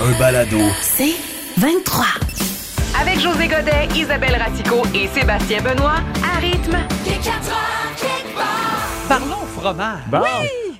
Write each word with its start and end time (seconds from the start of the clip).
Un 0.00 0.18
balado. 0.18 0.58
C'est 0.82 1.14
23. 1.58 2.04
Avec 3.00 3.18
José 3.20 3.48
Godet, 3.48 3.88
Isabelle 3.96 4.36
Ratico 4.36 4.82
et 4.94 5.08
Sébastien 5.08 5.60
Benoît, 5.62 5.96
à 6.22 6.38
rythme. 6.38 6.76
Parlons 9.08 9.46
fromage. 9.58 10.00
Bon, 10.10 10.22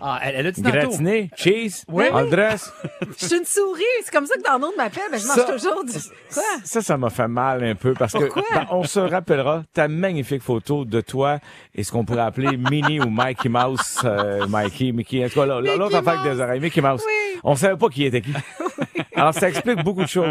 Ah, 0.07 0.19
elle, 0.23 0.35
elle 0.37 0.47
a 0.49 0.53
dit 0.53 0.61
tantôt. 0.63 0.77
gratiné, 0.77 1.31
cheese, 1.35 1.85
Oui. 1.89 2.05
dress. 2.31 2.71
Je 3.19 3.27
suis 3.27 3.37
une 3.39 3.45
souris. 3.47 3.83
C'est 4.05 4.13
comme 4.13 4.27
ça 4.27 4.37
que 4.37 4.43
dans 4.43 4.55
le 4.55 4.59
nom 4.61 4.71
de 4.71 4.77
m'appelle. 4.77 5.03
Ben, 5.11 5.19
je 5.19 5.27
mange 5.27 5.37
Ça- 5.37 5.45
toujours 5.45 5.83
du... 5.85 5.93
Quoi? 6.33 6.43
Ça, 6.63 6.83
ça 6.83 6.97
m'a 6.99 7.09
fait 7.09 7.29
mal 7.29 7.65
un 7.65 7.75
peu 7.75 7.95
parce 7.95 8.13
que 8.13 8.19
Pourquoi? 8.25 8.43
ben, 8.53 8.67
on 8.71 8.85
se 8.85 9.01
rappellera 9.01 9.63
ta 9.73 9.89
magnifique 9.89 10.43
photo 10.43 10.85
de 10.85 11.01
toi 11.01 11.39
et 11.75 11.83
ce 11.85 11.91
qu'on 11.93 12.05
pourrait 12.05 12.21
appeler 12.23 12.57
Minnie 12.71 13.01
ou 13.01 13.09
Mikey 13.09 13.49
Mouse, 13.49 14.01
euh, 14.05 14.47
Mikey, 14.47 14.93
Mickey, 14.93 15.25
en 15.25 15.29
tout 15.29 15.41
cas, 15.41 15.47
l'autre 15.47 15.97
affaire 15.97 16.23
des 16.23 16.39
oreilles, 16.41 16.61
Mickey 16.61 16.83
Mouse. 16.83 17.03
Oui. 17.07 17.41
On 17.43 17.57
savait 17.57 17.77
pas 17.79 17.89
qui 17.89 18.05
était 18.05 18.21
qui. 18.21 18.33
Alors, 19.17 19.35
ça 19.35 19.49
explique 19.49 19.83
beaucoup 19.83 20.03
de 20.03 20.09
choses. 20.09 20.25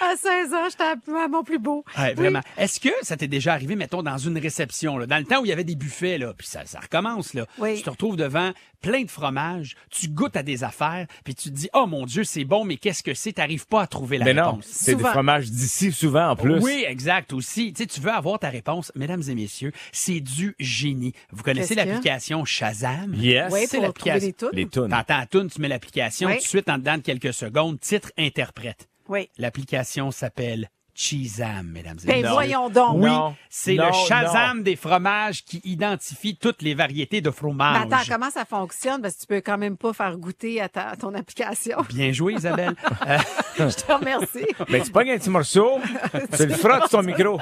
À 0.00 0.16
16 0.16 0.54
ans, 0.54 0.68
j'étais 0.70 0.84
à 0.84 1.28
mon 1.28 1.42
plus 1.42 1.58
beau. 1.58 1.84
Ouais, 1.98 2.14
vraiment. 2.14 2.40
Est-ce 2.56 2.80
que 2.80 2.90
ça 3.02 3.16
t'est 3.16 3.28
déjà 3.28 3.52
arrivé, 3.52 3.74
mettons, 3.76 4.02
dans 4.02 4.18
une 4.18 4.38
réception, 4.38 4.98
là, 4.98 5.06
dans 5.06 5.18
le 5.18 5.24
temps 5.24 5.40
où 5.40 5.44
il 5.44 5.48
y 5.48 5.52
avait 5.52 5.64
des 5.64 5.76
buffets, 5.76 6.18
là, 6.18 6.32
puis 6.36 6.46
ça, 6.46 6.64
ça 6.66 6.80
recommence, 6.80 7.34
là. 7.34 7.46
Oui. 7.58 7.76
Tu 7.76 7.82
te 7.82 7.90
retrouves 7.90 8.16
devant 8.16 8.52
plein 8.80 9.02
de 9.02 9.10
fromages, 9.10 9.76
tu 9.90 10.08
goûtes 10.08 10.36
à 10.36 10.42
des 10.42 10.64
affaires, 10.64 11.06
puis 11.24 11.36
tu 11.36 11.50
te 11.50 11.54
dis, 11.54 11.68
oh 11.72 11.86
mon 11.86 12.04
Dieu, 12.04 12.24
c'est 12.24 12.44
bon, 12.44 12.64
mais 12.64 12.76
qu'est-ce 12.76 13.04
que 13.04 13.14
c'est? 13.14 13.34
T'arrives 13.34 13.66
pas 13.68 13.82
à 13.82 13.86
trouver 13.86 14.18
la 14.18 14.24
Mais 14.24 14.34
non, 14.34 14.46
réponse. 14.46 14.66
c'est 14.68 14.96
des 14.96 15.04
fromages 15.04 15.48
d'ici 15.50 15.92
souvent 15.92 16.30
en 16.30 16.36
plus. 16.36 16.58
Oui, 16.60 16.84
exact 16.88 17.32
aussi. 17.32 17.72
Tu 17.72 17.82
sais, 17.82 17.86
tu 17.86 18.00
veux 18.00 18.10
avoir 18.10 18.40
ta 18.40 18.48
réponse, 18.48 18.90
mesdames 18.96 19.22
et 19.28 19.34
messieurs, 19.36 19.70
c'est 19.92 20.18
du 20.18 20.56
génie. 20.58 21.12
Vous 21.30 21.44
connaissez 21.44 21.76
l'application 21.76 22.44
Shazam? 22.44 23.14
Yes. 23.14 23.52
Oui, 23.52 23.66
C'est 23.68 23.78
l'application. 23.80 24.32
trouver 24.32 24.56
les 24.56 24.68
tunes. 24.68 24.88
T'entends 24.88 25.18
la 25.18 25.26
tu 25.48 25.60
mets 25.60 25.68
l'application, 25.68 26.28
Oui. 26.28 26.34
tout 26.38 26.42
de 26.42 26.48
suite, 26.48 26.68
en 26.68 26.78
dedans 26.78 26.96
de 26.96 27.02
quelques 27.02 27.32
secondes, 27.32 27.78
titre, 27.78 28.10
interprète. 28.18 28.88
Oui. 29.08 29.28
L'application 29.38 30.10
s'appelle 30.10 30.68
Cheezam, 30.94 31.66
mesdames 31.68 31.96
et 32.04 32.06
Ben 32.06 32.16
messieurs. 32.16 32.28
voyons 32.32 32.68
donc. 32.68 32.96
Oui, 33.02 33.10
c'est 33.48 33.76
le 33.76 33.90
Shazam 34.06 34.62
des 34.62 34.76
fromages 34.76 35.42
qui 35.42 35.60
identifie 35.64 36.36
toutes 36.36 36.60
les 36.60 36.74
variétés 36.74 37.22
de 37.22 37.30
Mais 37.30 37.34
fromage. 37.34 37.86
attends, 37.90 38.04
comment 38.06 38.30
ça 38.30 38.44
fonctionne? 38.44 39.00
Parce 39.00 39.14
que 39.14 39.20
tu 39.22 39.26
peux 39.26 39.40
quand 39.40 39.56
même 39.56 39.78
pas 39.78 39.94
faire 39.94 40.16
goûter 40.18 40.60
à, 40.60 40.68
ta, 40.68 40.90
à 40.90 40.96
ton 40.96 41.14
application. 41.14 41.78
Bien 41.88 42.12
joué, 42.12 42.34
Isabelle. 42.34 42.74
Euh, 43.06 43.18
Je 43.58 43.64
te 43.74 43.90
remercie. 43.92 44.46
Ben, 44.70 44.82
tu 44.82 44.90
pognes 44.92 45.12
un 45.12 45.18
petit 45.18 45.30
morceau, 45.30 45.80
tu 46.36 46.46
le 46.46 46.54
frottes 46.54 46.90
sur 46.90 47.00
ton 47.00 47.02
micro. 47.02 47.40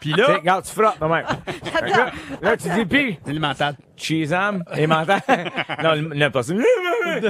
Puis 0.00 0.12
Tu 0.12 0.20
sais, 0.20 0.28
là, 0.28 0.36
regarde, 0.38 0.64
tu 0.64 0.72
frottes, 0.72 1.00
non, 1.00 1.08
même. 1.08 1.26
Là, 1.82 2.12
là, 2.40 2.56
tu 2.56 2.68
dis, 2.70 2.86
pis, 2.86 3.18
c'est 3.26 3.32
mental. 3.38 3.76
Cheese 3.96 4.32
ham, 4.32 4.62
et 4.76 4.86
mental. 4.86 5.20
non, 6.14 6.30
pas 6.30 6.42
ça. 6.42 6.54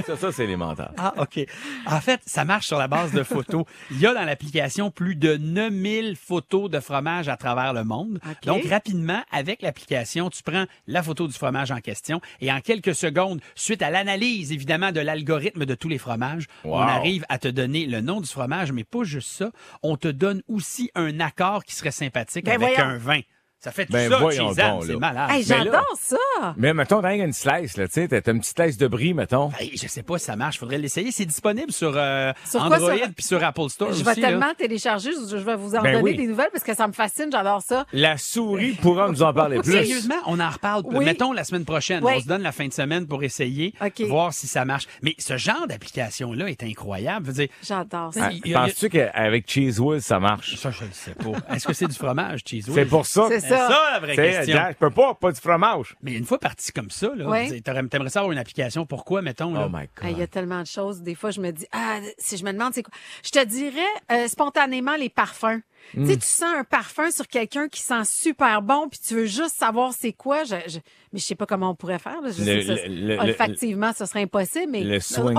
Ça, 0.06 0.16
ça, 0.16 0.32
c'est 0.32 0.46
les 0.46 0.56
mentales. 0.56 0.92
Ah, 0.96 1.12
OK. 1.18 1.38
En 1.86 2.00
fait, 2.00 2.20
ça 2.24 2.44
marche 2.44 2.66
sur 2.66 2.78
la 2.78 2.88
base 2.88 3.12
de 3.12 3.22
photos. 3.22 3.64
Il 3.90 4.00
y 4.00 4.06
a 4.06 4.14
dans 4.14 4.24
l'application 4.24 4.90
plus 4.90 5.16
de 5.16 5.36
9000 5.36 6.16
photos 6.16 6.70
de 6.70 6.80
fromage 6.80 7.28
à 7.28 7.36
travers 7.36 7.72
le 7.74 7.84
monde. 7.84 8.18
Donc, 8.44 8.64
rapidement, 8.64 9.22
avec 9.30 9.62
l'application, 9.62 10.30
tu 10.30 10.42
prends 10.42 10.64
la 10.86 11.02
photo 11.02 11.26
du 11.26 11.34
fromage 11.34 11.70
en 11.70 11.80
question 11.80 12.20
et 12.40 12.50
en 12.50 12.60
quelques 12.60 12.94
secondes, 12.94 13.40
suite 13.54 13.82
à 13.82 13.90
l'analyse, 13.90 14.50
évidemment, 14.52 14.92
de 14.92 15.00
l'algorithme 15.00 15.66
de 15.66 15.74
tous 15.74 15.88
les 15.88 15.98
fromages, 15.98 16.46
Wow. 16.64 16.76
on 16.76 16.80
arrive 16.80 17.24
à 17.28 17.38
te 17.38 17.48
donner 17.48 17.86
le 17.86 18.00
nom 18.00 18.20
du 18.20 18.28
fromage, 18.28 18.72
mais 18.72 18.84
pas 18.84 19.04
juste 19.04 19.28
ça. 19.30 19.50
On 19.82 19.96
te 19.96 20.08
donne 20.08 20.42
aussi 20.48 20.90
un 20.94 21.20
accord 21.20 21.64
qui 21.64 21.74
serait 21.74 21.90
sympathique 21.90 22.44
Ben 22.46 22.54
avec 22.54 22.76
voyons. 22.76 22.90
un 22.90 22.96
vin. 22.98 23.20
Ça 23.66 23.72
fait 23.72 23.86
tout 23.86 23.92
Ben 23.94 24.08
ça, 24.08 24.18
voyons 24.18 24.54
Cheez-Am, 24.54 24.70
donc, 24.76 24.84
c'est 24.86 24.94
malade. 24.96 25.28
Hey, 25.32 25.42
J'adore 25.42 25.84
ça. 26.00 26.16
Mais 26.56 26.72
mettons, 26.72 27.02
t'as 27.02 27.16
une 27.16 27.32
slice, 27.32 27.76
là, 27.76 27.88
tu 27.88 27.94
sais, 27.94 28.06
t'as 28.06 28.30
une 28.32 28.38
petite 28.38 28.56
slice 28.56 28.76
de 28.78 28.86
brie, 28.86 29.12
mettons. 29.12 29.50
Hey, 29.58 29.72
je 29.76 29.88
sais 29.88 30.04
pas 30.04 30.18
si 30.18 30.26
ça 30.26 30.36
marche, 30.36 30.60
faudrait 30.60 30.78
l'essayer. 30.78 31.10
C'est 31.10 31.24
disponible 31.26 31.72
sur, 31.72 31.92
euh, 31.96 32.32
Sur 32.48 32.64
quoi, 32.64 32.76
Android 32.76 32.96
sur- 32.96 33.12
puis 33.12 33.24
sur 33.24 33.42
Apple 33.42 33.68
Store 33.68 33.88
Je 33.88 33.94
aussi. 33.94 34.04
vais 34.04 34.20
là. 34.20 34.28
tellement 34.28 34.54
télécharger. 34.56 35.10
Je 35.28 35.36
je 35.36 35.42
vais 35.42 35.56
vous 35.56 35.74
en 35.74 35.82
Ben 35.82 35.94
donner 35.94 36.02
oui. 36.12 36.16
des 36.16 36.26
nouvelles 36.28 36.50
parce 36.52 36.62
que 36.62 36.74
ça 36.76 36.86
me 36.86 36.92
fascine. 36.92 37.26
J'adore 37.32 37.60
ça. 37.60 37.86
La 37.92 38.16
souris 38.18 38.74
pourra 38.80 39.08
nous 39.10 39.22
en 39.24 39.32
parler 39.34 39.58
plus. 39.58 39.72
Sérieusement, 39.72 40.14
on 40.26 40.38
en 40.38 40.48
reparle. 40.48 40.82
Oui. 40.86 41.04
Mettons 41.04 41.32
la 41.32 41.42
semaine 41.42 41.64
prochaine. 41.64 42.04
Oui. 42.04 42.12
On 42.16 42.20
se 42.20 42.26
donne 42.28 42.42
la 42.42 42.52
fin 42.52 42.68
de 42.68 42.72
semaine 42.72 43.08
pour 43.08 43.24
essayer, 43.24 43.74
voir 44.06 44.32
si 44.32 44.46
ça 44.46 44.64
marche. 44.64 44.86
Mais 45.02 45.16
ce 45.18 45.36
genre 45.38 45.66
d'application-là 45.66 46.48
est 46.50 46.62
incroyable. 46.62 47.26
Je 47.26 47.30
veux 47.32 47.36
dire, 47.46 47.48
J'adore 47.66 48.12
Ah, 48.16 48.20
ça. 48.20 48.30
il 48.32 48.46
y 48.48 48.54
a- 48.54 48.60
Penses-tu 48.60 48.90
qu'avec 48.90 49.50
Cheese 49.50 49.80
Whiz, 49.80 50.04
ça 50.04 50.20
marche? 50.20 50.54
ça, 50.56 50.70
je 50.70 50.84
le 50.84 50.90
sais 50.92 51.14
pas. 51.14 51.54
Est-ce 51.54 51.66
que 51.66 51.72
c'est 51.72 51.88
du 51.88 51.94
fromage, 51.96 52.40
cheese 52.46 52.64
C'est 52.66 52.70
whiz? 52.82 52.88
pour 52.88 53.04
ça. 53.06 53.28
Ça. 53.56 53.68
ça 53.68 53.90
la 53.92 53.98
vraie 54.00 54.14
question. 54.36 54.56
Je 54.70 54.74
peux 54.76 54.90
pas, 54.90 55.14
pas 55.14 55.32
du 55.32 55.40
fromage. 55.40 55.96
Mais 56.02 56.12
une 56.14 56.24
fois 56.24 56.38
parti 56.38 56.72
comme 56.72 56.90
ça, 56.90 57.10
là, 57.16 57.26
t'aurais- 57.64 57.86
t'aimerais 57.88 58.10
savoir 58.10 58.32
une 58.32 58.38
application. 58.38 58.86
Pourquoi, 58.86 59.22
mettons? 59.22 59.52
Là? 59.54 59.64
Oh 59.66 59.68
my 59.72 59.88
God. 60.00 60.10
Il 60.10 60.18
y 60.18 60.22
a 60.22 60.26
tellement 60.26 60.60
de 60.60 60.66
choses. 60.66 61.02
Des 61.02 61.14
fois, 61.14 61.30
je 61.30 61.40
me 61.40 61.50
dis, 61.50 61.66
ah, 61.72 61.98
si 62.18 62.36
je 62.36 62.44
me 62.44 62.52
demande 62.52 62.72
c'est 62.74 62.82
quoi? 62.82 62.94
Je 63.24 63.30
te 63.30 63.44
dirais 63.44 63.80
euh, 64.12 64.28
spontanément 64.28 64.96
les 64.96 65.08
parfums. 65.08 65.60
Tu 65.94 66.04
sais, 66.06 66.16
tu 66.16 66.26
sens 66.26 66.52
un 66.58 66.64
parfum 66.64 67.10
sur 67.12 67.28
quelqu'un 67.28 67.68
qui 67.68 67.80
sent 67.80 68.02
super 68.04 68.60
bon, 68.60 68.88
puis 68.88 68.98
tu 68.98 69.14
veux 69.14 69.26
juste 69.26 69.54
savoir 69.56 69.92
c'est 69.92 70.12
quoi. 70.12 70.42
Je, 70.42 70.56
je- 70.66 70.78
mais 71.12 71.20
je 71.20 71.24
sais 71.24 71.36
pas 71.36 71.46
comment 71.46 71.70
on 71.70 71.74
pourrait 71.76 72.00
faire. 72.00 72.20
Là. 72.22 72.30
Je 72.32 72.42
Le- 72.42 72.44
sais 72.44 72.58
que 72.66 72.76
ça- 72.76 72.88
le- 72.88 73.06
le- 73.08 73.18
olfactivement, 73.20 73.92
ce 73.96 74.04
serait 74.06 74.22
impossible, 74.22 74.72
mais 74.72 74.80
Le 74.82 74.98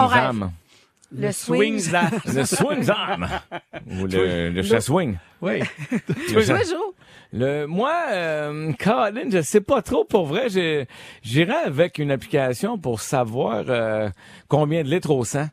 zam. 0.09 0.51
Le 1.11 1.31
swing. 1.31 1.81
Le 2.25 2.45
swing 2.45 2.83
zam. 2.83 3.27
Ou 3.85 4.05
le, 4.07 4.49
le 4.49 4.63
chat 4.63 4.81
swing. 4.81 5.17
oui. 5.41 5.61
Jo? 6.31 6.95
Le, 7.33 7.65
moi, 7.65 7.93
euh, 8.11 8.71
Colin, 8.79 9.29
je 9.29 9.41
sais 9.41 9.61
pas 9.61 9.81
trop 9.81 10.05
pour 10.05 10.25
vrai. 10.25 10.47
J'irais 11.21 11.63
avec 11.65 11.97
une 11.99 12.11
application 12.11 12.77
pour 12.77 13.01
savoir 13.01 13.65
euh, 13.67 14.09
combien 14.47 14.83
de 14.83 14.89
litres 14.89 15.11
au 15.11 15.23
100. 15.23 15.47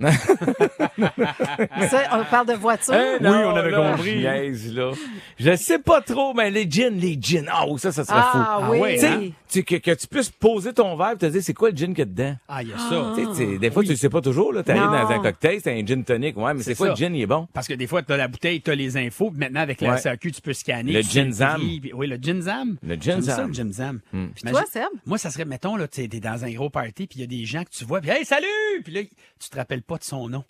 Ça, 1.90 2.02
on 2.12 2.24
parle 2.24 2.46
de 2.48 2.54
voiture. 2.54 2.94
Hein, 2.94 3.16
Oui, 3.20 3.26
on 3.28 3.56
avait 3.56 3.70
là, 3.70 3.92
compris. 3.92 4.10
je 4.12 4.16
niaise, 4.16 4.74
là. 4.74 4.92
Je 5.38 5.56
sais 5.56 5.78
pas 5.78 6.00
trop, 6.00 6.34
mais 6.34 6.50
les 6.50 6.68
gins, 6.70 6.90
les 6.90 7.18
gins. 7.20 7.44
Ah, 7.50 7.64
oh, 7.68 7.78
ça, 7.78 7.92
ça 7.92 8.04
serait 8.04 8.20
fou. 8.20 8.38
ah, 8.38 8.68
oui. 8.70 8.94
Tu 8.94 9.00
sais, 9.00 9.06
hein? 9.08 9.20
tu- 9.48 9.62
que, 9.64 9.76
que 9.76 9.90
tu 9.92 10.06
puisses 10.06 10.30
poser 10.30 10.72
ton 10.72 10.96
verre 10.96 11.12
et 11.12 11.16
te 11.16 11.26
dire 11.26 11.42
c'est 11.42 11.54
quoi 11.54 11.70
le 11.70 11.76
gin 11.76 11.88
qu'il 11.88 11.98
y 11.98 12.02
a 12.02 12.04
dedans? 12.06 12.36
Ah, 12.48 12.62
il 12.62 12.68
y 12.68 12.72
a 12.72 12.78
ça. 12.78 13.12
Tu 13.16 13.26
tu 13.36 13.58
des 13.58 13.70
fois, 13.70 13.82
tu 13.82 13.90
le 13.90 13.96
sais 13.96 14.08
pas 14.10 14.20
toujours. 14.20 14.52
là. 14.52 14.62
T'arrives 14.62 14.82
Non. 14.84 14.90
dans 14.90 15.08
un 15.10 15.18
cocktail, 15.20 15.60
c'est 15.62 15.72
un 15.78 15.84
gin 15.86 16.04
tonic. 16.04 16.36
Ouais, 16.36 16.54
mais 16.54 16.62
c'est 16.62 16.74
quoi 16.74 16.86
ça. 16.88 16.92
le 16.92 16.96
gin? 16.96 17.14
Il 17.14 17.22
est 17.22 17.26
bon? 17.26 17.46
Parce 17.52 17.66
que 17.66 17.74
des 17.74 17.86
fois, 17.86 18.02
tu 18.02 18.12
as 18.12 18.16
la 18.16 18.28
bouteille, 18.28 18.60
tu 18.60 18.70
as 18.70 18.74
les 18.74 18.96
infos. 18.96 19.30
puis 19.30 19.38
Maintenant, 19.40 19.60
avec 19.60 19.80
la 19.80 19.92
Ouais. 19.92 19.98
SAQ, 19.98 20.32
tu 20.32 20.40
peux 20.40 20.52
scanner. 20.52 20.92
Le 20.92 21.02
tu 21.02 21.10
gin 21.10 21.32
zam. 21.32 21.60
puis- 21.60 21.92
Oui, 21.94 22.06
le 22.06 22.16
gin 22.16 22.40
zam. 22.42 22.76
Le 22.86 22.94
gin 22.96 23.20
zam. 23.20 23.48
le 23.48 23.54
gin 23.54 23.72
zam. 23.72 24.00
Puis 24.10 24.20
Imagine- 24.42 24.50
toi, 24.50 24.64
Seb? 24.70 24.84
Moi, 25.06 25.18
ça 25.18 25.30
serait, 25.30 25.44
mettons, 25.44 25.76
là, 25.76 25.88
tu 25.88 26.02
es 26.02 26.08
dans 26.08 26.44
un 26.44 26.50
gros 26.52 26.70
party, 26.70 27.06
puis 27.06 27.18
il 27.18 27.20
y 27.20 27.24
a 27.24 27.26
des 27.26 27.44
gens 27.44 27.64
que 27.64 27.70
tu 27.70 27.84
vois, 27.84 28.00
puis 28.00 28.10
hey, 28.10 28.24
salut! 28.24 28.46
Puis 28.84 28.92
là, 28.92 29.00
tu 29.38 29.48
te 29.50 29.56
rappelles 29.56 29.82
pas 29.90 29.98
de 29.98 30.04
son 30.04 30.28
nom. 30.28 30.44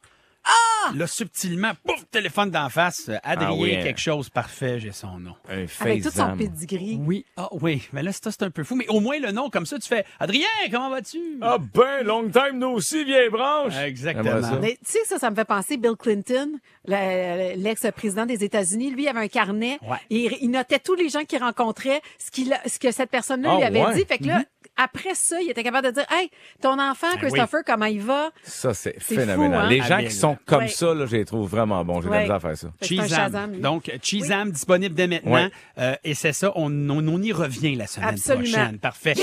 Ah! 0.44 0.92
Là, 0.94 1.06
subtilement, 1.06 1.72
pouf, 1.84 2.02
téléphone 2.10 2.50
d'en 2.50 2.68
face. 2.70 3.08
euh, 3.10 3.16
Adrien, 3.22 3.48
Ah 3.50 3.54
oui, 3.54 3.74
hein. 3.76 3.82
quelque 3.82 4.00
chose, 4.00 4.28
parfait, 4.30 4.80
j'ai 4.80 4.92
son 4.92 5.18
nom. 5.18 5.34
Un 5.48 5.66
Avec 5.80 6.02
tout 6.02 6.10
son 6.10 6.34
pedigree. 6.36 6.98
Oui, 7.00 7.24
ah 7.36 7.48
oui, 7.52 7.82
mais 7.92 8.02
là, 8.02 8.10
ça, 8.12 8.30
c'est 8.30 8.42
un 8.42 8.50
peu 8.50 8.64
fou. 8.64 8.74
Mais 8.74 8.88
au 8.88 9.00
moins, 9.00 9.18
le 9.18 9.32
nom, 9.32 9.50
comme 9.50 9.66
ça, 9.66 9.78
tu 9.78 9.86
fais 9.86 10.04
Adrien, 10.18 10.46
comment 10.70 10.88
vas-tu? 10.90 11.18
Ah 11.42 11.56
ben, 11.58 12.02
long 12.04 12.28
time 12.30 12.58
no 12.58 12.80
see, 12.80 13.04
vieille 13.04 13.28
branche. 13.30 13.74
Exactement. 13.76 14.24
J'aimerais 14.24 14.42
ça. 14.50 14.58
Mais 14.60 14.78
tu 14.84 14.92
sais, 14.92 15.04
ça, 15.04 15.18
ça 15.18 15.30
me 15.30 15.36
fait 15.36 15.44
penser 15.44 15.76
Bill 15.76 15.94
Clinton, 15.98 16.52
le- 16.86 17.56
l'ex-président 17.62 18.26
des 18.26 18.43
États-Unis. 18.44 18.90
Lui, 18.90 19.02
il 19.04 19.08
avait 19.08 19.20
un 19.20 19.28
carnet. 19.28 19.78
Ouais. 19.86 19.98
Et 20.10 20.38
il 20.43 20.50
notait 20.50 20.78
tous 20.81 20.94
les 20.94 21.08
gens 21.10 21.25
qu'il 21.25 21.38
rencontrait, 21.43 22.00
ce, 22.19 22.31
qu'il 22.31 22.52
a- 22.52 22.60
ce 22.66 22.78
que 22.78 22.90
cette 22.90 23.10
personne-là 23.10 23.50
Ah, 23.52 23.56
lui 23.56 23.64
avait 23.64 23.84
ouais. 23.84 23.94
dit. 23.94 24.04
Fait 24.06 24.19
que 24.19 24.25
là, 24.26 24.43
après 24.82 25.15
ça, 25.15 25.41
il 25.41 25.50
était 25.50 25.62
capable 25.62 25.87
de 25.88 25.93
dire, 25.93 26.06
hey, 26.11 26.31
ton 26.62 26.79
enfant, 26.79 27.09
Ben 27.12 27.19
oui. 27.23 27.29
Christopher, 27.29 27.61
comment 27.67 27.85
il 27.87 28.00
va? 28.00 28.31
Ça, 28.43 28.73
c'est 28.75 29.00
phénoménal. 29.03 29.37
fou, 29.61 29.67
hein? 29.67 29.69
Les 29.69 29.82
gens 29.82 29.99
qui 29.99 30.11
sont 30.11 30.37
comme 30.47 30.61
Ouais. 30.62 30.69
ça, 30.69 30.94
là, 30.94 31.06
je 31.06 31.17
les 31.17 31.25
trouve 31.25 31.49
vraiment 31.49 31.85
bons. 31.85 32.00
J'ai 32.00 32.09
de 32.09 32.12
la 32.12 32.17
Ouais. 32.19 32.23
misère 32.25 32.37
à 32.37 32.41
faire 32.41 32.56
ça. 32.56 32.69
Cheezam. 32.82 33.61
Donc, 33.61 33.91
Cheezam 34.03 34.50
disponible 34.50 34.94
dès 34.94 35.06
maintenant. 35.06 35.32
Ouais. 35.32 35.50
Euh, 35.79 35.94
et 36.05 36.15
c'est 36.15 36.32
ça, 36.32 36.53
on, 36.55 36.71
on, 36.91 37.06
on 37.09 37.23
y 37.23 37.32
revient 37.32 37.75
la 37.77 37.87
semaine 37.87 38.11
Absolument. 38.11 38.53
prochaine. 38.56 38.79
Parfait. 38.79 39.15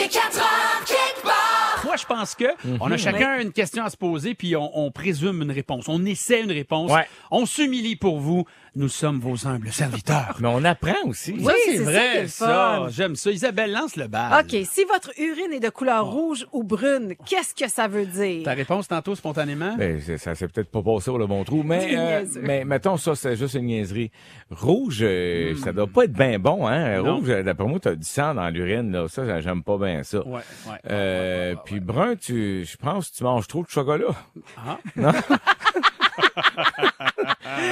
Moi, 1.86 1.96
je 1.96 2.06
pense 2.06 2.36
que 2.36 2.46
Mhm. 2.68 2.78
on 2.82 2.92
a 2.92 2.98
chacun 2.98 3.40
une 3.40 3.52
question 3.54 3.84
à 3.86 3.90
se 3.90 3.96
poser, 3.98 4.34
puis 4.34 4.56
on, 4.56 4.78
on 4.78 4.92
présume 4.92 5.42
une 5.44 5.52
réponse. 5.52 5.86
On 5.88 6.04
essaie 6.06 6.42
une 6.42 6.52
réponse. 6.52 6.92
Ouais. 6.92 7.08
On 7.32 7.46
s'humilie 7.46 7.96
pour 7.96 8.20
vous. 8.20 8.46
Nous 8.78 8.90
sommes 8.90 9.20
vos 9.20 9.48
humbles 9.48 9.72
serviteurs. 9.72 10.36
Mais 10.40 10.48
on 10.48 10.64
apprend 10.64 10.94
aussi. 11.06 11.34
Oui, 11.40 11.52
c'est 11.66 11.78
vrai, 11.80 12.28
ça. 12.28 12.86
J'aime 12.90 13.16
ça. 13.16 13.32
Isabelle, 13.32 13.72
lance 13.72 13.96
le 13.96 14.08
bal. 14.08 14.44
OK, 14.46 14.56
si 14.72 14.84
votre 14.86 15.10
urine 15.20 15.52
est 15.52 15.60
de 15.60 15.70
couleur 15.70 16.06
rouge 16.06 16.46
ou 16.52 16.64
brune, 16.64 17.16
qu'est-ce 17.26 17.56
que 17.56 17.68
ça 17.68 17.88
veut 17.88 18.06
dire? 18.06 18.44
Ta 18.44 18.54
réponse 18.54 18.88
tantôt 18.88 19.16
spontanément? 19.16 19.76
Ben, 19.78 20.00
c'est- 20.00 20.20
ça 20.20 20.36
s'est 20.36 20.48
peut-être 20.48 20.70
pas 20.70 20.84
passé 20.84 21.06
sur 21.06 21.18
le 21.18 21.26
bon 21.26 21.44
trou, 21.44 21.64
mais, 21.64 21.82
C'est 21.90 21.98
euh, 21.98 22.20
niaiseux. 22.22 22.42
mais 22.44 22.66
mettons 22.66 22.98
ça, 22.98 23.16
c'est 23.16 23.36
juste 23.36 23.56
une 23.56 23.66
niaiserie. 23.66 24.12
Rouge, 24.52 25.00
euh, 25.02 25.56
ça 25.64 25.74
doit 25.74 25.88
pas 25.88 26.04
être 26.04 26.14
bien 26.14 26.38
bon, 26.38 26.68
hein? 26.68 27.02
Non. 27.02 27.18
Rouge, 27.18 27.30
euh, 27.30 27.42
d'après 27.42 27.66
moi, 27.66 27.80
t'as 27.82 27.96
du 27.96 28.06
sang 28.08 28.36
dans 28.36 28.50
l'urine, 28.50 28.92
là. 28.92 29.08
Ça, 29.08 29.42
j'aime 29.42 29.64
pas 29.64 29.80
bien 29.80 30.04
ça. 30.04 30.20
Ouais, 30.20 30.42
ouais. 30.68 30.78
Euh, 30.92 31.56
puis 31.66 31.80
brun, 31.80 32.16
tu, 32.16 32.64
je 32.64 32.78
pense 32.78 33.10
que 33.10 33.16
tu 33.18 33.24
manges 33.24 33.48
trop 33.48 33.64
de 33.64 33.70
chocolat. 33.70 34.14
Ah. 34.56 34.78
Non? 34.96 35.12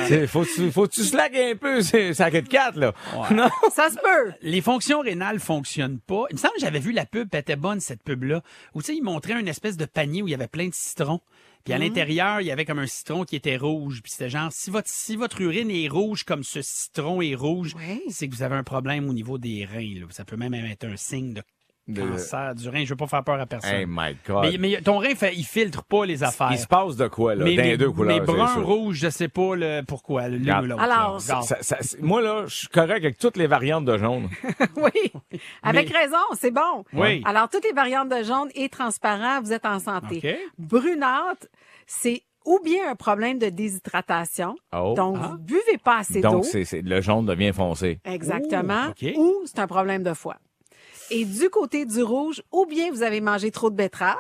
C'est- 0.08 0.28
faut 0.28 0.46
tu, 0.46 0.72
faut 0.72 0.88
tu 0.88 1.04
slack 1.04 1.36
un 1.36 1.56
peu, 1.56 1.82
c'est 1.82 2.14
ça 2.14 2.30
de 2.30 2.40
4 2.40 2.78
là. 2.78 2.94
Non? 3.32 3.50
Ça 3.74 3.90
se 3.90 3.96
peut. 3.96 4.34
Les 4.42 4.62
fonctions 4.62 5.02
rénales 5.02 5.40
fonctionnent 5.40 6.00
pas. 6.00 6.24
Il 6.30 6.36
me 6.36 6.40
semble 6.40 6.54
que 6.56 6.62
j'avais 6.62 6.80
vu 6.80 6.92
la 6.92 7.06
pub, 7.06 7.28
elle 7.32 7.40
était 7.40 7.56
bonne 7.56 7.80
cette 7.80 8.04
pub-là, 8.04 8.42
où 8.74 8.82
tu 8.82 8.88
sais, 8.88 8.96
ils 8.96 9.04
montraient 9.04 9.40
une 9.40 9.48
espèce 9.48 9.78
de 9.78 9.86
panier 9.86 10.22
où 10.22 10.28
il 10.28 10.32
y 10.32 10.36
avait 10.36 10.48
plein 10.48 10.68
de 10.68 10.74
citrons. 10.74 11.22
Puis 11.64 11.74
Mhm. 11.74 11.82
à 11.82 11.84
l'intérieur, 11.84 12.42
il 12.42 12.48
y 12.48 12.52
avait 12.52 12.66
comme 12.66 12.78
un 12.80 12.86
citron 12.88 13.24
qui 13.24 13.36
était 13.36 13.58
rouge. 13.58 14.02
Puis 14.04 14.12
c'était 14.12 14.30
genre, 14.30 14.52
si 14.52 14.70
votre, 14.70 14.88
si 14.90 15.16
votre 15.16 15.42
urine 15.42 15.72
est 15.72 15.88
rouge 15.88 16.24
comme 16.24 16.44
ce 16.44 16.62
citron 16.62 17.22
est 17.22 17.34
rouge, 17.36 17.74
Oui. 17.76 18.02
c'est 18.10 18.28
que 18.30 18.36
vous 18.36 18.44
avez 18.44 18.56
un 18.56 18.64
problème 18.64 19.10
au 19.10 19.14
niveau 19.14 19.38
des 19.40 19.66
reins. 19.66 20.00
là. 20.00 20.06
Ça 20.12 20.26
peut 20.26 20.38
même 20.38 20.54
être 20.54 20.86
un 20.86 20.96
signe 20.96 21.34
de 21.34 21.42
De- 21.88 22.02
cancer 22.02 22.56
du 22.56 22.68
rein. 22.70 22.84
Je 22.84 22.90
veux 22.90 22.96
pas 22.96 23.06
faire 23.06 23.24
peur 23.24 23.40
à 23.40 23.46
personne. 23.46 23.72
Hey 23.74 23.86
my 23.88 24.16
God. 24.28 24.44
mais, 24.52 24.58
mais 24.58 24.82
ton 24.82 24.98
rein, 24.98 25.14
fait, 25.14 25.36
il 25.36 25.44
filtre 25.44 25.84
pas 25.84 26.06
les 26.06 26.24
affaires. 26.24 26.50
Il 26.52 26.58
se 26.58 26.66
passe 26.66 26.96
de 26.96 27.08
quoi, 27.08 27.36
là? 27.36 27.44
mais 27.44 27.56
dans 27.56 27.62
les 27.64 27.70
les, 27.72 27.78
deux 27.78 27.92
couleurs. 27.92 28.20
mais 28.20 28.26
brun, 28.26 28.62
rouge, 28.64 28.98
je 28.98 29.10
sais 29.10 29.28
pas 29.28 29.56
le, 29.56 29.82
pourquoi. 29.88 30.28
l'une 30.28 30.50
ou 30.52 30.66
l'autre, 30.66 30.82
Alors, 30.82 31.14
là. 31.28 31.42
ça-. 31.42 31.58
Ça- 31.62 31.78
moi, 32.02 32.22
là, 32.24 32.46
je 32.48 32.56
suis 32.56 32.68
correct 32.70 33.04
avec 33.04 33.18
toutes 33.20 33.38
les 33.38 33.48
variantes 33.48 33.86
de 33.86 33.98
jaune. 33.98 34.30
Oui. 34.78 35.12
Avec 35.64 35.90
raison, 35.92 36.18
c'est 36.40 36.52
bon. 36.52 36.84
Oui. 36.94 37.22
Alors, 37.26 37.50
toutes 37.50 37.64
les 37.66 37.74
variantes 37.74 38.10
de 38.10 38.24
jaune 38.24 38.50
et 38.56 38.68
transparent, 38.70 39.42
vous 39.42 39.54
êtes 39.54 39.66
en 39.66 39.80
santé. 39.80 40.18
OK. 40.24 40.38
Brunâtre, 40.58 41.48
c'est 41.86 42.24
ou 42.46 42.60
bien 42.64 42.92
un 42.92 42.96
problème 42.96 43.40
de 43.40 43.50
déshydratation. 43.50 44.56
Oh. 44.76 44.94
Donc, 44.96 45.18
Ah. 45.20 45.30
vous 45.32 45.38
buvez 45.38 45.78
pas 45.84 46.00
assez 46.00 46.22
d'eau. 46.22 46.30
Donc, 46.30 46.46
c'est, 46.46 46.82
le 46.82 47.02
jaune 47.02 47.26
devient 47.26 47.52
foncé. 47.54 48.00
Exactement. 48.06 48.88
Ouh, 48.88 48.90
OK. 48.92 49.14
Ou 49.18 49.42
c'est 49.46 49.60
un 49.60 49.68
problème 49.68 50.04
de 50.04 50.14
foie. 50.14 50.38
Et 51.12 51.26
du 51.26 51.50
côté 51.50 51.86
du 51.86 52.02
rouge, 52.02 52.42
ou 52.52 52.66
bien 52.66 52.92
vous 52.92 53.04
avez 53.04 53.22
mangé 53.22 53.52
trop 53.52 53.70
de 53.70 53.76
betteraves. 53.76 54.16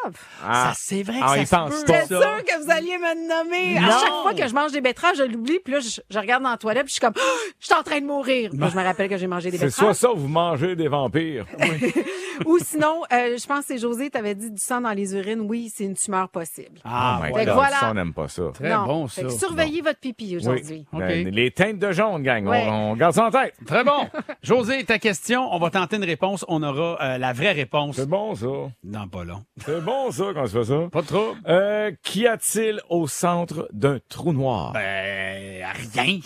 Ah, 0.46 0.72
Ça, 0.72 0.74
c'est 0.78 1.04
vrai 1.04 1.20
que 1.20 1.24
Ah, 1.24 1.28
ça 1.30 1.38
il 1.38 1.48
se 1.48 1.56
pense 1.56 1.84
peut, 1.84 1.94
sûre 2.08 2.44
que 2.46 2.64
vous 2.64 2.72
alliez 2.72 2.98
me 2.98 3.28
nommer? 3.28 3.80
Non. 3.80 3.88
À 3.88 4.00
chaque 4.00 4.10
fois 4.22 4.34
que 4.34 4.48
je 4.48 4.54
mange 4.54 4.72
des 4.72 4.82
betteraves, 4.82 5.16
je 5.18 5.24
l'oublie. 5.24 5.60
Puis 5.64 5.74
là, 5.74 5.80
je, 5.80 6.00
je 6.10 6.20
regarde 6.20 6.44
dans 6.44 6.52
la 6.52 6.58
toilette, 6.58 6.84
puis 6.86 6.90
je 6.90 6.94
suis 6.94 7.02
comme, 7.02 7.14
Ah, 7.18 7.52
je 7.60 7.66
suis 7.66 7.74
en 7.76 7.84
train 7.84 8.00
de 8.02 8.06
mourir. 8.06 8.52
Puis 8.52 8.70
je 8.72 8.78
me 8.78 8.84
rappelle 8.84 9.10
que 9.10 9.18
j'ai 9.18 9.28
mangé 9.28 9.50
des 9.52 9.58
c'est 9.58 9.70
soit 9.72 9.90
betteraves. 9.90 10.14
ça, 10.16 10.20
vous 10.20 10.28
mangez 10.28 10.76
des 10.76 10.88
vampires. 10.88 11.46
Ou 12.46 12.60
sinon, 12.60 13.02
euh, 13.14 13.38
je 13.38 13.46
pense 13.48 13.60
que 13.62 13.66
c'est 13.68 13.78
José, 13.78 14.10
t'avais 14.10 14.36
dit 14.36 14.52
du 14.52 14.60
sang 14.60 14.81
dans 14.81 14.92
les 14.92 15.16
urines. 15.16 15.40
Oui, 15.42 15.72
c'est 15.74 15.86
une 15.86 15.96
tumeur 15.96 16.28
possible. 16.30 16.80
Ah, 16.84 17.20
oh 17.22 17.26
my 17.26 17.31
God, 17.46 17.54
voilà. 17.54 17.80
ça, 17.80 17.90
on 17.92 17.94
n'aime 17.94 18.14
pas 18.14 18.28
ça. 18.28 18.44
Très 18.54 18.70
Non. 18.74 18.86
bon, 18.86 19.08
Fait 19.08 19.22
ça. 19.22 19.28
que 19.28 19.34
surveillez 19.34 19.81
votre 19.81 20.00
pipi 20.00 20.36
aujourd'hui. 20.36 20.86
OK. 20.92 21.00
Ben, 21.00 21.30
les 21.30 21.52
teintes 21.52 21.80
de 21.80 21.92
jaune, 21.94 22.22
gang. 22.24 22.46
on-. 22.46 22.52
On, 22.92 22.96
garde 22.96 23.14
ça 23.16 23.26
en 23.28 23.31
tête. 23.31 23.54
Très 23.66 23.84
bon. 23.86 24.08
José, 24.44 24.84
ta 24.84 25.00
question, 25.00 25.48
on 25.54 25.60
va 25.60 25.70
tenter 25.70 25.96
une 25.96 26.04
réponse. 26.04 26.44
On 26.50 26.62
aura 26.62 26.75
euh, 26.81 27.18
la 27.18 27.33
vraie 27.33 27.51
réponse 27.54 27.95
C'est 27.98 28.07
bon, 28.10 28.36
ça. 28.36 28.48
dans 28.83 29.07
pas 29.07 29.24
long. 29.24 29.44
C'est 29.66 29.81
bon, 29.81 30.12
ça, 30.12 30.25
quand 30.33 30.44
tu 30.45 30.50
fais 30.51 30.66
ça. 30.66 30.88
Pas 30.92 31.04
trouble. 31.04 31.39
Euh, 31.48 31.92
Qu'y 32.04 32.27
a-t-il 32.27 32.81
au 32.89 33.07
centre 33.07 33.68
d'un 33.74 34.00
trou 34.10 34.33
noir? 34.33 34.74
Ben, 34.74 35.66
rien. 35.94 36.19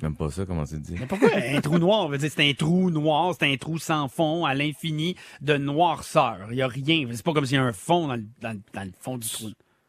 J'aime 0.00 0.14
pas 0.14 0.30
ça, 0.30 0.46
comment 0.46 0.64
tu 0.64 0.78
dis? 0.78 0.94
Mais 0.98 1.06
pourquoi 1.06 1.28
un 1.34 1.60
trou 1.60 1.78
noir? 1.78 2.04
On 2.04 2.08
veut 2.08 2.18
dire 2.18 2.30
c'est 2.32 2.48
un 2.48 2.52
trou 2.54 2.88
noir, 2.90 3.34
c'est 3.38 3.52
un 3.52 3.56
trou 3.56 3.78
sans 3.78 4.06
fond 4.08 4.44
à 4.44 4.54
l'infini 4.54 5.16
de 5.40 5.56
noirceur. 5.56 6.38
Il 6.52 6.56
y 6.56 6.62
a 6.62 6.68
rien. 6.68 7.04
C'est 7.12 7.24
pas 7.24 7.32
comme 7.32 7.46
s'il 7.46 7.56
y 7.56 7.58
a 7.58 7.64
un 7.64 7.72
fond 7.72 8.06
dans 8.06 8.14
le, 8.14 8.24
dans 8.40 8.52
le- 8.52 8.60
dans 8.74 8.84
le 8.84 8.92
fond 9.00 9.18
du 9.18 9.28
trou. 9.28 9.48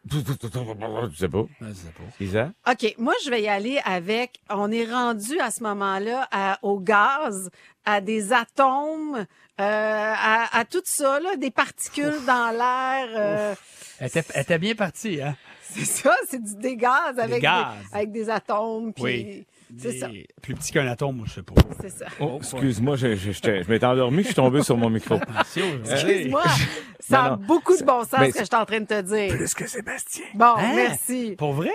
Tu 0.10 0.18
sais 0.18 1.28
pas. 1.30 1.46
Je 1.62 1.74
sais 1.74 1.90
pas. 1.92 2.04
Isa? 2.20 2.52
OK, 2.70 2.96
moi, 2.98 3.14
je 3.24 3.30
vais 3.30 3.42
y 3.42 3.48
aller 3.50 3.80
avec, 3.84 4.40
on 4.50 4.72
est 4.72 4.86
rendu 4.90 5.40
à 5.40 5.52
ce 5.52 5.62
moment-là 5.64 6.28
à- 6.32 6.58
au 6.62 6.80
gaz, 6.80 7.50
à 7.86 8.00
des 8.02 8.32
atomes, 8.32 9.18
euh, 9.18 9.24
à, 9.60 10.58
à 10.58 10.66
tout 10.66 10.82
ça, 10.86 11.20
là, 11.20 11.36
des 11.36 11.52
particules 11.52 12.24
dans 12.26 12.52
l'air. 12.52 13.08
euh, 13.16 13.56
Elle 14.00 14.08
était, 14.08 14.24
elle 14.34 14.42
était 14.44 14.60
bien 14.60 14.76
partie, 14.76 15.22
hein? 15.22 15.36
c'est 15.62 15.86
ça, 15.86 16.16
c'est 16.30 16.42
du 16.42 16.56
des 16.56 16.76
gaz 16.78 17.20
avec, 17.20 17.42
gaz. 17.42 17.66
Des, 17.92 17.96
avec 17.98 18.12
des 18.12 18.30
atomes. 18.30 18.94
Puis 18.94 19.04
Oui. 19.04 19.48
C'est 19.78 20.00
ça. 20.00 20.08
Plus 20.42 20.56
petit 20.56 20.72
qu'un 20.72 20.88
atome, 20.88 21.18
moi, 21.18 21.26
je 21.28 21.34
sais 21.36 21.44
pas. 21.44 21.54
C'est 21.82 21.90
ça. 21.90 22.06
Oh, 22.20 22.38
excuse-moi, 22.42 22.96
je, 22.96 23.16
je, 23.16 23.32
j'étais- 23.32 23.64
je 23.64 23.70
m'étais 23.70 23.86
endormi, 23.86 24.22
je 24.24 24.28
suis 24.28 24.36
tombé 24.36 24.64
sur 24.64 24.76
mon 24.78 24.90
micro. 24.90 25.20
Excuse-moi, 25.56 26.44
ça 27.00 27.18
Non, 27.22 27.26
a 27.26 27.30
non. 27.32 27.36
beaucoup 27.38 27.78
de 27.78 27.84
bon 27.84 28.02
sens 28.02 28.10
ce 28.28 28.32
que 28.34 28.40
je 28.40 28.46
suis 28.46 28.56
en 28.56 28.66
train 28.66 28.80
de 28.80 28.86
te 28.86 29.02
dire. 29.02 29.36
Plus 29.36 29.54
que 29.54 29.68
Sébastien. 29.68 30.26
Bon, 30.34 30.54
Hein? 30.58 30.72
merci. 30.76 31.36
Pour 31.38 31.54
vrai? 31.54 31.72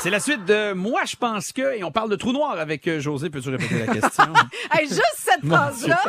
C'est 0.00 0.10
la 0.10 0.20
suite 0.20 0.44
de 0.44 0.72
Moi, 0.72 1.00
je 1.06 1.16
pense 1.16 1.52
que, 1.52 1.76
et 1.76 1.82
on 1.82 1.90
parle 1.90 2.10
de 2.10 2.16
trou 2.16 2.32
noir 2.32 2.58
avec 2.60 2.86
euh, 2.86 3.00
José. 3.00 3.28
Peux-tu 3.28 3.48
répéter 3.50 3.78
la 3.86 3.92
question? 3.92 4.24
Hey, 4.72 4.88
juste 4.88 5.02
cette 5.16 5.44
phrase-là, 5.48 6.00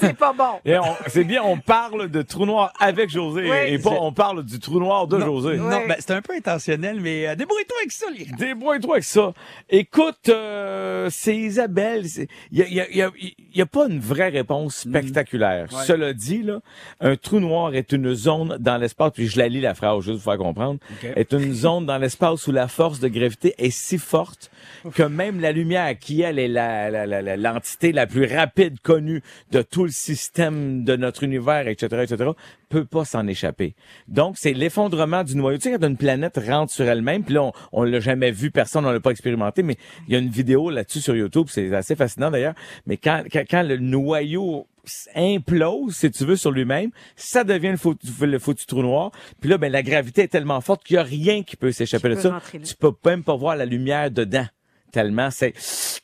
c'est 0.00 0.16
pas 0.16 0.32
bon. 0.32 0.60
Et 0.64 0.78
on- 0.78 0.96
c'est 1.08 1.24
bien, 1.24 1.42
on 1.42 1.58
parle 1.58 2.08
de 2.08 2.22
trou 2.22 2.46
noir 2.46 2.72
avec 2.80 3.10
José 3.10 3.42
Oui. 3.50 3.56
et 3.74 3.78
pas 3.78 3.90
on 3.90 4.12
parle 4.12 4.44
du 4.44 4.58
trou 4.60 4.78
noir 4.78 5.06
de 5.08 5.18
non, 5.18 5.26
José. 5.26 5.56
non, 5.56 5.68
ben, 5.86 5.96
c'est 5.98 6.12
un 6.12 6.22
peu 6.22 6.34
intentionnel, 6.34 7.00
mais 7.00 7.26
euh, 7.26 7.34
débrouille-toi 7.34 7.76
avec 7.80 7.92
ça, 7.92 8.06
les 8.16 8.24
gars. 8.24 8.36
Débrouille-toi 8.38 8.94
avec 8.94 9.04
ça. 9.04 9.32
Écoute, 9.68 10.28
euh, 10.28 11.08
c'est 11.10 11.36
Isabelle. 11.36 12.04
Il 12.52 12.58
y 12.58 12.62
a, 12.62 12.68
y 12.68 12.80
a- 12.80 12.90
y 12.90 13.02
a- 13.02 13.10
y 13.54 13.60
a 13.60 13.66
pas 13.66 13.86
une 13.88 14.00
vraie 14.00 14.28
réponse 14.30 14.76
spectaculaire. 14.76 15.66
Ouais. 15.72 15.84
Cela 15.84 16.12
dit, 16.12 16.42
là, 16.42 16.60
un 17.00 17.16
trou 17.16 17.40
noir 17.40 17.74
est 17.74 17.92
une 17.92 18.14
zone 18.14 18.56
dans 18.60 18.76
l'espace, 18.78 19.12
puis 19.14 19.26
je 19.26 19.38
la 19.38 19.48
lis 19.48 19.60
la 19.60 19.74
phrase 19.74 20.02
juste 20.02 20.22
pour 20.22 20.32
faire 20.32 20.38
comprendre, 20.38 20.78
est 21.16 21.32
une 21.32 21.52
zone 21.52 21.84
dans 21.86 21.98
l'espace 21.98 22.46
où 22.46 22.52
la 22.52 22.68
force 22.68 23.00
de 23.00 23.08
gravité 23.08 23.33
est 23.42 23.70
si 23.70 23.98
forte 23.98 24.50
que 24.94 25.02
même 25.02 25.40
la 25.40 25.52
lumière, 25.52 25.98
qui 25.98 26.22
elle 26.22 26.38
est 26.38 26.48
la- 26.48 26.90
la- 26.90 27.06
la- 27.06 27.22
la- 27.22 27.36
l'entité 27.36 27.92
la, 27.92 28.06
plus 28.06 28.26
rapide 28.26 28.80
connue 28.80 29.22
de 29.50 29.62
tout 29.62 29.84
le 29.84 29.90
système 29.90 30.84
de 30.84 30.96
notre 30.96 31.22
univers, 31.22 31.68
etc., 31.68 32.02
etc., 32.02 32.30
peut 32.68 32.84
pas 32.84 33.04
s'en 33.04 33.26
échapper. 33.28 33.74
Donc, 34.08 34.36
c'est 34.36 34.52
l'effondrement 34.52 35.22
du 35.22 35.36
noyau. 35.36 35.58
Tu 35.58 35.70
sais, 35.70 35.78
quand 35.78 35.86
une 35.86 35.96
planète 35.96 36.40
rentre 36.44 36.72
sur 36.72 36.84
elle-même, 36.86 37.22
puis 37.22 37.34
là, 37.34 37.44
on, 37.44 37.52
on 37.72 37.82
l'a 37.84 38.00
jamais 38.00 38.32
vu, 38.32 38.50
personne, 38.50 38.84
on 38.84 38.90
l'a 38.90 38.98
pas 39.00 39.10
expérimenté, 39.10 39.62
mais 39.62 39.76
il 40.08 40.12
y 40.12 40.16
a 40.16 40.18
une 40.18 40.28
vidéo 40.30 40.70
là-dessus 40.70 41.00
sur 41.00 41.14
YouTube, 41.14 41.46
c'est 41.50 41.72
assez 41.74 41.94
fascinant 41.94 42.30
d'ailleurs, 42.30 42.54
mais 42.86 42.96
quand, 42.96 43.22
quand, 43.30 43.44
quand 43.48 43.62
le 43.62 43.76
noyau 43.76 44.66
implose, 45.14 45.94
si 45.94 46.10
tu 46.10 46.24
veux, 46.24 46.36
sur 46.36 46.50
lui-même, 46.50 46.90
ça 47.16 47.44
devient 47.44 47.70
le 47.70 47.76
foutu, 47.76 48.06
le 48.20 48.38
foutu 48.38 48.66
trou 48.66 48.82
noir. 48.82 49.10
Puis 49.40 49.48
là, 49.50 49.58
ben, 49.58 49.70
la 49.72 49.82
gravité 49.82 50.22
est 50.22 50.28
tellement 50.28 50.60
forte 50.60 50.84
qu'il 50.84 50.96
y 50.96 50.98
a 50.98 51.02
rien 51.02 51.42
qui 51.42 51.56
peut 51.56 51.72
s'échapper 51.72 52.08
de 52.10 52.14
ça. 52.16 52.28
Tu 52.64 52.74
peux 52.76 52.92
même 53.06 53.22
pas 53.22 53.36
voir 53.36 53.56
la 53.56 53.64
lumière 53.66 54.10
dedans. 54.10 54.46
Tellement 54.94 55.28
c'est, 55.32 55.52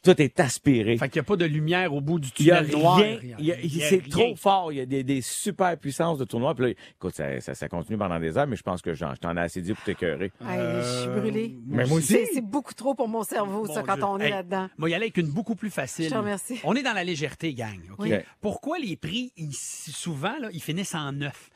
tout 0.02 0.20
est 0.20 0.40
aspiré. 0.40 0.98
Fait 0.98 1.08
qu'il 1.08 1.20
n'y 1.20 1.24
a 1.24 1.28
pas 1.28 1.36
de 1.36 1.44
lumière 1.44 1.94
au 1.94 2.00
bout 2.00 2.18
du 2.18 2.28
Il 2.40 2.46
y 2.46 2.50
a 2.50 2.58
tunnel 2.64 2.76
noir. 2.82 2.96
rien, 2.96 3.18
il 3.38 3.44
y 3.46 3.52
a- 3.52 3.54
a 3.54 3.88
c'est 3.88 4.08
trop 4.10 4.34
fort. 4.34 4.72
Il 4.72 4.78
y 4.78 4.80
a 4.80 4.86
des, 4.86 5.04
des 5.04 5.20
super 5.20 5.76
puissances 5.78 6.18
de 6.18 6.24
tournoi. 6.24 6.56
Puis 6.56 6.64
là, 6.64 6.70
écoute, 6.96 7.14
ça, 7.14 7.40
ça, 7.40 7.54
ça 7.54 7.68
continue 7.68 7.96
pendant 7.96 8.18
des 8.18 8.36
heures, 8.36 8.48
mais 8.48 8.56
je 8.56 8.62
pense 8.64 8.82
que 8.82 8.92
j'en, 8.94 9.14
je 9.14 9.20
t'en 9.20 9.36
ai 9.36 9.40
assez 9.40 9.62
dit 9.62 9.74
pour 9.74 9.84
t'écœurer. 9.84 10.32
Je 10.40 11.00
suis 11.02 11.20
brûlée. 11.20 11.56
Mais 11.68 11.86
moi 11.86 11.98
aussi. 11.98 12.18
C'est 12.34 12.40
beaucoup 12.40 12.74
trop 12.74 12.94
pour 12.94 13.06
mon 13.08 13.22
cerveau, 13.22 13.64
ça, 13.66 13.82
quand 13.86 13.94
Dieu. 13.94 14.04
on 14.04 14.18
est 14.18 14.24
Hey, 14.24 14.30
là-dedans. 14.32 14.68
Moi, 14.76 14.90
y 14.90 14.94
aller 14.94 15.04
avec 15.04 15.16
une 15.18 15.28
beaucoup 15.30 15.54
plus 15.54 15.70
facile. 15.70 16.06
Je 16.06 16.10
te 16.10 16.16
remercie. 16.16 16.58
On 16.64 16.74
est 16.74 16.82
dans 16.82 16.92
la 16.92 17.04
légèreté, 17.04 17.54
gang. 17.54 17.78
Oui. 17.98 18.12
Pourquoi 18.40 18.78
les 18.80 18.96
prix, 18.96 19.32
ils- 19.36 19.54
souvent, 19.54 20.36
là, 20.40 20.48
ils 20.52 20.60
finissent 20.62 20.96
en 20.96 21.12
9? 21.12 21.48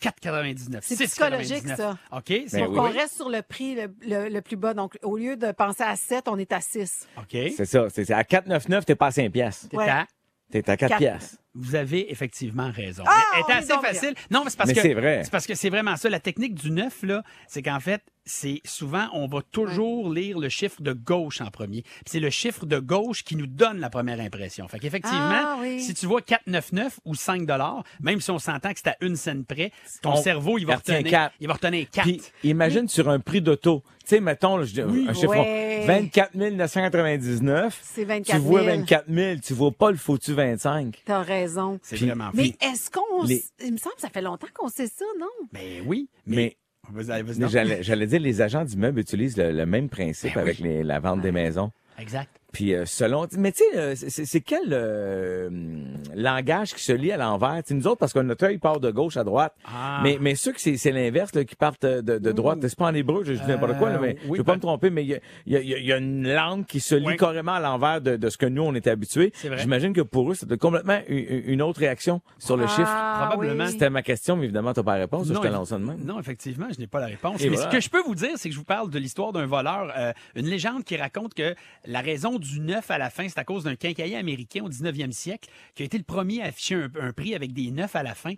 C'est 0.00 0.10
4,99. 0.10 0.78
C'est 0.82 0.94
6,99. 0.96 1.06
psychologique, 1.08 1.68
ça. 1.76 1.98
OK? 2.12 2.24
C'est 2.26 2.50
Ben 2.52 2.64
Pour 2.66 2.74
oui. 2.74 2.78
qu'on 2.92 2.98
reste 2.98 3.16
sur 3.16 3.28
le 3.28 3.42
prix 3.42 3.74
le, 3.74 3.94
le- 4.06 4.28
le 4.28 4.40
plus 4.40 4.56
bas. 4.56 4.74
Donc, 4.74 4.98
au 5.02 5.16
lieu 5.16 5.36
de 5.36 5.52
penser 5.52 5.82
à 5.82 5.96
7, 5.96 6.28
on 6.28 6.38
est 6.38 6.52
à 6.52 6.60
6. 6.60 7.06
OK. 7.18 7.36
C'est 7.56 7.64
ça. 7.64 7.86
C'est, 7.90 8.10
à 8.10 8.22
4,99, 8.22 8.84
t'es 8.84 8.94
pas 8.94 9.06
à 9.06 9.10
5 9.10 9.30
piastres. 9.32 9.68
T'es 9.68 9.76
Ouais. 9.76 9.88
à- 9.88 10.06
T'es 10.50 10.68
à 10.68 10.76
4 10.76 10.88
Quatre. 10.90 10.98
piastres. 10.98 11.36
Vous 11.54 11.74
avez 11.74 12.10
effectivement 12.12 12.70
raison. 12.70 13.04
Ah, 13.06 13.10
Mais 13.16 13.38
elle 13.38 13.44
on 13.44 13.48
est 13.48 13.52
est 13.52 13.56
assez 13.56 13.66
bien. 13.68 13.80
facile. 13.82 14.14
Non, 14.30 14.42
mais 14.44 14.50
c'est 14.50 14.56
parce 14.56 14.68
Mais 14.68 14.74
que 14.74 14.80
c'est 14.82 14.94
vrai. 14.94 15.20
C'est 15.24 15.30
parce 15.30 15.46
que 15.46 15.54
c'est 15.54 15.70
vraiment 15.70 15.96
ça. 15.96 16.08
La 16.10 16.20
technique 16.20 16.54
du 16.54 16.70
neuf, 16.70 17.02
là, 17.02 17.22
c'est 17.46 17.62
qu'en 17.62 17.80
fait, 17.80 18.02
c'est 18.24 18.60
souvent, 18.64 19.08
on 19.12 19.26
va 19.26 19.40
toujours 19.42 20.12
lire 20.12 20.38
le 20.38 20.48
chiffre 20.48 20.80
de 20.82 20.92
gauche 20.92 21.40
en 21.40 21.50
premier. 21.50 21.84
C'est 22.06 22.20
le 22.20 22.30
chiffre 22.30 22.66
de 22.66 22.78
gauche 22.78 23.24
qui 23.24 23.36
nous 23.36 23.46
donne 23.46 23.78
la 23.80 23.90
première 23.90 24.20
impression. 24.20 24.68
Fait 24.68 24.78
qu'effectivement, 24.78 25.18
Ah, 25.20 25.58
oui. 25.60 25.80
si 25.82 25.94
tu 25.94 26.06
vois 26.06 26.20
4,99 26.22 26.98
ou 27.04 27.14
5 27.14 27.46
dollars, 27.46 27.82
même 28.00 28.20
si 28.20 28.30
on 28.30 28.38
s'entend 28.38 28.72
que 28.72 28.78
c'est 28.82 28.90
à 28.90 28.96
une 29.00 29.16
scène 29.16 29.44
près, 29.44 29.72
ton 30.02 30.12
On 30.12 30.16
cerveau, 30.16 30.58
il 30.58 30.66
va 30.66 30.76
retenir, 30.76 31.02
quatre. 31.10 31.34
il 31.40 31.48
va 31.48 31.54
retenir 31.54 31.88
4. 31.90 32.04
Puis 32.04 32.22
imagine 32.44 32.88
sur 32.88 33.08
un 33.08 33.18
prix 33.20 33.40
d'auto. 33.42 33.82
Tu 34.04 34.08
sais, 34.16 34.20
mettons, 34.20 34.56
là, 34.56 34.64
je, 34.64 34.82
un 34.82 35.14
chiffre, 35.14 35.28
Ouais. 35.28 35.84
24 35.86 36.34
999. 36.34 37.80
C'est 37.82 38.04
24 38.04 38.36
Tu 38.36 38.42
vois 38.42 38.64
000. 38.64 38.76
24 38.78 39.04
000, 39.08 39.40
tu 39.44 39.54
vois 39.54 39.70
pas 39.72 39.90
le 39.90 39.96
foutu 39.96 40.32
25. 40.34 41.02
T'as 41.04 41.22
raison. 41.22 41.78
C'est 41.82 41.96
vraiment 41.96 42.30
Mais 42.34 42.54
est-ce 42.60 42.90
qu'on... 42.90 43.22
les- 43.24 43.44
Il 43.64 43.72
me 43.72 43.76
semble 43.78 43.94
que 43.96 44.00
ça 44.00 44.10
fait 44.10 44.22
longtemps 44.22 44.46
qu'on 44.54 44.68
sait 44.68 44.86
ça, 44.88 45.04
non? 45.20 45.26
Ben 45.52 45.82
oui, 45.86 46.08
Mais- 46.26 46.36
mais... 46.36 46.56
J'allais 47.82 48.06
dire, 48.06 48.20
les 48.20 48.42
agents 48.42 48.64
d'immeubles 48.64 48.98
utilisent 49.00 49.36
le, 49.36 49.52
le 49.52 49.66
même 49.66 49.88
principe 49.88 50.34
Ben 50.34 50.40
oui. 50.42 50.50
avec 50.50 50.58
les- 50.58 50.82
la 50.82 50.98
vente 50.98 51.20
des 51.20 51.32
maisons. 51.32 51.70
Exact. 51.98 52.28
Puis 52.52 52.74
euh, 52.74 52.84
selon, 52.86 53.26
mais 53.38 53.52
tu 53.52 53.62
sais, 53.72 53.78
euh, 53.78 53.94
c'est 53.96 54.40
quel 54.42 54.72
euh, 54.72 55.48
langage 56.14 56.74
qui 56.74 56.82
se 56.82 56.92
lit 56.92 57.12
à 57.12 57.16
l'envers? 57.16 57.62
Tu 57.62 57.68
sais, 57.68 57.74
Nous 57.74 57.86
autres, 57.86 57.98
parce 57.98 58.12
que 58.12 58.18
notre 58.18 58.44
œil 58.44 58.58
part 58.58 58.80
de 58.80 58.90
gauche 58.90 59.16
à 59.16 59.24
droite. 59.24 59.54
Ah. 59.66 60.00
Mais 60.02 60.18
mais 60.20 60.34
ceux 60.34 60.52
que 60.52 60.60
c'est 60.60 60.76
c'est 60.76 60.92
l'inverse, 60.92 61.34
là, 61.34 61.44
qui 61.44 61.56
partent 61.56 61.84
de, 61.86 62.18
de 62.18 62.32
droite. 62.32 62.58
C'est 62.62 62.76
pas 62.76 62.86
en 62.86 62.94
hébreu, 62.94 63.24
je 63.24 63.32
dis 63.32 63.40
n'importe 63.48 63.78
quoi, 63.78 63.90
là, 63.90 63.98
mais 64.00 64.10
Euh, 64.10 64.26
oui, 64.26 64.30
je 64.32 64.36
veux 64.38 64.44
pas 64.44 64.52
ben- 64.52 64.56
me 64.56 64.62
tromper, 64.62 64.90
mais 64.90 65.02
il 65.04 65.08
y 65.08 65.14
a, 65.14 65.18
il 65.46 65.52
y, 65.52 65.56
a, 65.56 65.60
il 65.60 65.68
y 65.68 65.74
a- 65.74 65.78
il 65.78 65.86
y 65.86 65.92
a 65.92 65.96
une 65.96 66.32
langue 66.32 66.66
qui 66.66 66.80
se 66.80 66.94
lit 66.94 67.06
Oui. 67.06 67.16
carrément 67.16 67.52
à 67.52 67.60
l'envers 67.60 68.00
de, 68.00 68.16
de 68.16 68.28
ce 68.28 68.36
que 68.36 68.46
nous 68.46 68.62
on 68.62 68.74
est 68.74 68.86
habitués. 68.86 69.32
C'est 69.34 69.48
vrai. 69.48 69.58
J'imagine 69.58 69.92
que 69.92 70.00
pour 70.02 70.30
eux, 70.30 70.34
c'était 70.34 70.58
complètement 70.58 70.98
une, 71.08 71.42
une 71.46 71.62
autre 71.62 71.80
réaction 71.80 72.20
sur 72.38 72.56
le 72.56 72.66
chiffre. 72.66 72.82
Ah, 72.86 73.28
Probablement. 73.30 73.64
oui. 73.64 73.70
C'était 73.70 73.90
ma 73.90 74.02
question, 74.02 74.36
mais 74.36 74.44
évidemment, 74.44 74.72
t'as 74.72 74.82
pas 74.82 74.94
la 74.94 75.00
réponse. 75.00 75.28
je 75.28 75.32
te 75.34 75.46
lance 75.46 75.70
de 75.70 75.76
même. 75.78 75.96
non, 76.04 76.20
effectivement, 76.20 76.66
je 76.72 76.78
n'ai 76.78 76.86
pas 76.86 77.00
la 77.00 77.06
réponse. 77.06 77.40
Et 77.42 77.48
Mais 77.48 77.56
voilà. 77.56 77.70
ce 77.70 77.76
que 77.76 77.80
je 77.82 77.88
peux 77.90 78.02
vous 78.02 78.14
dire, 78.14 78.30
c'est 78.36 78.48
que 78.48 78.54
je 78.54 78.58
vous 78.58 78.64
parle 78.64 78.90
de 78.90 78.98
l'histoire 78.98 79.32
d'un 79.32 79.46
voleur, 79.46 79.92
euh, 79.96 80.12
une 80.36 80.46
légende 80.46 80.84
qui 80.84 80.96
raconte 80.96 81.34
que 81.34 81.54
la 81.86 82.00
raison 82.00 82.38
du 82.42 82.60
9 82.60 82.90
à 82.90 82.98
la 82.98 83.10
fin, 83.10 83.28
c'est 83.28 83.38
à 83.38 83.44
cause 83.44 83.64
d'un 83.64 83.76
quincaillier 83.76 84.16
américain 84.16 84.62
au 84.64 84.68
19e 84.68 85.12
siècle 85.12 85.48
qui 85.74 85.82
a 85.82 85.86
été 85.86 85.96
le 85.98 86.04
premier 86.04 86.42
à 86.42 86.46
afficher 86.46 86.74
un, 86.74 86.90
un 87.00 87.12
prix 87.12 87.34
avec 87.34 87.52
des 87.52 87.70
9 87.70 87.96
à 87.96 88.02
la 88.02 88.14
fin. 88.14 88.34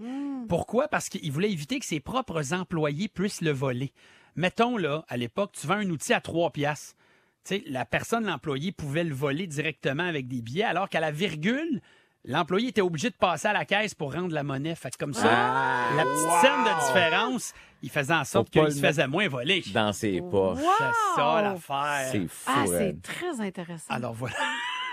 Pourquoi? 0.48 0.88
Parce 0.88 1.08
qu'il 1.08 1.32
voulait 1.32 1.50
éviter 1.50 1.78
que 1.78 1.86
ses 1.86 2.00
propres 2.00 2.52
employés 2.52 3.08
puissent 3.08 3.40
le 3.40 3.50
voler. 3.50 3.92
Mettons, 4.36 4.76
là, 4.76 5.04
à 5.08 5.16
l'époque, 5.16 5.52
tu 5.58 5.66
vends 5.66 5.74
un 5.74 5.90
outil 5.90 6.12
à 6.12 6.20
3 6.20 6.50
piastres. 6.50 6.96
Tu 7.44 7.56
sais, 7.56 7.64
la 7.66 7.84
personne, 7.84 8.24
l'employé, 8.24 8.72
pouvait 8.72 9.04
le 9.04 9.14
voler 9.14 9.46
directement 9.46 10.04
avec 10.04 10.28
des 10.28 10.40
billets, 10.40 10.64
alors 10.64 10.88
qu'à 10.88 11.00
la 11.00 11.10
virgule, 11.10 11.80
l'employé 12.24 12.68
était 12.68 12.80
obligé 12.80 13.10
de 13.10 13.14
passer 13.14 13.48
à 13.48 13.52
la 13.52 13.64
caisse 13.64 13.94
pour 13.94 14.12
rendre 14.12 14.32
la 14.34 14.42
monnaie. 14.42 14.74
Fait 14.74 14.90
que 14.90 14.96
comme 14.98 15.14
ça, 15.14 15.28
Ah, 15.30 15.94
la 15.96 16.02
petite 16.04 16.40
scène 16.40 16.64
de 16.64 16.86
différence, 16.86 17.52
il 17.82 17.90
faisait 17.90 18.14
en 18.14 18.24
sorte 18.24 18.50
qu'il 18.50 18.72
se 18.72 18.80
faisait 18.80 19.06
moins 19.06 19.28
voler. 19.28 19.62
Dans 19.72 19.92
ses 19.92 20.20
poches. 20.20 20.58
C'est 20.78 21.20
ça 21.20 21.42
l'affaire. 21.42 22.08
C'est 22.12 22.28
fou. 22.28 22.50
Ah, 22.50 22.64
c'est 22.66 22.96
très 23.02 23.40
intéressant. 23.46 23.84
Alors 23.94 24.12
voilà. 24.14 24.36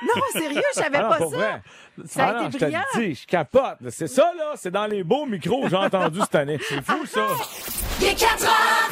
Non, 0.03 0.19
sérieux, 0.33 0.63
je 0.75 0.81
savais 0.81 0.97
Ah 0.97 1.09
pas 1.09 1.17
pour 1.17 1.29
ça. 1.29 1.37
vrai. 1.37 1.61
Ça 2.07 2.25
a 2.25 2.27
Ah 2.27 2.31
été 2.31 2.43
non, 2.43 2.49
je 2.51 2.57
te 2.57 2.99
dis, 2.99 3.13
je 3.13 3.27
capote. 3.27 3.77
C'est 3.89 4.07
ça, 4.07 4.31
là. 4.35 4.53
C'est 4.55 4.71
dans 4.71 4.87
les 4.87 5.03
beaux 5.03 5.27
micros 5.27 5.61
que 5.61 5.69
j'ai 5.69 5.75
entendu 5.75 6.19
cette 6.21 6.33
année. 6.33 6.57
C'est 6.67 6.81
fou, 6.83 7.05
ça. 7.05 7.27
Il 7.99 8.07
est 8.07 8.15
4 8.15 8.43
heures 8.43 8.91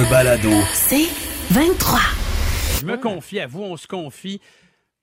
Un 0.00 0.10
balado. 0.10 0.48
C'est 0.72 1.08
23. 1.50 1.98
Je 2.80 2.86
me 2.86 2.96
confie 2.96 3.38
à 3.40 3.46
vous, 3.46 3.60
on 3.62 3.76
se 3.76 3.86
confie. 3.86 4.40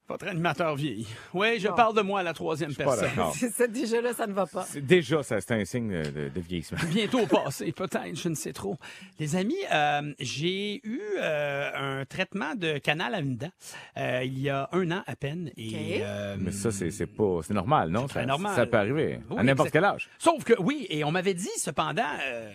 Votre 0.09 0.27
animateur 0.29 0.75
vieillit. 0.75 1.07
Oui, 1.35 1.59
je 1.59 1.67
parle 1.67 1.93
de 1.95 2.01
moi 2.01 2.21
à 2.21 2.23
la 2.23 2.33
troisième 2.33 2.73
personne. 2.73 3.09
C'est 3.35 3.51
ça, 3.51 3.67
déjà 3.67 4.01
là, 4.01 4.13
ça 4.13 4.25
ne 4.25 4.33
va 4.33 4.47
pas. 4.47 4.63
C'est- 4.63 4.81
Déjà, 4.81 5.21
ça, 5.21 5.39
c'est 5.39 5.51
un 5.51 5.65
signe 5.65 5.91
de, 6.01 6.09
de- 6.09 6.29
de 6.29 6.39
vieillissement. 6.39 6.79
Bientôt 6.89 7.27
passé, 7.27 7.71
peut-être, 7.73 8.15
je 8.15 8.29
ne 8.29 8.33
sais 8.33 8.53
trop. 8.53 8.75
Les 9.19 9.35
amis, 9.35 9.53
euh, 9.71 10.13
j'ai 10.19 10.79
eu 10.87 10.99
euh, 11.19 11.99
un 11.99 12.05
traitement 12.05 12.55
de 12.55 12.79
canal 12.79 13.13
à 13.13 13.19
une 13.19 13.35
dent 13.37 13.51
euh, 13.97 14.21
il 14.23 14.39
y 14.39 14.49
a 14.49 14.67
un 14.71 14.89
an 14.91 15.03
à 15.05 15.15
peine. 15.15 15.51
Et, 15.57 15.99
euh, 16.01 16.37
Mais 16.39 16.51
ça, 16.53 16.71
c'est 16.71 16.89
c'est 16.89 17.05
pas... 17.05 17.41
C'est 17.45 17.53
normal, 17.53 17.89
non? 17.91 18.07
Ça, 18.07 18.25
normal. 18.25 18.55
ça 18.55 18.65
peut 18.65 18.77
arriver. 18.77 19.19
Oui, 19.29 19.37
à 19.37 19.43
n'importe 19.43 19.69
quel 19.71 19.83
âge. 19.83 20.09
Sauf 20.17 20.43
que 20.43 20.53
oui, 20.59 20.87
et 20.89 21.03
on 21.03 21.11
m'avait 21.11 21.35
dit 21.35 21.49
cependant, 21.57 22.01
euh, 22.25 22.49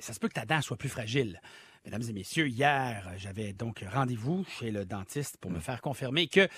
ça 0.00 0.12
se 0.14 0.20
peut 0.20 0.28
que 0.28 0.34
ta 0.34 0.44
dent 0.46 0.62
soit 0.62 0.76
plus 0.78 0.88
fragile. 0.88 1.40
Mesdames 1.86 2.02
et 2.10 2.12
messieurs, 2.12 2.48
hier, 2.48 3.12
j'avais 3.16 3.52
donc 3.52 3.84
rendez-vous 3.88 4.44
chez 4.58 4.72
le 4.72 4.84
dentiste 4.84 5.36
pour 5.36 5.52
me 5.52 5.60
faire 5.60 5.80
confirmer 5.80 6.26
que 6.26 6.48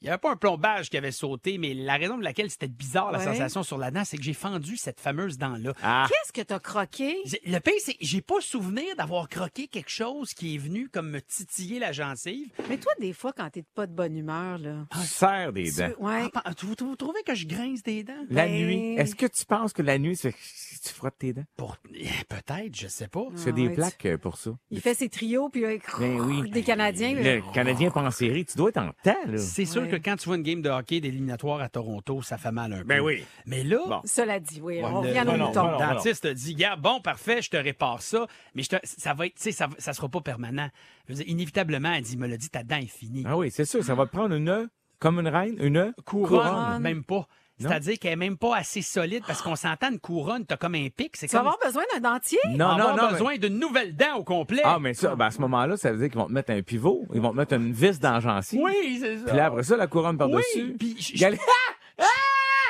il 0.00 0.04
n'y 0.04 0.08
avait 0.10 0.18
pas 0.18 0.30
un 0.32 0.36
plombage 0.36 0.90
qui 0.90 0.96
avait 0.96 1.10
sauté, 1.12 1.58
mais 1.58 1.74
la 1.74 1.96
raison 1.96 2.18
de 2.18 2.24
laquelle 2.24 2.50
c'était 2.50 2.68
bizarre, 2.68 3.10
la 3.12 3.18
Ouais. 3.18 3.24
sensation 3.24 3.62
sur 3.62 3.78
la 3.78 3.90
dent, 3.90 4.04
c'est 4.04 4.16
que 4.16 4.22
j'ai 4.22 4.32
fendu 4.34 4.76
cette 4.76 5.00
fameuse 5.00 5.38
dent-là. 5.38 5.72
Ah! 5.82 6.06
Qu'est-ce 6.08 6.32
que 6.32 6.40
t'as 6.42 6.58
croqué? 6.60 7.16
Le 7.46 7.58
pire, 7.58 7.74
c'est 7.80 7.94
que 7.94 7.98
j'ai 8.00 8.20
pas 8.20 8.40
souvenir 8.40 8.94
d'avoir 8.96 9.28
croqué 9.28 9.66
quelque 9.68 9.90
chose 9.90 10.34
qui 10.34 10.54
est 10.54 10.58
venu 10.58 10.88
comme 10.88 11.10
me 11.10 11.20
titiller 11.20 11.78
la 11.78 11.92
gencive. 11.92 12.48
Mais 12.68 12.78
toi, 12.78 12.92
des 13.00 13.12
fois, 13.12 13.32
quand 13.36 13.50
t'es 13.50 13.64
pas 13.74 13.86
de 13.86 13.92
bonne 13.92 14.16
humeur, 14.16 14.58
là. 14.58 14.86
Tu 14.92 14.98
serres 15.06 15.52
des 15.52 15.70
dents. 15.72 15.88
tu- 15.96 16.04
Ouais. 16.04 16.28
Ah, 16.34 16.52
vous, 16.62 16.74
vous 16.78 16.96
trouvez 16.96 17.22
que 17.26 17.34
je 17.34 17.46
grince 17.46 17.82
des 17.82 18.04
dents? 18.04 18.14
La 18.30 18.46
Ben- 18.46 18.52
nuit. 18.52 18.94
Est-ce 18.96 19.14
que 19.14 19.26
tu 19.26 19.44
penses 19.44 19.72
que 19.72 19.82
la 19.82 19.98
nuit, 19.98 20.16
c'est 20.16 20.32
tu 20.32 20.92
frottes 20.94 21.18
tes 21.18 21.32
dents? 21.32 21.44
Pour... 21.56 21.76
eh, 21.94 22.06
Peut-être, 22.28 22.74
je 22.76 22.86
sais 22.88 23.08
pas. 23.08 23.24
C'est 23.34 23.50
Ah 23.50 23.52
des 23.52 23.68
ouais, 23.68 23.74
plaques 23.74 24.06
euh, 24.06 24.18
pour 24.18 24.36
ça. 24.38 24.50
Il 24.70 24.80
fait 24.80 24.94
ses 24.94 25.08
trios, 25.08 25.48
puis 25.48 25.62
là, 25.62 25.72
il 25.72 25.80
Ben 25.98 26.20
oui. 26.20 26.50
des 26.50 26.62
Canadiens. 26.62 27.14
là. 27.14 27.36
Le 27.36 27.52
Canadien 27.52 27.90
pas 27.90 28.02
en 28.02 28.10
série, 28.10 28.44
tu 28.44 28.56
dois 28.56 28.68
être 28.70 28.78
en 28.78 28.92
temps, 29.02 29.16
là. 29.26 29.38
C'est 29.38 29.64
sûr 29.64 29.87
Ouais. 29.92 29.98
que 29.98 30.04
quand 30.04 30.16
tu 30.16 30.26
vois 30.26 30.36
une 30.36 30.42
game 30.42 30.62
de 30.62 30.70
hockey 30.70 31.00
d'éliminatoire 31.00 31.60
à 31.60 31.68
Toronto, 31.68 32.22
ça 32.22 32.38
fait 32.38 32.50
mal 32.52 32.72
un 32.72 32.78
peu. 32.78 32.84
Ben 32.84 33.00
oui. 33.00 33.24
Mais 33.46 33.64
là, 33.64 33.78
Bon. 33.86 34.00
Cela 34.04 34.40
dit, 34.40 34.60
oui, 34.62 34.80
on 34.82 35.00
revient 35.00 35.22
moutons. 35.26 35.62
non, 35.64 35.72
le 35.72 35.78
dentiste 35.94 36.24
a 36.24 36.34
dit, 36.34 36.54
gars, 36.54 36.76
bon, 36.76 37.00
parfait, 37.00 37.42
je 37.42 37.50
te 37.50 37.56
répare 37.56 38.02
ça, 38.02 38.26
mais 38.54 38.62
je 38.62 38.68
te- 38.70 38.76
ça 38.84 39.14
va 39.14 39.26
être, 39.26 39.34
tu 39.34 39.42
sais, 39.42 39.52
ça, 39.52 39.68
ça 39.78 39.92
sera 39.92 40.08
pas 40.08 40.20
permanent. 40.20 40.68
Je 41.08 41.12
veux 41.14 41.18
dire, 41.22 41.28
inévitablement, 41.28 41.92
elle 41.92 42.02
dit, 42.02 42.12
il 42.14 42.18
me 42.18 42.26
l'a 42.26 42.36
dit, 42.36 42.48
ta 42.50 42.62
dent 42.62 42.76
est 42.76 42.86
finie. 42.86 43.24
Ah 43.26 43.36
oui, 43.36 43.50
c'est 43.50 43.64
sûr, 43.64 43.82
ça 43.84 43.94
va 43.94 44.06
te 44.06 44.12
prendre 44.12 44.34
une 44.34 44.68
comme 44.98 45.20
une 45.20 45.28
reine, 45.28 45.56
une 45.60 45.92
couronne, 46.04 46.40
couronne. 46.40 46.82
même 46.82 47.04
pas. 47.04 47.28
C'est-à-dire 47.58 47.98
qu'elle 47.98 48.12
est 48.12 48.16
même 48.16 48.36
pas 48.36 48.56
assez 48.56 48.82
solide 48.82 49.22
parce 49.26 49.42
qu'on 49.42 49.56
s'entend 49.56 49.90
une 49.90 49.98
couronne, 49.98 50.46
t'as 50.46 50.56
comme 50.56 50.74
un 50.74 50.88
pic, 50.88 51.16
c'est 51.16 51.26
Tu 51.26 51.32
vas 51.34 51.40
comme 51.40 51.48
avoir 51.48 51.58
besoin 51.64 51.82
d'un 51.94 52.12
dentier? 52.12 52.38
Non, 52.50 52.66
avoir 52.68 52.78
non, 52.78 52.96
non. 52.96 53.02
mais- 53.08 53.12
besoin 53.12 53.36
d'une 53.36 53.58
nouvelle 53.58 53.96
dent 53.96 54.16
au 54.16 54.24
complet. 54.24 54.62
Ah, 54.64 54.78
mais 54.80 54.94
ça, 54.94 55.16
ben, 55.16 55.26
à 55.26 55.30
ce 55.30 55.40
moment-là, 55.40 55.76
ça 55.76 55.90
veut 55.92 55.98
dire 55.98 56.08
qu'ils 56.08 56.18
vont 56.18 56.26
te 56.28 56.32
mettre 56.32 56.50
un 56.52 56.62
pivot, 56.62 57.06
ils 57.14 57.20
vont 57.20 57.32
te 57.32 57.36
mettre 57.36 57.54
une 57.54 57.72
vis 57.72 57.98
dans 57.98 58.12
la 58.12 58.20
gencive. 58.20 58.60
oui, 58.62 58.98
c'est 59.00 59.18
ça. 59.18 59.24
Puis 59.26 59.36
là, 59.36 59.46
après 59.46 59.62
ça, 59.64 59.76
la 59.76 59.86
couronne 59.86 60.12
oui, 60.12 60.18
par-dessus. 60.18 60.76
puis 60.78 60.96
je- 61.00 61.12
Il 61.14 61.20
y 61.20 61.24
a- 61.24 61.30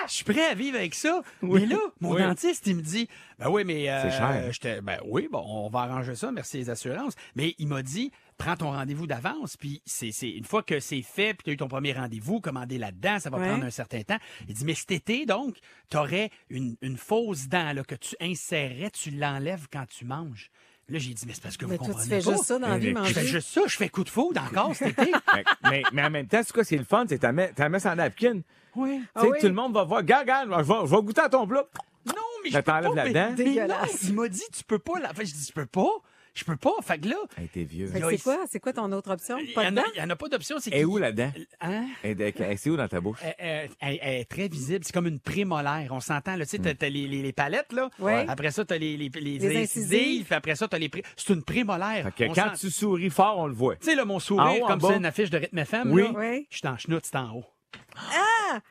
je 0.06 0.14
suis 0.14 0.24
prêt 0.24 0.46
à 0.46 0.54
vivre 0.54 0.78
avec 0.78 0.94
ça. 0.94 1.20
Oui. 1.42 1.60
Mais 1.60 1.66
là, 1.74 1.80
mon 2.00 2.14
Oui. 2.14 2.22
dentiste, 2.22 2.66
il 2.66 2.76
me 2.76 2.80
dit, 2.82 3.08
ben 3.38 3.50
oui, 3.50 3.64
mais... 3.64 3.90
euh, 3.90 4.02
C'est 4.10 4.16
cher. 4.16 4.42
j'étais, 4.52 4.80
Ben 4.80 4.98
oui, 5.04 5.28
bon, 5.30 5.42
on 5.46 5.68
va 5.68 5.80
arranger 5.80 6.14
ça, 6.14 6.32
merci 6.32 6.56
les 6.56 6.70
assurances. 6.70 7.14
Mais 7.36 7.54
il 7.58 7.68
m'a 7.68 7.82
dit, 7.82 8.10
prends 8.38 8.56
ton 8.56 8.70
rendez-vous 8.70 9.06
d'avance, 9.06 9.56
puis 9.56 9.82
c'est, 9.84 10.12
c'est 10.12 10.30
une 10.30 10.44
fois 10.44 10.62
que 10.62 10.78
c'est 10.80 11.02
fait, 11.02 11.34
puis 11.34 11.44
tu 11.44 11.50
as 11.50 11.52
eu 11.52 11.56
ton 11.56 11.68
premier 11.68 11.92
rendez-vous, 11.92 12.40
commander 12.40 12.78
là-dedans, 12.78 13.18
ça 13.18 13.28
va 13.30 13.38
Ouais. 13.38 13.48
prendre 13.48 13.64
un 13.64 13.70
certain 13.70 14.02
temps. 14.02 14.18
Il 14.48 14.54
dit, 14.54 14.64
mais 14.64 14.74
cet 14.74 14.92
été, 14.92 15.26
donc, 15.26 15.56
tu 15.90 15.96
aurais 15.96 16.30
une, 16.48 16.76
une 16.80 16.96
fausse 16.96 17.48
dent 17.48 17.72
là, 17.72 17.82
que 17.84 17.96
tu 17.96 18.14
insérerais, 18.20 18.90
tu 18.90 19.10
l'enlèves 19.10 19.66
quand 19.72 19.84
tu 19.88 20.04
manges. 20.04 20.50
Là, 20.88 20.98
j'ai 20.98 21.12
dit, 21.12 21.24
mais 21.26 21.34
c'est 21.34 21.42
parce 21.42 21.56
que 21.58 21.66
Mais 21.66 21.76
vous 21.76 21.84
toi, 21.84 21.86
tu 21.88 21.92
comprenez 22.00 22.20
fais 22.22 22.24
pas. 22.24 22.32
juste 22.32 22.44
ça 22.46 22.58
dans 22.58 22.68
la 22.68 22.78
vie, 22.78 22.94
Mais 22.94 23.04
Je 23.04 23.12
fais 23.12 23.20
manger. 23.20 23.32
juste 23.32 23.48
ça, 23.48 23.60
je 23.66 23.76
fais 23.76 23.88
coup 23.90 24.04
de 24.04 24.08
foudre 24.08 24.40
encore 24.42 24.74
cet 24.74 24.98
été. 24.98 25.12
mais, 25.34 25.44
mais, 25.64 25.82
mais 25.92 26.02
en 26.04 26.10
même 26.10 26.26
temps, 26.28 26.40
c'est 26.42 26.52
quoi, 26.52 26.64
c'est 26.64 26.78
le 26.78 26.84
fun, 26.84 27.04
c'est 27.06 27.16
que 27.18 27.26
tu 27.26 27.60
la 27.60 27.68
mets 27.68 27.78
sans 27.80 27.94
napkin. 27.94 28.40
oui. 28.74 29.02
Ah 29.14 29.20
tu 29.20 29.26
sais, 29.26 29.32
oui? 29.32 29.38
tout 29.40 29.46
le 29.48 29.52
monde 29.52 29.74
va 29.74 29.84
voir, 29.84 29.98
regarde, 30.00 30.22
regarde, 30.22 30.48
je 30.48 30.72
vais, 30.72 30.86
je 30.86 30.96
vais 30.96 31.02
goûter 31.02 31.20
à 31.20 31.28
ton 31.28 31.46
plat. 31.46 31.66
Non, 32.06 32.14
mais 32.42 32.50
je 32.50 32.56
peux 32.56 32.62
pas. 32.62 32.80
la 32.80 32.90
mais- 33.04 33.12
dent. 33.12 33.12
mais 33.12 33.28
non, 33.30 33.34
Dégueulasse. 33.34 34.02
il 34.04 34.14
m'a 34.14 34.28
dit, 34.28 34.42
tu 34.56 34.64
peux 34.64 34.78
pas. 34.78 34.98
La... 34.98 35.12
Fait, 35.12 35.26
je 35.26 35.34
dis, 35.34 35.44
je 35.48 35.52
peux 35.52 35.66
pas. 35.66 35.90
Je 36.38 36.44
peux 36.44 36.56
pas. 36.56 36.70
Fait 36.82 36.98
que 36.98 37.08
là, 37.08 37.16
Hey, 37.36 37.48
t'es 37.48 37.64
vieux. 37.64 37.88
Fait 37.88 37.98
que 38.00 38.04
Là, 38.04 38.10
c'est 38.12 38.22
quoi? 38.22 38.38
C'est 38.48 38.60
quoi 38.60 38.72
ton 38.72 38.92
autre 38.92 39.10
option? 39.10 39.38
il 39.38 39.50
y, 39.50 39.52
Pas 39.54 39.64
de 39.64 39.68
en 39.70 39.72
dents? 39.72 39.82
a, 39.82 39.84
il 39.94 39.98
y 39.98 40.02
en 40.02 40.08
a 40.10 40.14
pas 40.16 40.28
d'option. 40.28 40.56
C'est 40.60 40.72
Et 40.72 40.84
où 40.84 40.96
la 40.98 41.10
dent? 41.12 41.32
Hein? 41.60 41.86
Elle 42.04 42.20
est- 42.20 42.40
elle- 42.40 42.58
C'est 42.58 42.70
où 42.70 42.76
dans 42.76 42.86
ta 42.86 43.00
bouche? 43.00 43.18
Elle, 43.22 43.34
elle- 43.38 43.70
elle- 43.80 43.98
elle 44.00 44.20
est 44.20 44.24
très 44.24 44.46
visible. 44.48 44.84
C'est 44.84 44.92
comme 44.92 45.06
une 45.08 45.18
prémolaire. 45.18 45.88
On 45.90 46.00
s'entend, 46.00 46.36
là. 46.36 46.44
Tu 46.44 46.50
sais, 46.50 46.58
t'as, 46.58 46.74
t'as 46.74 46.88
les, 46.88 47.08
les, 47.08 47.22
les 47.22 47.32
palettes, 47.32 47.72
là. 47.72 47.90
Ouais. 47.98 48.24
Après 48.28 48.50
ça, 48.52 48.64
t'as 48.64 48.78
les, 48.78 48.96
les, 48.96 49.08
les, 49.08 49.20
Les 49.38 49.56
incisives. 49.62 49.88
incisives. 49.88 50.24
Puis 50.26 50.34
après 50.34 50.54
ça, 50.54 50.68
t'as 50.68 50.78
les 50.78 50.88
pré... 50.88 51.02
C'est 51.16 51.32
une 51.32 51.42
prémolaire. 51.42 52.04
Fait 52.16 52.26
que 52.26 52.30
On 52.30 52.34
quand 52.34 52.54
sent- 52.54 52.66
tu 52.66 52.70
souris 52.70 53.10
fort, 53.10 53.38
on 53.38 53.46
le 53.48 53.54
voit. 53.54 53.76
Tu 53.76 53.86
sais, 53.86 53.94
là, 53.96 54.04
mon 54.04 54.18
sourire, 54.20 54.44
En 54.46 54.54
haut, 54.56 54.64
en 54.64 54.66
comme 54.68 54.78
bas? 54.78 54.88
c'est 54.92 54.96
une 54.98 55.06
affiche 55.06 55.30
de 55.30 55.38
rythme 55.38 55.58
FM, 55.58 55.90
Oui. 55.92 56.02
là. 56.02 56.12
Oui. 56.16 56.46
Je 56.50 56.58
suis 56.58 56.68
en 56.68 56.76
chenoute, 56.78 57.04
c'est 57.04 57.16
en 57.16 57.32
haut. 57.34 57.44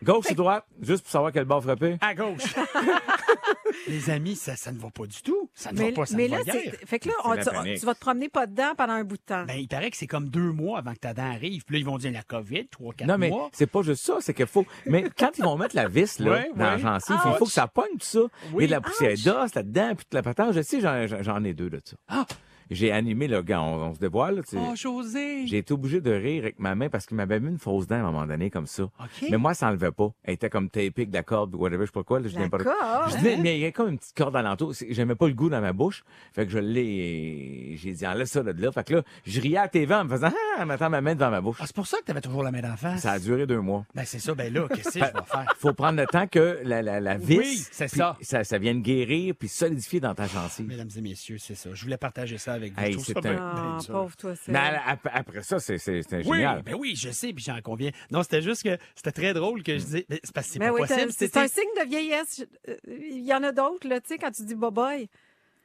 Gauche 0.04 0.26
ou 0.32 0.34
droite? 0.36 0.66
Juste 0.82 1.04
pour 1.04 1.12
savoir 1.12 1.32
quel 1.32 1.46
bord 1.46 1.62
frapper. 1.62 1.98
À 2.02 2.16
gauche. 2.16 2.42
les 3.88 4.10
amis, 4.10 4.36
ça, 4.36 4.56
ça 4.56 4.72
ne 4.72 4.80
va 4.80 4.90
pas 4.90 5.06
du 5.06 5.22
tout. 5.22 5.50
Ça 5.54 5.72
ne 5.72 5.78
Mais, 5.80 5.90
va 5.90 5.96
pas, 5.98 6.06
ça 6.06 6.16
mais 6.18 6.28
ne 6.28 6.32
là, 6.32 6.38
va 6.38 6.44
guère. 6.44 6.56
c'est- 6.64 6.86
fait 6.86 7.00
que 7.00 7.10
là, 7.10 7.14
on- 7.26 7.34
la 7.34 7.44
tu, 7.44 7.86
vas 7.86 7.94
te 7.94 8.00
promener 8.00 8.30
pas 8.30 8.48
dedans 8.48 8.74
pendant 8.78 8.94
un 8.94 9.04
bout 9.04 9.18
de 9.18 9.22
temps. 9.22 9.44
Ben, 9.46 9.56
il 9.58 9.68
paraît 9.68 9.92
que 9.92 9.98
c'est 9.98 10.08
comme 10.08 10.30
deux 10.30 10.52
mois 10.52 10.80
avant 10.80 10.94
que 10.94 11.00
ta 11.00 11.14
dent 11.14 11.30
arrive. 11.30 11.64
Puis 11.66 11.76
là, 11.76 11.80
ils 11.80 11.86
vont 11.86 11.98
dire 11.98 12.12
la 12.12 12.24
COVID, 12.24 12.68
trois, 12.70 12.94
quatre 12.94 13.08
Non, 13.08 13.18
mais 13.18 13.30
mois. 13.30 13.50
c'est 13.54 13.68
pas 13.68 13.82
juste 13.82 14.04
ça, 14.04 14.18
c'est 14.20 14.34
qu'il 14.34 14.48
faut. 14.48 14.66
Mais 14.86 15.06
quand 15.18 15.38
ils 15.38 15.44
vont 15.44 15.58
mettre 15.58 15.76
la 15.76 15.88
vis 15.88 16.20
là, 16.20 16.32
Ouais, 16.32 16.52
dans 16.56 16.66
la 16.66 16.76
ouais. 16.76 16.80
gencive, 16.82 17.18
il 17.26 17.34
faut 17.38 17.46
que 17.46 17.52
ça 17.52 17.68
pogne 17.68 17.98
tout 18.00 18.06
ça. 18.06 18.20
Il 18.54 18.62
y 18.62 18.64
a 18.64 18.68
de 18.68 18.72
la 18.72 18.82
poussière 18.82 19.14
d'os 19.24 19.54
là-dedans, 19.54 19.96
puis 19.96 20.06
toute 20.06 20.14
la 20.14 20.24
patate. 20.24 20.54
Je 20.54 20.62
sais, 20.62 20.80
j'en 20.82 21.44
ai 21.44 21.54
deux 21.54 21.70
de 21.70 21.82
ça. 21.84 21.96
Ah! 22.08 22.26
J'ai 22.70 22.92
animé, 22.92 23.28
le 23.28 23.42
gars, 23.42 23.62
on, 23.62 23.88
on 23.90 23.94
se 23.94 24.00
dévoile, 24.00 24.44
tu 24.44 24.58
sais. 24.58 24.58
Oh, 24.60 24.76
José! 24.76 25.48
J'ai 25.48 25.58
été 25.60 25.74
obligé 25.74 26.02
de 26.02 26.12
rire 26.12 26.44
avec 26.44 26.60
ma 26.60 26.76
main 26.76 26.90
parce 26.90 27.06
qu'il 27.06 27.18
m'avait 27.18 27.40
mis 27.40 27.50
une 27.50 27.60
fausse 27.60 27.88
dent 27.88 27.96
à 27.96 28.00
un 28.00 28.04
moment 28.04 28.26
donné 28.26 28.50
comme 28.50 28.68
ça. 28.68 28.84
OK. 28.84 29.26
Mais 29.30 29.38
moi, 29.38 29.54
ça 29.54 29.68
enlevait 29.70 29.92
pas. 29.92 30.12
Elle 30.24 30.34
était 30.36 30.50
comme 30.50 30.70
tapée 30.70 31.06
de 31.06 31.14
la 31.14 31.24
corde, 31.24 31.56
whatever, 31.56 31.82
je 31.82 31.86
sais 31.88 31.92
pas 31.94 32.04
quoi. 32.04 32.20
Là, 32.20 32.26
je 32.28 32.30
dis 32.34 32.36
La 32.38 32.42
n'importe- 32.44 32.64
corde, 32.64 33.12
Je 33.12 33.18
dis, 33.18 33.42
mais 33.42 33.58
il 33.58 33.62
y 33.62 33.66
a 33.66 33.72
comme 33.72 33.90
une 33.90 33.98
petite 33.98 34.16
corde 34.16 34.36
alentour. 34.36 34.74
J'aimais 34.90 35.16
pas 35.16 35.28
le 35.28 35.34
goût 35.34 35.50
dans 35.50 35.62
ma 35.62 35.74
bouche. 35.74 36.04
Fait 36.34 36.46
que 36.46 36.52
je 36.52 36.60
l'ai, 36.60 37.76
j'ai 37.78 37.92
dit, 37.94 38.06
enlève 38.08 38.28
ça 38.28 38.44
là, 38.44 38.54
de 38.54 38.62
là. 38.62 38.72
Fait 38.72 38.84
que 38.84 38.96
là, 38.96 39.04
je 39.26 39.40
riais 39.42 39.58
à 39.58 39.62
la 39.64 39.68
TV 39.70 39.94
en 39.94 40.06
me 40.06 40.10
faisant, 40.10 40.32
ah, 40.58 40.64
en 40.64 40.66
mettant 40.66 40.90
ma 40.90 41.02
main 41.02 41.16
devant 41.16 41.32
ma 41.32 41.42
bouche. 41.42 41.58
Ah, 41.60 41.64
c'est 41.68 41.76
pour 41.76 41.88
ça 41.88 41.98
que 42.00 42.04
t'avais 42.04 42.22
toujours 42.22 42.44
la 42.44 42.52
main 42.52 42.62
d'en 42.62 42.76
face. 42.78 43.02
Ça 43.02 43.12
a 43.14 43.20
duré 43.20 43.46
deux 43.48 43.62
mois. 43.62 43.86
Ben, 43.96 44.04
c'est 44.06 44.20
ça. 44.20 44.34
Ben 44.36 44.54
là, 44.54 44.68
qu'est-ce 44.68 45.00
que 45.00 45.00
je 45.00 45.04
vais 45.06 45.12
faire? 45.26 45.54
Faut 45.58 45.74
prendre 45.74 45.98
le 46.00 46.08
temps 46.08 46.28
que 46.28 46.60
la, 46.64 46.82
la, 46.82 47.00
la 47.00 47.18
vis, 47.18 47.38
Oui, 47.38 47.62
c'est 47.72 47.88
ça. 47.88 48.18
ça. 48.22 48.44
Ça 48.44 48.58
vienne 48.58 48.82
guérir 48.82 49.36
puis 49.38 49.48
solidifier 49.48 50.00
dans 50.00 50.14
ta 50.16 50.28
gencive. 50.28 50.68
Mesdames 50.68 50.90
et 50.96 51.02
messieurs, 51.02 51.38
c'est 51.40 51.56
ça. 51.56 51.70
Je 51.74 51.84
voulais 51.84 51.98
partager 51.98 52.38
ça 52.38 52.54
avec 52.58 52.74
vous. 52.74 52.82
Hey, 52.84 52.94
Je 52.94 53.00
ça 53.00 53.22
bien- 53.22 53.32
un- 53.32 53.54
bien 53.56 53.78
Ah, 53.78 53.78
dur. 53.82 53.94
pauvre 53.94 54.18
toi, 54.18 54.34
c'est. 54.36 54.52
Mais 54.52 54.60
à- 54.60 54.90
ap- 54.90 55.10
après 55.12 55.42
ça, 55.44 55.60
c'est, 55.60 55.78
c'est, 55.78 56.02
c'est 56.04 56.18
Oui, 56.28 56.38
génial. 56.38 56.62
ben 56.64 56.76
oui, 56.78 56.96
je 56.96 57.10
sais, 57.10 57.32
puis 57.34 57.44
j'en 57.44 57.60
conviens. 57.62 57.92
Non, 58.12 58.22
c'était 58.24 58.42
juste 58.42 58.64
que 58.64 58.78
c'était 58.96 59.12
très 59.12 59.34
drôle 59.34 59.64
que 59.64 59.78
je 59.78 59.84
disais. 59.84 60.06
ben, 60.10 60.20
C'est 60.24 60.34
parce 60.34 60.48
que 60.48 60.54
c'est 60.54 60.60
Ben 60.60 60.68
pas 60.68 60.74
oui, 60.74 60.88
possible. 60.88 61.12
c'est 61.16 61.38
un 61.38 61.48
signe 61.48 61.64
de 61.82 61.88
vieillesse. 61.88 62.46
Euh, 62.68 62.76
Il 62.90 63.26
y 63.26 63.34
en 63.34 63.44
a 63.44 63.52
d'autres, 63.52 63.88
là, 63.88 64.02
tu 64.02 64.10
sais, 64.10 64.18
quand 64.18 64.32
tu 64.32 64.44
dis 64.44 64.56
bye-bye. 64.56 65.08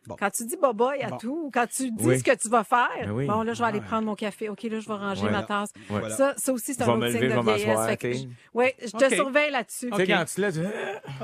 Bon. 0.07 0.17
Quand 0.19 0.31
tu 0.31 0.45
dis 0.47 0.57
bye-bye 0.57 1.05
à 1.05 1.09
Bon. 1.11 1.17
tout, 1.19 1.43
ou 1.47 1.51
quand 1.53 1.67
tu 1.67 1.91
dis 1.93 2.05
Oui. 2.07 2.19
ce 2.19 2.25
que 2.25 2.35
tu 2.37 2.49
vas 2.49 2.65
faire, 2.65 2.89
Ben 3.03 3.11
oui. 3.13 3.27
bon, 3.27 3.43
là, 3.43 3.53
je 3.55 3.63
vais 3.63 3.69
aller 3.69 3.81
prendre 3.81 4.03
mon 4.05 4.15
café. 4.17 4.49
OK, 4.49 4.63
là, 4.65 4.81
je 4.81 4.89
vais 4.89 4.95
ranger 4.95 5.21
Voilà. 5.23 5.39
ma 5.39 5.43
tasse. 5.45 5.73
Ça, 6.17 6.35
ça 6.37 6.53
aussi, 6.53 6.75
c'est 6.75 6.83
un 6.83 6.89
autre 6.89 7.09
signe 7.09 7.21
je 7.21 7.27
de 7.27 7.41
vais 7.41 7.55
vieillesse. 7.55 8.27
Oui, 8.53 8.67
je 8.85 8.91
te 8.91 9.15
surveille 9.15 9.51
là-dessus. 9.53 9.91
Tu 9.91 9.97
sais, 9.97 10.03
OK. 10.03 10.09
quand 10.09 10.25
tu 10.25 10.41
lèves, 10.41 10.53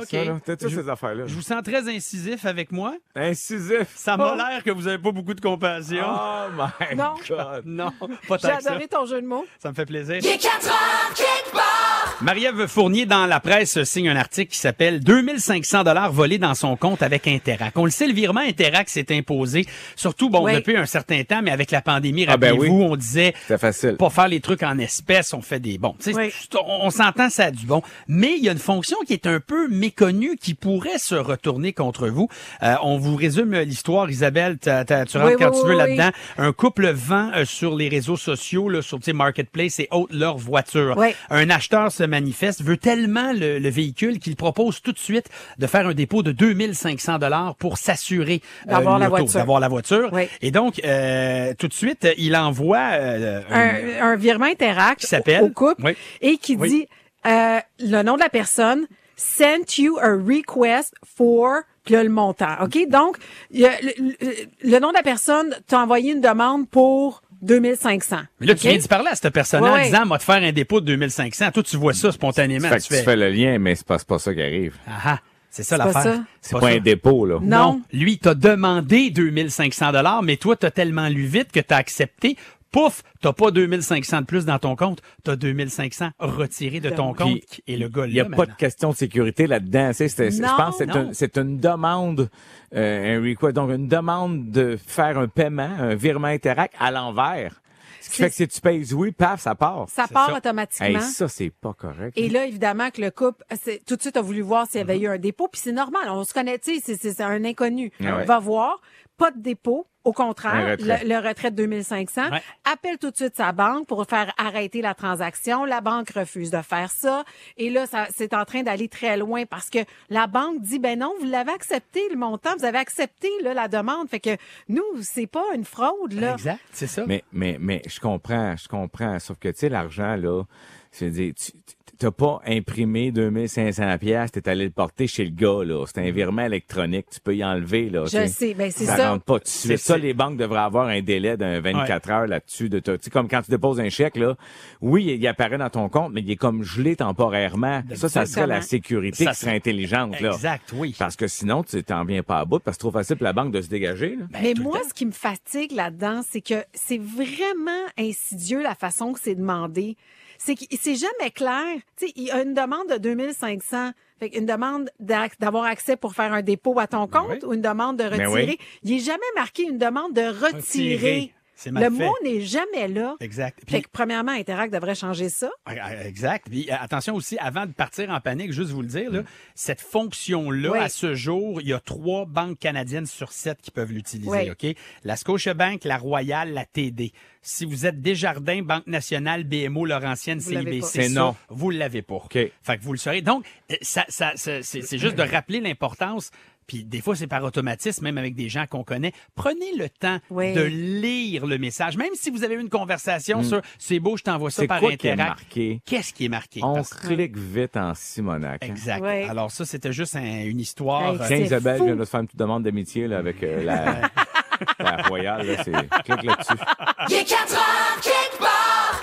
tu 0.08 0.16
là, 0.16 0.38
t'as 0.44 0.56
toutes 0.56 0.68
Je- 0.68 0.80
ces 0.80 0.88
affaires-là? 0.88 1.26
Je 1.26 1.34
vous 1.34 1.42
sens 1.42 1.62
très 1.62 1.88
incisif 1.88 2.44
avec 2.44 2.70
moi. 2.72 2.94
Incisif? 3.16 3.88
Ça 3.96 4.16
m'a 4.16 4.32
Oh. 4.32 4.36
l'air 4.36 4.62
que 4.62 4.70
vous 4.70 4.86
avez 4.86 4.98
pas 4.98 5.10
beaucoup 5.12 5.34
de 5.34 5.40
compassion. 5.40 6.04
Oh 6.08 6.46
my 6.56 6.96
Non. 6.96 7.14
God. 7.28 7.62
Non, 7.66 7.90
pas 8.28 8.36
J'ai 8.36 8.48
tant 8.48 8.56
que 8.58 8.62
ça. 8.62 8.70
adoré 8.70 8.88
ton 8.88 9.06
jeu 9.06 9.20
de 9.20 9.26
mots. 9.26 9.44
Ça 9.58 9.70
me 9.70 9.74
fait 9.74 9.86
plaisir. 9.86 10.16
Il 10.20 10.26
est 10.26 10.38
4 10.38 10.66
heures 10.66 11.52
part. 11.52 11.77
Marie-Ève 12.20 12.66
Fournier, 12.66 13.06
dans 13.06 13.26
la 13.26 13.38
presse, 13.38 13.84
signe 13.84 14.08
un 14.08 14.16
article 14.16 14.50
qui 14.50 14.58
s'appelle 14.58 14.98
2500 14.98 15.84
dollars 15.84 16.10
volés 16.12 16.38
dans 16.38 16.54
son 16.56 16.74
compte 16.76 17.00
avec 17.00 17.28
Interac. 17.28 17.78
On 17.78 17.84
le 17.84 17.92
sait, 17.92 18.08
le 18.08 18.12
virement 18.12 18.40
Interac 18.40 18.88
s'est 18.88 19.06
imposé, 19.16 19.66
surtout, 19.94 20.28
bon, 20.28 20.42
Oui. 20.44 20.54
depuis 20.56 20.76
un 20.76 20.84
certain 20.84 21.22
temps, 21.22 21.42
mais 21.44 21.52
avec 21.52 21.70
la 21.70 21.80
pandémie, 21.80 22.24
Ah, 22.26 22.36
ben 22.36 22.50
rappelez-vous, 22.54 22.76
oui. 22.80 22.86
on 22.90 22.96
disait, 22.96 23.34
facile. 23.56 23.94
pas 23.96 24.10
faire 24.10 24.26
les 24.26 24.40
trucs 24.40 24.64
en 24.64 24.78
espèces, 24.78 25.32
on 25.32 25.42
fait 25.42 25.60
des 25.60 25.78
bons. 25.78 25.94
Oui. 26.08 26.30
On, 26.56 26.86
on 26.86 26.90
s'entend, 26.90 27.30
ça 27.30 27.44
a 27.44 27.50
du 27.52 27.66
bon. 27.66 27.82
Mais 28.08 28.34
il 28.36 28.42
y 28.44 28.48
a 28.48 28.52
une 28.52 28.58
fonction 28.58 28.96
qui 29.06 29.12
est 29.12 29.28
un 29.28 29.38
peu 29.38 29.68
méconnue, 29.68 30.36
qui 30.40 30.54
pourrait 30.54 30.98
se 30.98 31.14
retourner 31.14 31.72
contre 31.72 32.08
vous. 32.08 32.28
Euh, 32.64 32.74
on 32.82 32.98
vous 32.98 33.14
résume 33.14 33.54
l'histoire, 33.60 34.10
Isabelle, 34.10 34.58
t'as- 34.60 34.84
t'as- 34.84 35.04
tu 35.04 35.18
rentres 35.18 35.30
Oui, 35.30 35.36
quand 35.38 35.50
oui, 35.54 35.60
tu 35.60 35.68
veux 35.68 35.74
oui, 35.76 35.96
là-dedans. 35.96 36.10
Un 36.38 36.50
couple 36.52 36.90
vend 36.90 37.30
euh, 37.36 37.44
sur 37.44 37.76
les 37.76 37.88
réseaux 37.88 38.16
sociaux, 38.16 38.68
là, 38.68 38.82
sur 38.82 38.98
tu 38.98 39.04
sais, 39.04 39.12
Marketplace 39.12 39.78
et 39.78 39.86
autres 39.92 40.16
leur 40.16 40.36
voiture. 40.36 40.96
Oui. 40.98 41.08
Un 41.30 41.48
acheteur 41.50 41.92
se 41.92 42.07
manifeste, 42.08 42.62
veut 42.62 42.76
tellement 42.76 43.32
le, 43.32 43.58
le 43.58 43.68
véhicule 43.68 44.18
qu'il 44.18 44.34
propose 44.36 44.80
tout 44.82 44.92
de 44.92 44.98
suite 44.98 45.26
de 45.58 45.66
faire 45.66 45.86
un 45.86 45.94
dépôt 45.94 46.22
de 46.22 46.32
2500 46.32 47.18
dollars 47.18 47.54
pour 47.56 47.78
s'assurer 47.78 48.42
euh, 48.66 48.70
D'avoir 48.72 48.98
la 48.98 49.08
voiture. 49.08 49.32
d'avoir 49.38 49.60
la 49.60 49.68
voiture. 49.68 50.10
Oui. 50.12 50.28
Et 50.42 50.50
donc, 50.50 50.80
euh, 50.84 51.54
tout 51.58 51.68
de 51.68 51.74
suite, 51.74 52.06
il 52.18 52.34
envoie 52.36 52.78
euh, 52.94 53.40
Un, 53.50 54.12
un 54.12 54.16
virement 54.16 54.46
Interact 54.46 55.00
Qui 55.00 55.06
s'appelle? 55.06 55.42
au 55.42 55.46
au 55.46 55.50
couple 55.50 55.82
Oui. 55.84 55.92
et 56.20 56.36
qui 56.38 56.56
Oui. 56.56 56.68
dit 56.70 56.86
euh, 57.26 57.58
le 57.80 58.02
nom 58.02 58.14
de 58.14 58.20
la 58.20 58.28
personne, 58.28 58.86
sent 59.16 59.78
you 59.78 59.98
a 59.98 60.10
request 60.12 60.94
for 61.04 61.60
puis 61.84 61.94
là, 61.94 62.02
le 62.04 62.10
montant. 62.10 62.54
OK? 62.62 62.78
Donc, 62.88 63.16
le- 63.52 64.14
le 64.62 64.78
nom 64.78 64.88
de 64.90 64.94
la 64.94 65.02
personne 65.02 65.56
t'a 65.66 65.80
envoyé 65.80 66.12
une 66.12 66.20
demande 66.20 66.68
pour 66.68 67.22
2500. 67.42 68.16
Mais 68.40 68.46
là, 68.46 68.54
tu 68.54 68.68
viens 68.68 68.76
de 68.78 68.86
parler 68.86 69.08
à 69.10 69.14
cette 69.14 69.32
personne-là 69.32 69.72
Ouais, 69.72 69.80
en 69.80 69.84
disant, 69.84 70.06
moi, 70.06 70.18
te 70.18 70.24
faire 70.24 70.42
un 70.42 70.52
dépôt 70.52 70.80
de 70.80 70.86
2500. 70.86 71.50
Toi, 71.52 71.62
tu 71.62 71.76
vois 71.76 71.92
ça 71.94 72.10
spontanément. 72.12 72.68
Fait 72.68 72.76
que 72.78 72.82
tu 72.82 72.88
tu 72.88 72.94
fais, 72.94 73.02
fais 73.02 73.16
le 73.16 73.30
lien, 73.30 73.58
mais 73.58 73.74
c'est 73.74 73.86
pas, 73.86 73.98
c'est 73.98 74.08
pas 74.08 74.18
ça 74.18 74.34
qui 74.34 74.42
arrive. 74.42 74.74
ah, 74.86 74.92
ah, 75.04 75.18
c'est 75.50 75.62
ça 75.62 75.76
C'est 75.76 75.82
pas 75.82 75.86
l'affaire. 75.92 76.14
ça? 76.14 76.22
C'est 76.40 76.52
pas, 76.52 76.60
ça. 76.60 76.66
un 76.68 76.78
dépôt, 76.78 77.26
là. 77.26 77.38
Non. 77.42 77.80
Lui, 77.92 78.18
t'as 78.18 78.34
demandé 78.34 79.10
2500 79.10 79.92
dollars, 79.92 80.22
mais 80.22 80.36
toi, 80.36 80.56
t'as 80.56 80.70
tellement 80.70 81.08
lu 81.08 81.24
vite 81.26 81.50
que 81.52 81.60
t'as 81.60 81.76
accepté. 81.76 82.36
Pouf, 82.70 83.02
t'as 83.22 83.32
pas 83.32 83.50
2500 83.50 84.20
de 84.20 84.26
plus 84.26 84.44
dans 84.44 84.58
ton 84.58 84.76
compte, 84.76 85.00
t'as 85.24 85.36
2500 85.36 86.10
retiré 86.18 86.80
de 86.80 86.90
ton 86.90 87.14
compte. 87.14 87.40
Puis, 87.50 87.62
Et 87.66 87.76
le 87.76 87.88
gars, 87.88 88.06
Il 88.06 88.12
n'y 88.12 88.20
a 88.20 88.24
pas 88.26 88.46
de 88.46 88.52
question 88.52 88.90
de 88.90 88.96
sécurité 88.96 89.46
là-dedans. 89.46 89.88
Tu 89.88 89.94
sais, 89.94 90.08
c'est- 90.08 90.30
c'est- 90.30 90.42
je 90.46 90.56
pense 90.56 90.76
que 90.78 90.84
c'est 90.84 90.90
un- 90.96 91.12
c'est 91.12 91.38
une 91.38 91.58
demande, 91.58 92.28
euh, 92.74 93.16
un 93.18 93.22
request, 93.22 93.54
donc 93.54 93.70
une 93.70 93.88
demande 93.88 94.50
de 94.50 94.76
faire 94.76 95.18
un 95.18 95.28
paiement, 95.28 95.70
un 95.78 95.94
virement 95.94 96.28
Interac 96.28 96.72
à 96.78 96.90
l'envers. 96.90 97.60
Ce 98.00 98.10
qui 98.10 98.16
C'est- 98.16 98.22
fait 98.24 98.28
que 98.30 98.34
si 98.36 98.48
tu 98.48 98.60
payes 98.60 98.94
oui, 98.94 99.12
paf, 99.12 99.40
ça 99.40 99.54
part. 99.54 99.86
Ça 99.88 100.06
part 100.06 100.28
ça. 100.30 100.36
automatiquement. 100.36 100.86
Hey, 100.86 101.00
ça, 101.00 101.28
c'est 101.28 101.50
pas 101.50 101.72
correct. 101.74 102.16
Et 102.16 102.28
là, 102.28 102.46
évidemment, 102.46 102.90
que 102.90 103.00
le 103.00 103.10
couple, 103.10 103.44
c'est- 103.60 103.84
tout 103.84 103.96
de 103.96 104.00
suite, 104.02 104.16
a 104.16 104.22
voulu 104.22 104.40
voir 104.40 104.66
s'il 104.66 104.78
y 104.78 104.82
avait 104.82 104.98
eu 104.98 105.08
un 105.08 105.18
dépôt. 105.18 105.48
Puis 105.48 105.60
c'est 105.64 105.72
normal, 105.72 106.02
on 106.08 106.22
se 106.24 106.32
connaît, 106.32 106.58
tu 106.58 106.76
sais, 106.76 106.80
c'est- 106.82 107.00
c'est 107.00 107.12
c'est 107.12 107.22
un 107.22 107.44
inconnu. 107.44 107.90
Ah 108.04 108.16
ouais. 108.18 108.24
Va 108.24 108.38
voir, 108.38 108.80
pas 109.16 109.30
de 109.30 109.40
dépôt. 109.40 109.86
Au 110.08 110.12
contraire, 110.12 110.70
retrait. 110.70 111.04
le, 111.04 111.08
le 111.08 111.28
retrait 111.28 111.50
de 111.50 111.56
2500. 111.56 112.30
Ouais. 112.30 112.42
Appelle 112.64 112.96
tout 112.96 113.10
de 113.10 113.16
suite 113.16 113.36
sa 113.36 113.52
banque 113.52 113.86
pour 113.86 114.06
faire 114.06 114.32
arrêter 114.38 114.80
la 114.80 114.94
transaction. 114.94 115.66
La 115.66 115.82
banque 115.82 116.10
refuse 116.10 116.50
de 116.50 116.62
faire 116.62 116.90
ça. 116.90 117.24
Et 117.58 117.68
là, 117.68 117.86
ça, 117.86 118.06
c'est 118.16 118.32
en 118.32 118.46
train 118.46 118.62
d'aller 118.62 118.88
très 118.88 119.18
loin 119.18 119.44
parce 119.44 119.68
que 119.68 119.80
la 120.08 120.26
banque 120.26 120.62
dit, 120.62 120.78
ben 120.78 120.98
non, 120.98 121.12
vous 121.20 121.26
l'avez 121.26 121.52
accepté, 121.52 122.00
le 122.10 122.16
montant, 122.16 122.56
vous 122.58 122.64
avez 122.64 122.78
accepté 122.78 123.28
là, 123.42 123.52
la 123.52 123.68
demande. 123.68 124.08
Fait 124.08 124.20
que 124.20 124.36
nous, 124.68 124.82
c'est 125.02 125.26
pas 125.26 125.44
une 125.54 125.66
fraude, 125.66 126.14
là. 126.14 126.32
Exact, 126.32 126.60
c'est 126.72 126.86
ça. 126.86 127.04
Mais, 127.06 127.22
mais, 127.30 127.58
mais, 127.60 127.82
je 127.86 128.00
comprends, 128.00 128.56
je 128.56 128.66
comprends. 128.66 129.18
Sauf 129.18 129.38
que, 129.38 129.48
tu 129.48 129.58
sais, 129.58 129.68
l'argent, 129.68 130.16
là, 130.16 130.44
c'est 130.90 131.10
dire, 131.10 131.34
tu 131.34 131.52
t'as 131.98 132.10
pas 132.12 132.40
imprimé 132.46 133.10
2500 133.10 133.98
pièces, 133.98 134.30
t'es 134.32 134.48
allé 134.48 134.64
le 134.64 134.70
porter 134.70 135.06
chez 135.06 135.24
le 135.24 135.30
gars, 135.30 135.64
là. 135.64 135.84
C'est 135.86 136.00
un 136.00 136.10
virement 136.10 136.42
électronique, 136.42 137.06
tu 137.12 137.20
peux 137.20 137.34
y 137.36 137.44
enlever, 137.44 137.90
là. 137.90 138.04
Je 138.06 138.26
sais, 138.28 138.54
ben 138.54 138.70
c'est 138.70 138.84
ça, 138.86 138.96
ça. 138.96 139.10
rentre 139.10 139.24
pas 139.24 139.38
tout 139.38 139.44
de 139.44 139.48
C'est- 139.48 139.66
suite. 139.68 139.78
Ça, 139.78 139.98
les 139.98 140.14
banques 140.14 140.36
devraient 140.36 140.60
avoir 140.60 140.86
un 140.88 141.00
délai 141.02 141.36
d'un 141.36 141.60
24 141.60 142.10
heures 142.10 142.26
là-dessus. 142.26 142.68
De, 142.68 142.78
ta- 142.78 142.96
tu 142.98 143.04
sais, 143.04 143.10
comme 143.10 143.26
quand 143.28 143.42
tu 143.42 143.50
déposes 143.50 143.80
un 143.80 143.88
chèque, 143.88 144.16
là, 144.16 144.36
oui, 144.80 145.16
il 145.18 145.26
apparaît 145.26 145.58
dans 145.58 145.70
ton 145.70 145.88
compte, 145.88 146.12
mais 146.12 146.20
il 146.20 146.30
est 146.30 146.36
comme 146.36 146.62
gelé 146.62 146.94
temporairement. 146.96 147.82
Ça, 147.94 148.08
ça 148.08 148.26
serait 148.26 148.46
la 148.46 148.62
sécurité 148.62 149.24
Ça 149.24 149.32
qui 149.32 149.36
serait 149.40 149.56
intelligente, 149.56 150.20
là. 150.20 150.30
Exact, 150.32 150.72
oui. 150.76 150.94
Parce 150.98 151.16
que 151.16 151.26
sinon, 151.26 151.62
tu 151.64 151.82
t'en 151.82 152.04
viens 152.04 152.22
pas 152.22 152.38
à 152.38 152.44
bout, 152.44 152.60
parce 152.60 152.76
que 152.76 152.82
c'est 152.82 152.88
trop 152.88 152.92
facile 152.92 153.16
pour 153.16 153.24
la 153.24 153.32
banque 153.32 153.52
de 153.52 153.60
se 153.60 153.68
dégager, 153.68 154.16
là. 154.16 154.26
Mais 154.40 154.54
le 154.54 154.62
moi, 154.62 154.80
ce 154.88 154.94
qui 154.94 155.04
me 155.06 155.10
fatigue 155.12 155.72
là-dedans, 155.72 156.20
c'est 156.28 156.40
que 156.42 156.62
c'est 156.74 156.98
vraiment 157.00 157.70
insidieux 157.98 158.62
la 158.62 158.74
façon 158.74 159.12
que 159.12 159.20
c'est 159.20 159.34
demandé. 159.34 159.96
C'est 160.38 160.54
que 160.54 160.64
c'est 160.80 160.94
jamais 160.94 161.30
clair. 161.32 161.64
Tu 161.96 162.06
sais, 162.06 162.12
il 162.16 162.24
y 162.24 162.30
a 162.30 162.42
une 162.42 162.54
demande 162.54 162.88
de 162.88 162.96
2500. 162.96 163.92
Fait 164.18 164.36
une 164.36 164.46
demande 164.46 164.90
d'avoir 164.98 165.64
accès 165.64 165.96
pour 165.96 166.14
faire 166.14 166.32
un 166.32 166.42
dépôt 166.42 166.78
à 166.80 166.86
ton 166.86 167.06
compte 167.06 167.42
oui. 167.42 167.44
ou 167.44 167.54
une 167.54 167.60
demande 167.60 167.98
de 167.98 168.08
Ben 168.08 168.26
retirer. 168.26 168.46
oui. 168.46 168.58
Il 168.82 168.92
est 168.94 168.98
jamais 168.98 169.20
marqué 169.36 169.62
une 169.64 169.78
demande 169.78 170.12
de 170.12 170.22
retirer. 170.22 170.54
Retirer. 170.96 171.32
C'est 171.60 171.72
mal 171.72 171.82
Le 171.90 171.90
fait. 171.90 172.04
mot 172.06 172.14
n'est 172.22 172.40
jamais 172.42 172.86
là. 172.86 173.16
Exact. 173.18 173.58
Puis- 173.66 173.74
Fait 173.74 173.82
que 173.82 173.88
premièrement, 173.92 174.30
Interact 174.30 174.72
devrait 174.72 174.94
changer 174.94 175.28
ça. 175.28 175.50
Ah, 175.66 175.72
ah, 175.82 176.04
Exact. 176.06 176.46
Puis 176.48 176.70
euh, 176.70 176.74
attention 176.78 177.16
aussi, 177.16 177.36
avant 177.38 177.66
de 177.66 177.72
partir 177.72 178.10
en 178.10 178.20
panique, 178.20 178.52
juste 178.52 178.70
vous 178.70 178.80
le 178.82 178.86
dire, 178.86 179.10
là, 179.10 179.22
cette 179.56 179.80
fonction-là, 179.80 180.70
Oui. 180.70 180.78
à 180.78 180.88
ce 180.88 181.16
jour, 181.16 181.60
il 181.60 181.66
y 181.66 181.72
a 181.72 181.80
trois 181.80 182.26
banques 182.26 182.60
canadiennes 182.60 183.06
sur 183.06 183.32
sept 183.32 183.60
qui 183.60 183.72
peuvent 183.72 183.90
l'utiliser. 183.92 184.30
Oui. 184.30 184.50
OK? 184.52 184.76
La 185.02 185.16
Scotiabank, 185.16 185.82
la 185.82 185.98
Royale, 185.98 186.52
la 186.52 186.64
TD. 186.64 187.12
Si 187.42 187.64
vous 187.64 187.86
êtes 187.86 188.00
Desjardins, 188.00 188.62
Banque 188.62 188.86
nationale, 188.86 189.42
BMO, 189.42 189.84
Laurentienne, 189.84 190.38
Vous 190.38 190.50
CIBC, 190.50 191.08
non. 191.08 191.34
vous 191.48 191.70
l'avez 191.70 192.02
pas. 192.02 192.14
OK. 192.16 192.34
Fait 192.34 192.52
que 192.78 192.82
vous 192.82 192.92
le 192.92 192.98
saurez. 192.98 193.20
Donc, 193.22 193.44
euh, 193.72 193.74
ça, 193.82 194.04
ça, 194.08 194.32
c'est 194.36 194.62
juste 194.98 195.16
de 195.16 195.22
rappeler 195.22 195.58
l'importance. 195.60 196.30
Puis 196.68 196.84
des 196.84 197.00
fois, 197.00 197.16
c'est 197.16 197.26
par 197.26 197.42
automatisme, 197.42 198.04
même 198.04 198.18
avec 198.18 198.36
des 198.36 198.48
gens 198.48 198.66
qu'on 198.70 198.84
connaît. 198.84 199.12
Prenez 199.34 199.74
le 199.76 199.88
temps 199.88 200.18
Oui. 200.30 200.52
de 200.54 200.60
lire 200.62 201.46
le 201.46 201.58
message. 201.58 201.96
Même 201.96 202.12
si 202.14 202.30
vous 202.30 202.44
avez 202.44 202.54
eu 202.54 202.60
une 202.60 202.68
conversation 202.68 203.42
sur 203.42 203.60
c'est 203.78 203.98
beau, 203.98 204.16
je 204.16 204.22
t'envoie 204.22 204.50
ça 204.52 204.62
C'est 204.62 204.68
par 204.68 204.78
quoi 204.78 204.94
qui 204.96 205.08
est 205.08 205.12
Interact. 205.12 205.40
marqué? 205.40 205.80
Qu'est-ce 205.84 206.12
qui 206.12 206.26
est 206.26 206.28
marqué? 206.28 206.60
On 206.62 206.74
Parce 206.74 206.94
clique 206.94 207.36
vite 207.36 207.76
en 207.76 207.94
Simonac. 207.94 208.62
hein. 208.62 208.66
Exact. 208.68 209.02
Alors 209.02 209.50
ça, 209.50 209.64
c'était 209.64 209.92
juste 209.92 210.14
un- 210.14 210.44
une 210.44 210.60
histoire. 210.60 211.14
Hey, 211.14 211.20
euh, 211.20 211.26
Tiens, 211.26 211.36
Isabelle 211.38 211.78
fou. 211.78 211.86
vient 211.86 211.96
de 211.96 212.04
se 212.04 212.10
faire 212.10 212.20
une 212.20 212.26
petite 212.26 212.38
demande 212.38 212.62
d'amitié 212.62 213.08
là, 213.08 213.18
avec 213.18 213.42
euh, 213.42 213.64
la, 213.64 214.02
la 214.78 215.02
Royale. 215.08 215.46
Là, 215.46 215.62
c'est... 215.64 215.72
Clique 215.72 216.22
là-dessus. 216.22 216.54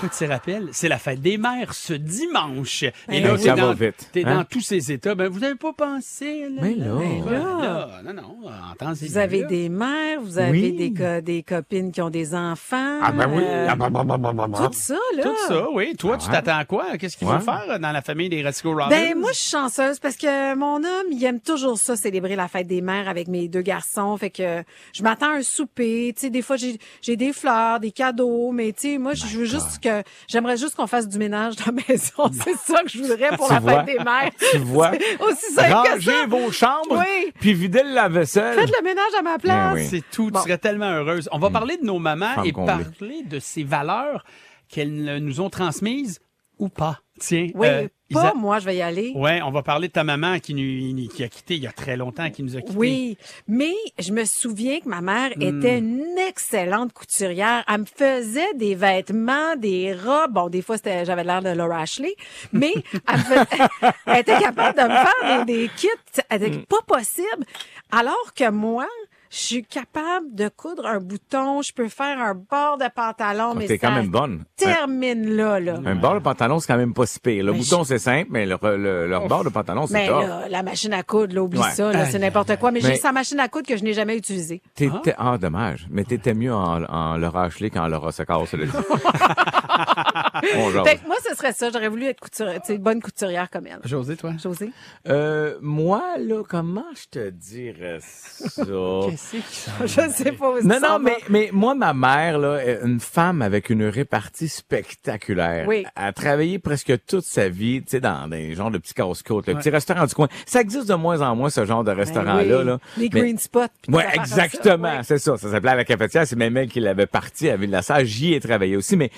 Il 0.02 0.06
est 0.06 0.10
4 0.10 0.12
heures 0.12 0.16
quelque 0.16 0.16
part. 0.16 0.16
Est-ce 0.16 0.18
que 0.18 0.18
tu 0.18 0.24
te 0.26 0.30
rappelles? 0.30 0.68
C'est 0.72 0.88
la 0.88 0.98
fête 0.98 1.20
des 1.20 1.38
mères 1.38 1.74
ce 1.74 1.92
dimanche. 1.94 2.82
Et 2.82 2.92
Ben 3.08 3.22
là, 3.24 3.38
Ça 3.38 3.54
va 3.54 3.60
dans, 3.62 3.72
vite, 3.74 4.10
t'es 4.12 4.24
hein? 4.24 4.36
dans 4.36 4.44
tous 4.44 4.60
ces 4.60 4.92
états. 4.92 5.14
Ben, 5.14 5.28
vous 5.28 5.42
avez 5.44 5.54
pas 5.54 5.72
pensé, 5.72 6.42
là? 6.50 6.62
Mais 6.62 6.74
là. 6.74 6.86
Ben 6.98 7.24
là. 7.30 7.88
Non, 8.04 8.12
non, 8.12 8.22
en 8.48 8.74
temps 8.74 8.92
et 8.94 9.06
Vous 9.06 9.18
avez 9.18 9.44
des 9.44 9.68
mères, 9.68 10.20
vous 10.20 10.38
avez 10.38 10.72
des, 10.72 10.92
co- 10.92 11.20
des 11.22 11.42
copines 11.42 11.92
qui 11.92 12.00
ont 12.02 12.10
des 12.10 12.34
enfants. 12.34 12.98
Ah 13.02 13.12
ben 13.12 13.28
oui. 13.32 13.42
euh, 13.46 13.68
Ah, 13.70 14.66
tout 14.66 14.72
ça, 14.72 14.94
là. 15.16 15.22
Tout 15.22 15.36
ça, 15.48 15.66
oui. 15.72 15.94
Toi, 15.96 16.16
tu 16.18 16.28
t'attends 16.28 16.56
à 16.58 16.64
quoi? 16.64 16.96
Qu'est-ce 16.98 17.16
qu'il 17.16 17.26
faut 17.28 17.38
faire 17.40 17.78
dans 17.80 17.92
la 17.92 18.02
famille 18.02 18.28
des 18.28 18.42
Ratico 18.42 18.70
Robbins? 18.70 18.88
Ben 18.88 19.14
moi 19.16 19.30
je 19.32 19.38
suis 19.38 19.50
chanceuse 19.50 19.98
parce 19.98 20.16
que 20.16 20.54
mon 20.54 20.76
homme 20.76 21.06
il 21.10 21.22
aime 21.24 21.40
toujours 21.40 21.78
ça 21.78 21.96
célébrer 21.96 22.36
la 22.36 22.48
fête 22.48 22.66
des 22.66 22.80
mères 22.80 23.08
avec 23.08 23.28
mes 23.28 23.48
deux 23.48 23.62
garçons 23.62 24.16
fait 24.16 24.30
que 24.30 24.62
je 24.92 25.02
m'attends 25.02 25.32
à 25.32 25.36
un 25.36 25.42
souper 25.42 26.12
tu 26.14 26.22
sais 26.22 26.30
des 26.30 26.42
fois 26.42 26.56
j'ai 26.56 26.78
j'ai 27.02 27.16
des 27.16 27.32
fleurs 27.32 27.80
des 27.80 27.90
cadeaux 27.92 28.52
mais 28.52 28.72
tu 28.72 28.92
sais 28.92 28.98
moi 28.98 29.14
je 29.14 29.26
veux 29.26 29.44
juste 29.44 29.78
que 29.88 30.02
j'aimerais 30.28 30.56
juste 30.56 30.74
qu'on 30.74 30.86
fasse 30.86 31.08
du 31.08 31.18
ménage 31.18 31.56
dans 31.56 31.66
la 31.66 31.72
maison 31.88 32.30
c'est 32.32 32.56
ça 32.56 32.82
que 32.82 32.88
je 32.88 32.98
voudrais 32.98 33.36
pour 33.36 33.46
Tu 33.48 33.54
la 33.54 33.60
vois? 33.60 33.84
fête 33.84 33.86
des 33.96 34.04
mères 34.04 34.30
Tu 34.52 34.58
vois? 34.58 34.90
Aussi 35.20 35.52
simple 35.54 35.88
que 35.94 36.00
ça 36.02 36.26
vos 36.26 36.50
chambres, 36.50 36.98
Oui. 36.98 37.32
puis 37.40 37.54
videz 37.54 37.82
le 37.82 37.90
lave-vaisselle. 37.94 38.58
faites 38.58 38.70
le 38.78 38.84
ménage 38.84 39.14
à 39.18 39.22
ma 39.22 39.38
place 39.38 39.74
Ben 39.74 39.74
oui. 39.74 39.86
C'est 39.88 40.02
tout. 40.10 40.30
Bon. 40.30 40.38
Tu 40.40 40.44
serais 40.48 40.58
tellement 40.58 40.90
heureuse. 40.90 41.28
On 41.32 41.38
va 41.38 41.50
parler 41.50 41.76
de 41.76 41.84
nos 41.84 41.98
mamans 41.98 42.34
Femme 42.34 42.44
et 42.46 42.52
comblée. 42.52 42.84
parler 42.98 43.22
de 43.24 43.38
ces 43.38 43.62
valeurs 43.64 44.24
qu'elles 44.68 45.18
nous 45.18 45.40
ont 45.40 45.50
transmises 45.50 46.20
ou 46.58 46.68
pas. 46.68 47.00
Tiens. 47.18 47.48
oui 47.54 47.66
euh, 47.66 47.88
pas 48.12 48.20
Isa- 48.28 48.34
moi 48.34 48.58
je 48.58 48.66
vais 48.66 48.76
y 48.76 48.82
aller 48.82 49.12
Ouais, 49.16 49.40
on 49.42 49.50
va 49.50 49.62
parler 49.62 49.88
de 49.88 49.92
ta 49.92 50.04
maman 50.04 50.38
qui, 50.38 50.52
nous, 50.54 51.08
qui 51.08 51.24
a 51.24 51.28
quitté 51.28 51.56
il 51.56 51.62
y 51.62 51.66
a 51.66 51.72
très 51.72 51.96
longtemps, 51.96 52.30
qui 52.30 52.42
nous 52.42 52.56
a 52.56 52.60
quittés. 52.60 52.76
Oui, 52.76 53.16
mais 53.48 53.72
je 53.98 54.12
me 54.12 54.24
souviens 54.26 54.78
que 54.80 54.88
ma 54.88 55.00
mère 55.00 55.30
Hmm. 55.36 55.42
était 55.42 55.78
une 55.78 56.04
excellente 56.28 56.92
couturière. 56.92 57.64
Elle 57.68 57.80
me 57.80 57.84
faisait 57.86 58.54
des 58.54 58.74
vêtements, 58.74 59.56
des 59.56 59.92
robes. 59.94 60.32
Bon, 60.32 60.48
des 60.50 60.62
fois, 60.62 60.76
c'était, 60.76 61.04
j'avais 61.04 61.24
l'air 61.24 61.42
de 61.42 61.48
Laura 61.50 61.80
Ashley, 61.80 62.14
mais 62.52 62.72
elle, 63.08 63.16
me 63.18 63.22
faisait- 63.22 63.46
elle 64.06 64.20
était 64.20 64.38
capable 64.38 64.78
de 64.78 64.84
me 64.84 64.88
faire 64.88 65.44
des, 65.46 65.52
des 65.62 65.68
kits. 65.76 65.88
Elle 66.28 66.42
était 66.44 66.58
Hmm. 66.58 66.64
pas 66.66 66.82
possible. 66.86 67.44
Alors 67.90 68.34
que 68.36 68.50
moi, 68.50 68.86
je 69.30 69.36
suis 69.36 69.64
capable 69.64 70.34
de 70.34 70.48
coudre 70.48 70.86
un 70.86 70.98
bouton, 71.00 71.62
je 71.62 71.72
peux 71.72 71.88
faire 71.88 72.18
un 72.20 72.34
bord 72.34 72.78
de 72.78 72.86
pantalon, 72.94 73.54
mais 73.54 73.66
T'es 73.66 73.78
quand 73.78 73.88
ça 73.88 73.94
même 73.94 74.08
bonne. 74.08 74.44
termine 74.56 75.34
là, 75.36 75.60
là. 75.60 75.78
Un 75.84 75.94
bord 75.96 76.14
de 76.14 76.20
pantalon, 76.20 76.58
c'est 76.60 76.66
quand 76.68 76.76
même 76.78 76.94
pas 76.94 77.06
si 77.06 77.18
pire. 77.20 77.44
Le 77.44 77.52
Mais 77.52 77.58
bouton, 77.58 77.84
c'est 77.84 77.98
simple, 77.98 78.28
mais 78.30 78.46
le, 78.46 78.56
le, 78.62 79.06
le 79.08 79.28
bord 79.28 79.44
de 79.44 79.48
pantalon, 79.48 79.86
c'est 79.86 79.94
Mais 79.94 80.06
top. 80.08 80.22
là, 80.22 80.48
la 80.48 80.62
machine 80.62 80.92
à 80.92 81.02
coudre, 81.02 81.34
là, 81.34 81.42
oublie 81.42 81.58
Ouais. 81.60 81.70
ça, 81.70 81.92
là, 81.92 82.06
c'est 82.06 82.18
n'importe 82.18 82.56
quoi. 82.56 82.70
Mais, 82.70 82.80
Mais- 82.82 82.90
j'ai 82.90 82.96
sa 82.96 83.12
machine 83.12 83.40
à 83.40 83.48
coudre 83.48 83.66
que 83.66 83.76
je 83.76 83.82
n'ai 83.84 83.92
jamais 83.94 84.16
utilisée. 84.16 84.62
T'étais, 84.74 85.14
ah, 85.18 85.36
dommage. 85.38 85.86
Mais 85.90 86.04
t'étais 86.04 86.34
mieux 86.34 86.52
en, 86.54 86.82
en 86.84 87.16
Laura 87.16 87.44
Ashley 87.44 87.70
qu'en 87.70 87.88
Laura. 87.88 88.10
On 88.28 88.44
jase. 88.44 88.58
Fait 90.84 90.96
que 90.98 91.06
moi, 91.06 91.16
ce 91.28 91.34
serait 91.34 91.52
ça. 91.52 91.70
J'aurais 91.72 91.88
voulu 91.88 92.06
être 92.06 92.20
couturière, 92.20 92.60
tu 92.60 92.72
sais, 92.72 92.78
bonne 92.78 93.00
couturière 93.00 93.48
comme 93.50 93.66
elle. 93.66 93.78
José, 93.84 94.16
toi? 94.16 94.32
José? 94.42 94.70
Euh, 95.08 95.56
moi, 95.60 96.02
là, 96.18 96.42
comment 96.48 96.84
je 96.94 97.06
te 97.10 97.30
dirais 97.30 97.98
ça? 98.00 98.62
Qu'est-ce 98.64 99.30
qui 99.30 99.42
Je 99.82 100.10
sais 100.10 100.32
pas 100.32 100.50
où 100.50 100.60
Non, 100.62 100.80
ça 100.80 100.88
non, 100.88 100.98
mais, 100.98 101.16
mais 101.28 101.50
moi, 101.52 101.74
ma 101.74 101.92
mère, 101.94 102.38
là, 102.38 102.64
est 102.64 102.80
une 102.84 103.00
femme 103.00 103.42
avec 103.42 103.70
une 103.70 103.84
répartie 103.84 104.48
spectaculaire. 104.48 105.66
Oui. 105.66 105.84
Elle 105.96 106.04
a 106.04 106.12
travaillé 106.12 106.58
presque 106.58 106.92
toute 107.06 107.24
sa 107.24 107.48
vie, 107.48 107.82
tu 107.82 107.90
sais, 107.92 108.00
dans 108.00 108.28
des 108.28 108.54
genres 108.54 108.70
de 108.70 108.78
petits 108.78 108.94
casse-côtes, 108.94 109.46
le 109.46 109.54
petit 109.54 109.70
restaurant 109.70 110.06
du 110.06 110.14
coin. 110.14 110.28
Ça 110.46 110.60
existe 110.60 110.88
de 110.88 110.94
moins 110.94 111.20
en 111.20 111.34
moins, 111.36 111.50
ce 111.50 111.64
genre 111.64 111.84
de 111.84 111.90
Ben 111.90 111.96
restaurant-là, 111.98 112.58
oui. 112.58 112.64
là. 112.64 112.78
Les 112.96 113.10
Mais- 113.12 113.20
green 113.20 113.38
spots. 113.38 113.60
Ouais, 113.88 114.04
tout 114.04 114.10
ça, 114.26 114.44
exactement, 114.44 114.96
ouais. 114.96 115.02
c'est 115.02 115.18
ça. 115.18 115.36
Ça 115.36 115.50
s'appelait 115.50 115.74
la 115.76 115.84
cafetière. 115.84 116.26
C'est 116.26 116.36
même 116.36 116.56
elle 116.56 116.68
qui 116.68 116.80
l'avait 116.80 117.06
parti 117.06 117.48
à 117.48 117.56
Ville-la-Salle. 117.56 118.04
J'y 118.04 118.34
ai 118.34 118.40
travaillé 118.40 118.76
aussi, 118.76 118.96
mais 118.96 119.10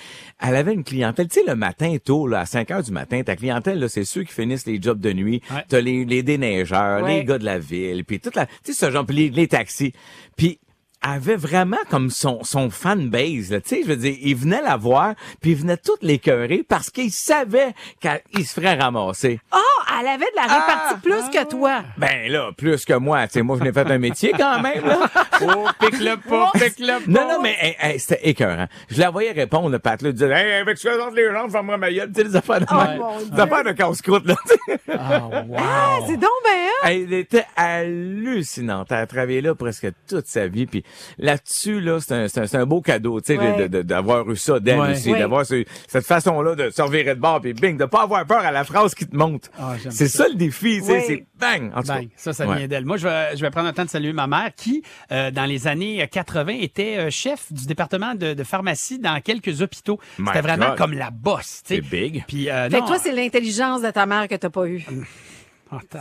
elle 0.48 0.56
avait 0.56 0.72
une 0.74 0.84
clientèle. 0.84 1.28
Tu 1.28 1.40
sais, 1.40 1.46
le 1.46 1.54
matin 1.54 1.96
tôt, 2.04 2.26
là, 2.26 2.40
à 2.40 2.46
5 2.46 2.70
heures 2.70 2.82
du 2.82 2.90
matin, 2.92 3.22
ta 3.22 3.36
clientèle, 3.36 3.78
là, 3.78 3.88
c'est 3.88 4.04
ceux 4.04 4.24
qui 4.24 4.32
finissent 4.32 4.66
les 4.66 4.80
jobs 4.80 5.00
de 5.00 5.12
nuit. 5.12 5.42
Ouais. 5.50 5.64
T'as 5.68 5.80
les, 5.80 6.04
les 6.04 6.22
déneigeurs, 6.22 7.02
Ouais. 7.02 7.18
les 7.18 7.24
gars 7.24 7.38
de 7.38 7.44
la 7.44 7.58
ville, 7.58 8.04
puis 8.04 8.20
toute 8.20 8.34
la, 8.36 8.46
tu 8.46 8.52
sais, 8.64 8.72
ce 8.72 8.90
genre, 8.90 9.04
puis 9.06 9.16
les, 9.16 9.30
les 9.30 9.48
taxis. 9.48 9.92
Puis 10.36 10.58
avait 11.02 11.36
vraiment 11.36 11.76
comme 11.90 12.10
son, 12.10 12.42
son 12.44 12.70
fan 12.70 13.08
base, 13.08 13.50
là. 13.50 13.60
Tu 13.60 13.68
sais, 13.68 13.82
je 13.82 13.88
veux 13.88 13.96
dire, 13.96 14.16
il 14.20 14.34
venait 14.36 14.62
la 14.62 14.76
voir, 14.76 15.14
puis 15.40 15.52
il 15.52 15.56
venait 15.56 15.76
toutes 15.76 16.02
l'écœurer 16.02 16.64
parce 16.68 16.90
qu'il 16.90 17.10
savait 17.10 17.72
qu'il 18.00 18.46
se 18.46 18.54
ferait 18.54 18.74
ramasser. 18.74 19.40
Oh, 19.54 19.58
elle 20.00 20.06
avait 20.08 20.24
de 20.26 20.36
la 20.36 20.42
répartie 20.42 20.94
Ah! 20.94 21.00
plus 21.02 21.28
que 21.30 21.48
toi. 21.48 21.82
Ben 21.96 22.30
là, 22.30 22.50
plus 22.56 22.84
que 22.84 22.94
moi. 22.94 23.26
Tu 23.26 23.34
sais, 23.34 23.42
moi, 23.42 23.56
je 23.58 23.64
n'ai 23.64 23.72
fait 23.72 23.90
un 23.90 23.98
métier 23.98 24.32
quand 24.36 24.60
même, 24.60 24.84
là. 24.84 24.98
Oh, 25.40 25.68
pique-le 25.78 26.16
pas, 26.16 26.50
pique-le 26.52 26.98
pas. 26.98 27.00
Non, 27.06 27.28
non, 27.28 27.40
mais 27.40 27.56
hey, 27.60 27.76
hey, 27.78 28.00
c'était 28.00 28.28
écœurant. 28.28 28.66
Je 28.90 28.98
la 29.00 29.10
voyais 29.10 29.30
répondre, 29.30 29.68
le 29.68 29.78
Pat, 29.78 30.02
là, 30.02 30.10
disait, 30.10 30.28
hey, 30.32 30.60
avec 30.62 30.76
ce 30.78 30.88
que 30.88 31.14
les 31.14 31.32
jambes, 31.32 31.50
ferme-moi 31.52 31.76
ma 31.76 31.92
gueule. 31.92 32.08
Tu 32.12 32.22
sais, 32.22 32.24
les 32.28 32.34
affaires 32.36 32.60
de 32.60 32.66
Oh, 32.70 32.74
même. 32.74 32.98
mon 32.98 33.18
Dieu. 33.20 33.40
affaires 33.40 33.62
de 33.64 33.70
casse-croûte, 33.72 34.26
là. 34.26 34.34
tu 34.48 34.56
sais. 34.72 34.80
Ah, 34.98 35.20
wow. 35.46 35.56
Ah, 35.56 35.98
c'est 36.08 36.16
donc 36.16 36.30
ben 36.44 36.50
hein? 36.50 36.88
Elle 36.90 37.12
était 37.12 37.44
hallucinante. 37.56 38.88
Elle 38.90 38.96
a 38.98 39.06
travaillé 39.06 39.40
là 39.40 39.54
presque 39.54 39.86
toute 40.08 40.26
sa 40.26 40.46
vie. 40.48 40.66
Puis 40.66 40.82
là-dessus, 41.18 41.80
là, 41.80 41.98
c'est 42.00 42.14
un, 42.14 42.28
c'est 42.28 42.40
un, 42.40 42.46
c'est 42.46 42.56
un 42.56 42.66
beau 42.66 42.80
cadeau, 42.80 43.20
tu 43.20 43.34
sais, 43.34 43.38
Ouais. 43.38 43.68
d'avoir 43.68 44.28
eu 44.30 44.36
ça 44.36 44.60
d'elle 44.60 44.78
Ouais. 44.80 44.92
aussi, 44.92 45.12
Ouais. 45.12 45.18
d'avoir 45.18 45.44
ce- 45.46 45.64
cette 45.86 46.06
façon-là 46.06 46.54
de 46.54 46.70
se 46.70 46.82
revirer 46.82 47.14
de 47.14 47.20
bord, 47.20 47.40
puis 47.40 47.52
bing, 47.54 47.76
de 47.76 47.84
pas 47.86 48.02
avoir 48.02 48.24
peur 48.26 48.38
à 48.38 48.50
la 48.52 48.64
phrase 48.64 48.94
qui 48.94 49.06
te 49.06 49.16
monte. 49.16 49.50
Ah, 49.58 49.74
c'est 49.90 50.08
ça. 50.08 50.24
ça. 50.24 50.28
le 50.28 50.34
défi, 50.34 50.78
tu 50.80 50.84
sais, 50.86 50.92
Ouais. 50.92 51.04
c'est 51.06 51.26
bang. 51.40 51.72
En 51.74 51.80
tout 51.82 51.88
cas. 51.88 52.00
Ça, 52.16 52.32
ça 52.32 52.46
Ouais. 52.46 52.56
vient 52.58 52.68
d'elle. 52.68 52.84
Moi, 52.84 52.96
je 52.96 53.06
vais, 53.08 53.36
je 53.36 53.40
vais 53.42 53.50
prendre 53.50 53.68
le 53.68 53.72
temps 53.74 53.84
de 53.84 53.90
saluer 53.90 54.12
ma 54.12 54.26
mère 54.26 54.50
qui, 54.56 54.82
euh, 55.12 55.30
dans 55.30 55.44
les 55.44 55.66
années 55.66 56.06
80, 56.10 56.56
était 56.60 56.96
euh, 56.98 57.10
chef 57.10 57.52
du 57.52 57.66
département 57.66 58.14
de, 58.14 58.34
de 58.34 58.44
pharmacie 58.44 58.98
dans 58.98 59.20
quelques 59.20 59.62
hôpitaux. 59.62 59.98
C'était 60.16 60.40
vraiment 60.40 60.68
God. 60.70 60.78
comme 60.78 60.92
la 60.92 61.10
bosse. 61.10 61.62
tu 61.66 61.74
sais. 61.76 61.82
C'est 61.82 61.90
big. 61.96 62.24
Puis, 62.26 62.50
euh, 62.50 62.68
Fait 62.70 62.76
non, 62.78 62.82
que 62.82 62.88
toi, 62.88 62.98
c'est 62.98 63.12
l'intelligence 63.12 63.82
de 63.82 63.90
ta 63.90 64.06
mère 64.06 64.28
que 64.28 64.34
t'as 64.34 64.50
pas 64.50 64.66
eue. 64.66 64.84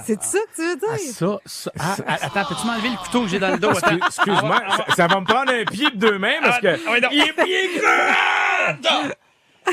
C'est 0.06 0.22
ça 0.22 0.40
que 0.40 0.56
tu 0.56 0.62
veux 0.62 0.78
ah, 0.90 0.98
dire? 0.98 1.14
ça, 1.14 1.40
ça. 1.46 1.72
Ah, 1.80 1.96
ah, 2.08 2.18
attends, 2.22 2.46
peux-tu 2.46 2.68
m'enlever 2.68 2.90
le 2.90 2.98
couteau 2.98 3.22
que 3.24 3.28
j'ai 3.28 3.40
dans 3.40 3.52
le 3.52 3.60
dos? 3.60 3.72
Excuse-moi, 3.72 4.62
ça, 4.70 4.86
ça 4.96 5.08
va 5.08 5.20
me 5.20 5.26
prendre 5.26 5.52
un 5.52 5.66
pied 5.66 5.90
de 5.92 5.98
deux 5.98 6.18
mains 6.18 6.40
parce 6.42 6.60
que 6.60 6.68
Ah, 6.68 6.92
ouais, 6.92 7.02
non. 7.02 7.10
il 7.12 7.20
est 7.20 7.34
pied 7.34 7.82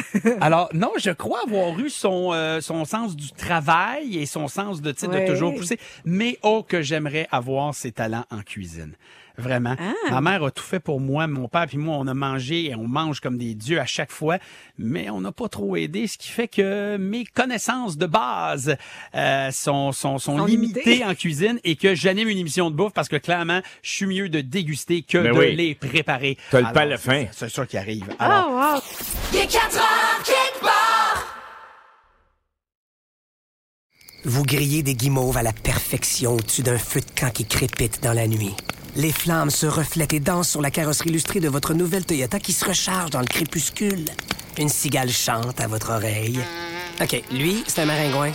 Alors, 0.40 0.68
non, 0.72 0.92
je 0.98 1.10
crois 1.10 1.42
avoir 1.46 1.78
eu 1.78 1.88
son, 1.88 2.32
euh, 2.32 2.60
son 2.60 2.84
sens 2.84 3.14
du 3.14 3.30
travail 3.30 4.18
et 4.18 4.26
son 4.26 4.48
sens 4.48 4.80
de, 4.80 4.90
de 4.90 5.26
toujours 5.26 5.54
pousser. 5.54 5.78
Mais 6.04 6.38
oh, 6.42 6.64
que 6.66 6.82
j'aimerais 6.82 7.28
avoir 7.30 7.74
ses 7.74 7.92
talents 7.92 8.24
en 8.30 8.42
cuisine. 8.42 8.94
Vraiment. 9.36 9.74
Ah. 9.78 10.10
Ma 10.10 10.20
mère 10.20 10.44
a 10.44 10.50
tout 10.50 10.62
fait 10.62 10.80
pour 10.80 11.00
moi. 11.00 11.26
Mon 11.26 11.48
père 11.48 11.66
puis 11.66 11.78
moi, 11.78 11.96
on 11.98 12.06
a 12.06 12.14
mangé 12.14 12.66
et 12.70 12.74
on 12.74 12.86
mange 12.86 13.20
comme 13.20 13.36
des 13.36 13.54
dieux 13.54 13.80
à 13.80 13.86
chaque 13.86 14.12
fois. 14.12 14.38
Mais 14.78 15.10
on 15.10 15.20
n'a 15.20 15.32
pas 15.32 15.48
trop 15.48 15.74
aidé, 15.76 16.06
ce 16.06 16.16
qui 16.18 16.28
fait 16.30 16.46
que 16.48 16.96
mes 16.96 17.24
connaissances 17.24 17.96
de 17.96 18.06
base 18.06 18.76
euh, 19.14 19.50
sont, 19.50 19.92
sont, 19.92 20.18
sont, 20.18 20.38
Sont 20.38 20.44
limitées 20.44 21.04
en 21.04 21.14
cuisine 21.14 21.58
et 21.64 21.76
que 21.76 21.94
j'anime 21.94 22.28
une 22.28 22.38
émission 22.38 22.70
de 22.70 22.76
bouffe 22.76 22.92
parce 22.92 23.08
que 23.08 23.16
clairement, 23.16 23.60
je 23.82 23.90
suis 23.90 24.06
mieux 24.06 24.28
de 24.28 24.40
déguster 24.40 25.02
que 25.02 25.18
de 25.18 25.30
oui. 25.32 25.56
les 25.56 25.74
préparer. 25.74 26.38
T'as 26.50 26.58
le 26.60 26.64
Alors, 26.66 26.72
palais 26.74 26.96
fin. 26.98 27.26
C'est 27.32 27.48
ça 27.50 27.66
qui 27.66 27.76
arrive. 27.76 28.04
Alors, 28.18 28.44
Oh, 28.46 28.52
wow. 28.74 28.80
Il 29.32 29.38
est 29.38 29.46
4 29.46 29.76
heures 29.76 30.22
quelque 30.24 30.60
part. 30.64 31.34
Vous 34.24 34.42
grillez 34.42 34.82
des 34.82 34.94
guimauves 34.94 35.36
à 35.36 35.42
la 35.42 35.52
perfection 35.52 36.34
au-dessus 36.34 36.62
d'un 36.62 36.78
feu 36.78 37.00
de 37.00 37.20
camp 37.20 37.30
qui 37.30 37.44
crépite 37.46 38.02
dans 38.02 38.12
la 38.12 38.26
nuit. 38.26 38.54
Les 38.96 39.10
flammes 39.10 39.50
se 39.50 39.66
reflètent 39.66 40.12
et 40.12 40.20
dansent 40.20 40.50
sur 40.50 40.62
la 40.62 40.70
carrosserie 40.70 41.08
illustrée 41.08 41.40
de 41.40 41.48
votre 41.48 41.74
nouvelle 41.74 42.04
Toyota 42.04 42.38
qui 42.38 42.52
se 42.52 42.64
recharge 42.64 43.10
dans 43.10 43.20
le 43.20 43.26
crépuscule. 43.26 44.04
Une 44.56 44.68
cigale 44.68 45.10
chante 45.10 45.60
à 45.60 45.66
votre 45.66 45.90
oreille. 45.90 46.38
OK, 47.00 47.22
lui, 47.32 47.64
c'est 47.66 47.82
un 47.82 47.86
maringouin. 47.86 48.30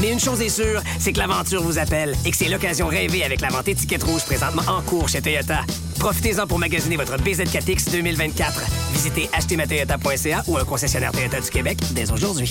Mais 0.00 0.10
une 0.10 0.20
chose 0.20 0.40
est 0.40 0.48
sûre, 0.48 0.82
c'est 0.98 1.12
que 1.12 1.18
l'aventure 1.18 1.62
vous 1.62 1.78
appelle 1.78 2.16
et 2.24 2.30
que 2.30 2.36
c'est 2.36 2.48
l'occasion 2.48 2.88
rêvée 2.88 3.24
avec 3.24 3.42
la 3.42 3.48
vente 3.48 3.68
étiquette 3.68 4.02
rouge 4.02 4.24
présentement 4.24 4.62
en 4.66 4.80
cours 4.80 5.08
chez 5.08 5.20
Toyota. 5.20 5.60
Profitez-en 5.98 6.46
pour 6.46 6.58
magasiner 6.58 6.96
votre 6.96 7.16
BZ4X 7.18 7.90
2024. 7.90 8.62
Visitez 8.92 9.28
achetezmatoyota.ca 9.34 10.44
ou 10.46 10.56
un 10.56 10.64
concessionnaire 10.64 11.12
Toyota 11.12 11.40
du 11.40 11.50
Québec 11.50 11.78
dès 11.92 12.10
aujourd'hui. 12.10 12.50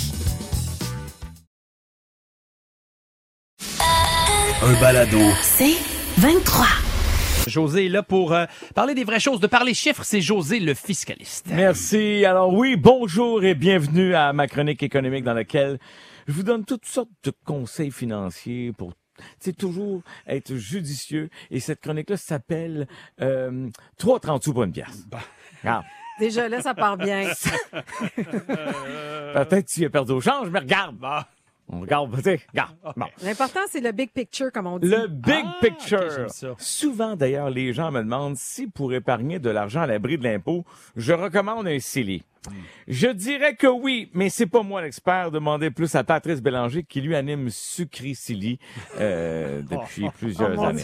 Un 4.62 4.80
balado. 4.80 5.20
C'est 5.42 5.76
23. 6.18 6.66
José 7.48 7.88
est 7.88 7.90
là 7.90 8.04
pour 8.04 8.34
euh, 8.34 8.46
parler 8.76 8.94
des 8.94 9.04
vraies 9.04 9.20
choses, 9.20 9.40
de 9.40 9.48
parler 9.48 9.74
chiffres. 9.74 10.04
C'est 10.04 10.22
José 10.22 10.60
le 10.60 10.74
fiscaliste. 10.74 11.48
Merci. 11.50 12.24
Alors 12.26 12.54
oui, 12.54 12.76
bonjour 12.76 13.44
et 13.44 13.56
bienvenue 13.56 14.14
à 14.14 14.32
ma 14.32 14.48
chronique 14.48 14.84
économique 14.84 15.24
dans 15.24 15.34
laquelle 15.34 15.80
je 16.28 16.34
vous 16.34 16.44
donne 16.44 16.66
toutes 16.66 16.86
sortes 16.86 17.10
de 17.24 17.32
conseils 17.46 17.92
financiers 17.92 18.72
pour 18.74 18.94
tu 19.18 19.24
sais, 19.40 19.54
toujours 19.54 20.02
être 20.28 20.56
judicieux. 20.56 21.30
Et 21.52 21.60
cette 21.60 21.82
chronique-là 21.82 22.18
s'appelle 22.18 22.88
euh, 23.22 23.70
3,30 24.00 24.44
sous 24.44 24.54
pour 24.54 24.64
une 24.64 24.72
pièce. 24.72 25.08
Regarde. 25.62 25.86
Déjà 26.20 26.48
là, 26.48 26.62
ça 26.62 26.74
part 26.76 26.98
bien. 26.98 27.24
Peut-être 28.16 29.66
que 29.66 29.72
tu 29.72 29.86
as 29.86 29.90
perdu 29.90 30.12
au 30.12 30.22
change, 30.22 30.50
mais 30.50 30.60
regarde. 30.60 30.96
On 31.70 31.80
regarde, 31.82 32.16
tu 32.18 32.22
sais, 32.24 32.40
regarde. 32.52 32.76
Bon. 32.98 33.06
L'important, 33.24 33.62
c'est 33.70 33.80
le 33.82 33.92
big 33.92 34.12
picture, 34.12 34.52
comme 34.52 34.68
on 34.68 34.80
dit. 34.80 34.88
Le 34.88 35.08
big 35.08 35.46
Ah, 35.46 35.58
picture. 35.62 36.28
Souvent, 36.58 37.16
d'ailleurs, 37.16 37.50
les 37.50 37.74
gens 37.74 37.92
me 37.92 38.02
demandent 38.02 38.36
si 38.38 38.68
pour 38.68 38.94
épargner 38.94 39.40
de 39.40 39.50
l'argent 39.50 39.82
à 39.82 39.88
l'abri 39.88 40.18
de 40.18 40.24
l'impôt, 40.24 40.66
je 40.96 41.14
recommande 41.14 41.68
un 41.68 41.80
CELI. 41.80 42.24
Je 42.88 43.08
dirais 43.08 43.56
que 43.56 43.68
oui, 43.68 44.10
mais 44.14 44.30
c'est 44.30 44.46
pas 44.48 44.62
moi 44.64 44.82
l'expert. 44.82 45.32
Demandez 45.32 45.72
plus 45.72 45.94
à 45.96 46.04
Patrice 46.04 46.42
Bélanger 46.42 46.84
qui 46.84 47.02
lui 47.02 47.16
anime 47.16 47.50
Sucri 47.50 48.16
Silly 48.16 48.60
euh, 49.00 49.62
depuis 49.70 50.10
plusieurs 50.18 50.52
Oh, 50.58 50.64
années. 50.66 50.84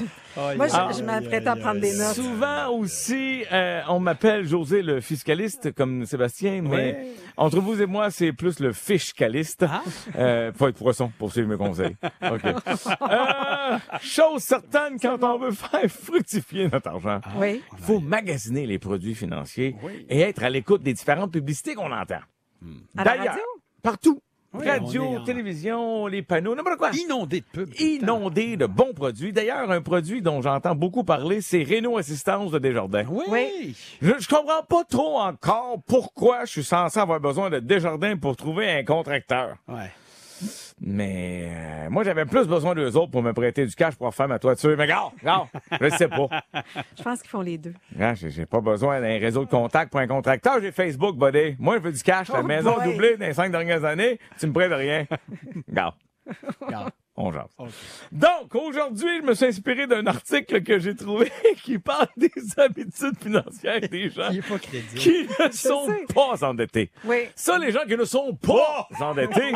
Moi, 0.56 0.68
je, 0.68 0.74
Ah. 0.76 0.90
je 0.98 1.04
m'apprête 1.04 1.46
à 1.48 1.56
prendre 1.56 1.82
des 1.82 1.96
notes. 1.98 2.14
Souvent 2.16 2.70
aussi, 2.70 3.44
euh, 3.52 3.82
on 3.90 4.00
m'appelle 4.00 4.48
José 4.48 4.82
le 4.82 5.02
fiscaliste 5.02 5.74
comme 5.74 6.06
Sébastien, 6.06 6.62
mais 6.62 7.08
entre 7.36 7.60
vous 7.60 7.82
et 7.82 7.86
moi, 7.86 8.10
c'est 8.12 8.32
plus 8.32 8.60
le 8.60 8.72
fiscaliste. 8.72 9.66
Ah. 9.68 9.82
Euh, 10.18 10.52
faut 10.54 10.68
être 10.70 10.78
poisson 10.78 11.12
pour 11.18 11.32
suivre 11.32 11.50
mes 11.50 11.58
conseils. 11.58 11.96
OK. 12.22 12.42
Euh, 12.46 13.78
chose 14.02 14.42
certaine, 14.44 14.98
quand 15.02 15.22
on 15.24 15.38
veut 15.40 15.52
faire 15.52 15.90
fructifier 15.90 16.70
notre 16.72 16.88
argent, 16.90 17.20
Oui. 17.38 17.62
il 17.78 17.84
faut 17.84 18.00
magasiner 18.00 18.66
les 18.66 18.80
produits 18.80 19.16
financiers 19.16 19.76
et 20.10 20.22
être 20.22 20.44
à 20.44 20.50
l'écoute 20.50 20.84
des 20.84 20.94
différentes 20.94 21.32
publicités 21.32 21.49
qu'on 21.76 21.92
entend. 21.92 22.16
À 22.98 23.04
la 23.04 23.04
D'ailleurs, 23.04 23.26
radio? 23.28 23.44
partout. 23.84 24.22
Oui, 24.52 24.68
radio, 24.68 25.04
on 25.04 25.14
est 25.14 25.18
en- 25.18 25.24
télévision, 25.26 26.08
les 26.08 26.24
panneaux, 26.24 26.56
n'importe 26.56 26.80
quoi. 26.80 26.90
Inondé 26.94 27.42
de 27.42 27.46
pubs. 27.46 27.70
tout 27.70 27.84
le 27.84 28.00
temps. 28.00 28.04
Inondé 28.04 28.58
de 28.58 28.66
bons 28.66 28.94
produits. 28.96 29.32
D'ailleurs, 29.32 29.70
un 29.70 29.82
produit 29.84 30.24
dont 30.24 30.42
j'entends 30.42 30.74
beaucoup 30.74 31.04
parler, 31.04 31.40
c'est 31.42 31.62
Renault 31.62 31.98
Assistance 32.00 32.50
de 32.52 32.58
Desjardins. 32.58 33.06
Oui. 33.10 33.26
Oui. 33.30 33.76
Je, 34.02 34.14
je 34.18 34.28
comprends 34.28 34.64
pas 34.68 34.84
trop 34.86 35.20
encore 35.20 35.78
pourquoi 35.86 36.46
je 36.46 36.52
suis 36.52 36.64
censé 36.64 37.00
avoir 37.00 37.20
besoin 37.20 37.52
de 37.52 37.60
Desjardins 37.60 38.18
pour 38.18 38.36
trouver 38.36 38.72
un 38.72 38.84
contracteur. 38.84 39.56
Ouais. 39.68 39.92
Mais 40.82 41.50
euh, 41.52 41.90
moi, 41.90 42.04
j'avais 42.04 42.26
plus 42.26 42.48
besoin 42.48 42.74
d'eux 42.74 42.96
autres 42.96 43.12
pour 43.12 43.22
me 43.22 43.34
prêter 43.34 43.66
du 43.66 43.76
cash 43.76 43.96
pour 43.96 44.14
faire 44.16 44.28
ma 44.28 44.40
toiture. 44.40 44.76
Mais 44.78 44.88
gars, 44.88 45.12
gars, 45.24 45.46
je 45.82 45.90
sais 45.90 46.08
pas. 46.08 46.28
Je 46.98 47.04
pense 47.04 47.22
qu'ils 47.22 47.30
font 47.30 47.42
les 47.42 47.58
deux. 47.58 47.74
Hein, 48.00 48.14
j'ai, 48.14 48.30
j'ai 48.30 48.46
pas 48.46 48.62
besoin 48.62 49.02
d'un 49.02 49.20
réseau 49.20 49.44
de 49.46 49.50
contact 49.50 49.92
pour 49.92 50.00
un 50.00 50.08
contracteur. 50.08 50.62
J'ai 50.62 50.72
Facebook, 50.72 51.18
buddy. 51.18 51.56
Moi, 51.60 51.78
je 51.78 51.84
veux 51.84 51.92
du 51.92 52.02
cash. 52.02 52.30
La 52.30 52.40
Oh 52.42 52.44
maison 52.44 52.76
boy. 52.76 52.92
doublée 52.92 53.18
dans 53.18 53.26
les 53.26 53.34
cinq 53.34 53.52
dernières 53.52 53.84
années. 53.84 54.20
Tu 54.40 54.48
me 54.48 54.54
prêtes 54.54 54.72
rien. 54.74 55.06
Gars. 55.70 55.94
On 57.20 57.32
jase. 57.32 57.50
Donc, 58.12 58.56
aujourd'hui, 58.56 59.20
je 59.20 59.26
me 59.26 59.34
suis 59.34 59.46
inspiré 59.46 59.86
d'un 59.88 60.06
article 60.08 60.64
que 60.64 60.80
j'ai 60.80 60.96
trouvé 60.96 61.32
qui 61.64 61.78
parle 61.78 62.08
des 62.18 62.32
habitudes 62.58 63.18
financières 63.22 63.82
des 63.82 64.10
gens 64.16 64.30
qui 64.96 65.28
ne 65.40 65.52
sont 65.52 65.88
pas 66.14 66.44
endettés. 66.44 66.90
Oui. 67.04 67.26
Ça, 67.36 67.58
les 67.58 67.72
gens 67.72 67.84
qui 67.88 67.98
ne 67.98 68.06
sont 68.06 68.36
pas 68.36 68.88
endettés, 69.02 69.52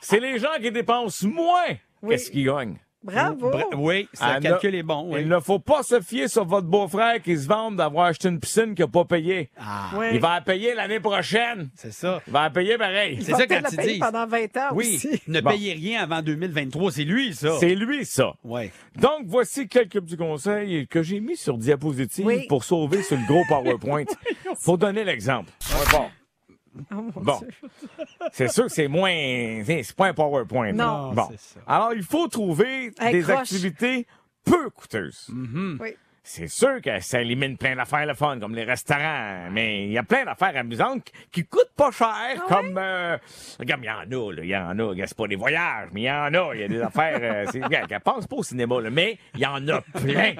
c'est 0.00 0.20
les 0.20 0.38
gens 0.38 0.54
qui 0.60 0.72
dépensent 0.72 1.26
moins 1.26 1.76
Oui. 2.02 2.10
qu'est-ce 2.14 2.30
qu'ils 2.30 2.46
gagnent. 2.46 2.78
Bravo. 3.04 3.50
Bra- 3.50 3.64
oui, 3.76 4.08
ça 4.12 4.34
Ah, 4.36 4.40
calcul 4.40 4.74
est 4.74 4.82
bon. 4.82 5.12
Oui. 5.12 5.20
Il 5.22 5.28
ne 5.28 5.40
faut 5.40 5.58
pas 5.58 5.82
se 5.82 6.00
fier 6.00 6.28
sur 6.28 6.44
votre 6.44 6.66
beau-frère 6.68 7.20
qui 7.22 7.36
se 7.36 7.46
vante 7.48 7.76
d'avoir 7.76 8.06
acheté 8.06 8.28
une 8.28 8.38
piscine 8.40 8.74
qu'il 8.74 8.84
n'a 8.84 8.90
pas 8.90 9.04
payée. 9.04 9.50
Ah, 9.58 9.90
Oui. 9.98 10.06
Il 10.14 10.20
va 10.20 10.34
la 10.34 10.40
payer 10.40 10.74
l'année 10.74 11.00
prochaine. 11.00 11.70
c'est 11.74 11.92
ça. 11.92 12.20
Il 12.26 12.32
va 12.32 12.42
la 12.44 12.50
payer 12.50 12.78
pareil. 12.78 13.16
Il 13.18 13.24
C'est 13.24 13.32
ça 13.32 13.46
quand 13.46 13.76
payer 13.76 13.92
disent. 13.94 14.00
pendant 14.00 14.26
20 14.26 14.56
ans 14.56 14.68
Oui, 14.74 14.94
aussi. 14.96 15.20
ne 15.26 15.40
Bon. 15.40 15.50
payez 15.50 15.72
rien 15.74 16.02
avant 16.02 16.22
2023, 16.22 16.92
c'est 16.92 17.04
lui, 17.04 17.34
ça. 17.34 17.56
C'est 17.58 17.74
lui, 17.74 18.04
ça. 18.04 18.34
Ouais. 18.44 18.70
Donc, 18.96 19.22
voici 19.26 19.68
quelques 19.68 20.00
petits 20.00 20.16
conseils 20.16 20.86
que 20.86 21.02
j'ai 21.02 21.20
mis 21.20 21.36
sur 21.36 21.58
diapositive 21.58 22.26
Oui. 22.26 22.46
pour 22.48 22.64
sauver 22.64 23.02
sur 23.02 23.16
le 23.16 23.26
gros 23.26 23.42
PowerPoint. 23.48 24.04
Faut 24.60 24.76
donner 24.76 25.04
l'exemple. 25.04 25.50
Bon. 25.90 26.04
Oh, 26.90 26.94
mon 26.94 27.10
Bon. 27.22 27.40
C'est 28.32 28.48
sûr 28.48 28.64
que 28.64 28.72
c'est 28.72 28.88
moins. 28.88 29.10
C'est 29.64 29.94
pas 29.94 30.08
un 30.08 30.14
PowerPoint. 30.14 30.72
Non. 30.72 31.12
Bon. 31.12 31.28
c'est 31.30 31.40
ça. 31.40 31.60
Alors, 31.66 31.92
il 31.94 32.02
faut 32.02 32.28
trouver 32.28 32.92
Hey, 32.98 33.12
des 33.12 33.22
croche. 33.22 33.38
activités 33.40 34.06
peu 34.44 34.70
coûteuses. 34.70 35.28
Oui. 35.80 35.94
C'est 36.24 36.46
sûr 36.46 36.80
que 36.80 37.00
ça 37.00 37.20
élimine 37.20 37.56
plein 37.56 37.74
d'affaires 37.74 38.06
le 38.06 38.14
fun, 38.14 38.38
comme 38.38 38.54
les 38.54 38.62
restaurants, 38.62 39.50
mais 39.50 39.86
il 39.86 39.90
y 39.90 39.98
a 39.98 40.04
plein 40.04 40.24
d'affaires 40.24 40.56
amusantes 40.56 41.10
qui 41.32 41.44
coûtent 41.44 41.72
pas 41.76 41.90
cher, 41.90 42.44
comme... 42.48 42.78
Euh, 42.78 43.18
regarde, 43.58 43.80
il 43.82 43.86
y 43.86 43.90
en 43.90 43.98
a, 43.98 44.32
là, 44.32 44.42
il 44.44 44.48
y 44.48 44.56
en 44.56 44.78
a. 44.78 45.06
C'est 45.06 45.16
pas 45.16 45.26
des 45.26 45.34
voyages, 45.34 45.88
mais 45.92 46.02
il 46.02 46.04
y 46.04 46.10
en 46.10 46.32
a. 46.32 46.54
Il 46.54 46.60
y 46.60 46.64
a 46.64 46.68
des 46.68 46.80
affaires... 46.82 47.18
Euh, 47.20 47.60
regarde, 47.64 47.92
pense 48.04 48.28
pas 48.28 48.36
au 48.36 48.42
cinéma, 48.44 48.80
là, 48.80 48.90
mais 48.90 49.18
il 49.34 49.40
y 49.40 49.46
en 49.46 49.66
a 49.66 49.80
plein. 49.80 50.34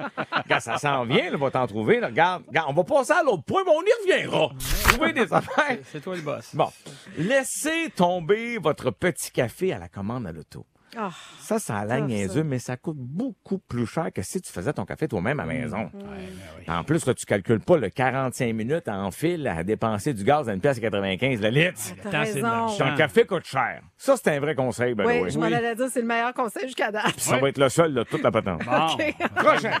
Quand 0.47 0.59
ça 0.61 0.77
s'en 0.77 1.03
vient, 1.03 1.29
là, 1.29 1.37
va 1.37 1.51
t'en 1.51 1.67
trouver. 1.67 1.99
là, 1.99 2.07
regarde, 2.07 2.43
regarde, 2.47 2.67
on 2.69 2.73
va 2.73 2.83
passer 2.85 3.11
à 3.11 3.23
l'autre 3.23 3.43
point, 3.43 3.63
mais 3.65 3.71
on 3.71 3.81
y 3.81 4.13
reviendra. 4.13 4.51
Trouver 4.87 5.11
des 5.11 5.33
affaires... 5.33 5.77
C'est 5.91 6.01
toi 6.01 6.15
le 6.15 6.21
boss. 6.21 6.55
Bon, 6.55 6.71
laissez 7.17 7.89
tomber 7.93 8.57
votre 8.57 8.89
petit 8.89 9.31
café 9.31 9.73
à 9.73 9.79
la 9.79 9.89
commande 9.89 10.27
à 10.27 10.31
l'auto. 10.31 10.65
Ah, 10.97 11.09
Ça, 11.39 11.59
ça 11.59 11.77
a 11.77 11.85
l'air 11.85 12.05
niaiseux, 12.05 12.41
ça. 12.41 12.43
mais 12.43 12.59
ça 12.59 12.77
coûte 12.77 12.97
beaucoup 12.97 13.57
plus 13.57 13.85
cher 13.87 14.11
que 14.13 14.21
si 14.21 14.41
tu 14.41 14.51
faisais 14.51 14.73
ton 14.73 14.85
café 14.85 15.07
toi-même 15.07 15.39
à 15.39 15.45
la 15.45 15.53
maison. 15.53 15.83
Ouais, 15.85 15.89
ben 15.93 16.19
oui. 16.59 16.63
En 16.67 16.83
plus, 16.83 17.05
là, 17.05 17.13
tu 17.13 17.25
calcules 17.25 17.59
pas 17.61 17.77
le 17.77 17.89
45 17.89 18.53
minutes 18.53 18.87
en 18.87 19.09
fil 19.11 19.47
à 19.47 19.63
dépenser 19.63 20.13
du 20.13 20.23
gaz 20.23 20.47
à 20.49 20.53
une 20.53 20.61
pièce 20.61 20.77
et 20.77 20.81
95 20.81 21.41
le 21.41 21.49
litre. 21.49 21.81
l'argent. 22.11 22.77
Ton 22.77 22.95
café 22.95 23.25
coûte 23.25 23.45
cher. 23.45 23.81
Ça, 23.97 24.15
c'est 24.17 24.35
un 24.35 24.39
vrai 24.39 24.55
conseil, 24.55 24.93
ben 24.93 25.05
Oui, 25.05 25.19
oui. 25.23 25.31
je 25.31 25.39
m'en 25.39 25.45
allais 25.45 25.75
dire, 25.75 25.87
c'est 25.91 26.01
le 26.01 26.07
meilleur 26.07 26.33
conseil 26.33 26.65
jusqu'à 26.67 26.91
date. 26.91 27.19
Ça 27.19 27.37
va 27.37 27.49
être 27.49 27.57
le 27.57 27.69
seul 27.69 27.93
de 27.93 28.03
toute 28.03 28.21
la 28.21 28.31
patente. 28.31 28.61
Bon. 28.65 28.97
Prochain. 29.35 29.77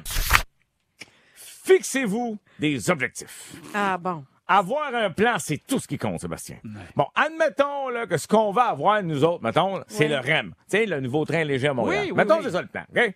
Fixez-vous 1.35 2.37
des 2.59 2.89
objectifs. 2.89 3.53
Ah 3.73 3.97
bon. 3.97 4.23
Avoir 4.47 4.93
un 4.93 5.09
plan, 5.09 5.35
c'est 5.39 5.57
tout 5.57 5.79
ce 5.79 5.87
qui 5.87 5.97
compte, 5.97 6.19
Sébastien. 6.19 6.57
Bon, 6.95 7.05
admettons 7.15 7.89
là, 7.89 8.05
que 8.05 8.17
ce 8.17 8.27
qu'on 8.27 8.51
va 8.51 8.63
avoir, 8.63 9.01
nous 9.01 9.23
autres, 9.23 9.43
mettons, 9.43 9.81
c'est 9.87 10.07
le 10.07 10.17
REM. 10.17 10.53
Tu 10.69 10.77
sais, 10.77 10.85
le 10.85 10.99
nouveau 10.99 11.23
train 11.23 11.43
léger 11.43 11.69
à 11.69 11.73
Montréal. 11.73 12.03
Oui, 12.05 12.11
oui, 12.11 12.17
mettons, 12.17 12.37
oui. 12.37 12.43
c'est 12.43 12.51
ça 12.51 12.61
le 12.61 12.67
plan. 12.67 12.83
OK? 12.93 13.13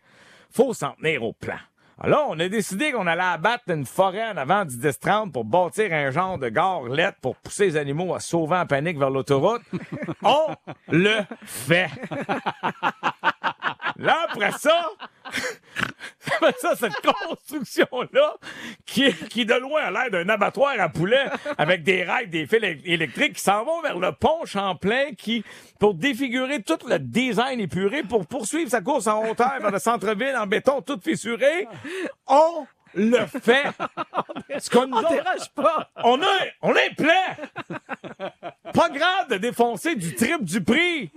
Faut 0.51 0.73
s'en 0.73 0.91
tenir 0.93 1.23
au 1.23 1.33
plan. 1.33 1.57
Alors, 1.99 2.27
on 2.29 2.39
a 2.39 2.47
décidé 2.47 2.91
qu'on 2.91 3.07
allait 3.07 3.23
abattre 3.23 3.63
une 3.69 3.85
forêt 3.85 4.29
en 4.29 4.37
avant 4.37 4.65
du 4.65 4.75
10-30 4.75 5.31
pour 5.31 5.45
bâtir 5.45 5.91
un 5.91 6.11
genre 6.11 6.37
de 6.37 6.47
gare 6.47 6.83
lettre 6.83 7.17
pour 7.21 7.35
pousser 7.37 7.65
les 7.65 7.77
animaux 7.77 8.13
à 8.13 8.19
sauver 8.19 8.57
en 8.57 8.67
panique 8.67 8.99
vers 8.99 9.09
l'autoroute. 9.09 9.63
on 10.23 10.55
le 10.89 11.21
fait. 11.43 11.89
Là, 13.97 14.15
après 14.29 14.51
ça, 14.51 14.91
après 16.27 16.53
ça, 16.59 16.75
cette 16.75 16.95
construction-là, 17.01 18.35
qui, 18.85 19.13
qui 19.13 19.45
de 19.45 19.53
loin 19.55 19.83
a 19.83 19.91
l'air 19.91 20.11
d'un 20.11 20.29
abattoir 20.29 20.79
à 20.79 20.89
poulet 20.89 21.25
avec 21.57 21.83
des 21.83 22.03
rails, 22.03 22.27
des 22.27 22.45
fils 22.45 22.63
électriques 22.85 23.33
qui 23.33 23.41
s'en 23.41 23.63
vont 23.63 23.81
vers 23.81 23.97
le 23.97 24.11
pont 24.11 24.45
Champlain 24.45 25.13
qui, 25.17 25.43
pour 25.79 25.93
défigurer 25.93 26.61
tout 26.61 26.79
le 26.87 26.99
design 26.99 27.59
épuré, 27.59 28.03
pour 28.03 28.25
poursuivre 28.25 28.69
sa 28.69 28.81
course 28.81 29.07
en 29.07 29.29
hauteur 29.29 29.59
vers 29.59 29.71
le 29.71 29.79
centre-ville 29.79 30.35
en 30.37 30.47
béton 30.47 30.81
tout 30.81 30.99
fissuré, 31.01 31.67
on 32.27 32.65
le 32.93 33.25
fait. 33.25 33.65
Ce 34.59 34.69
qu'on 34.69 34.87
nous 34.87 34.97
On 34.97 35.03
on 36.03 36.21
a, 36.21 36.25
on 36.61 36.71
un 36.71 36.93
plan. 36.95 38.31
Pas 38.77 38.89
grave 38.89 39.29
de 39.29 39.37
défoncer 39.37 39.95
du 39.95 40.13
triple 40.15 40.43
du 40.43 40.63
prix. 40.63 41.11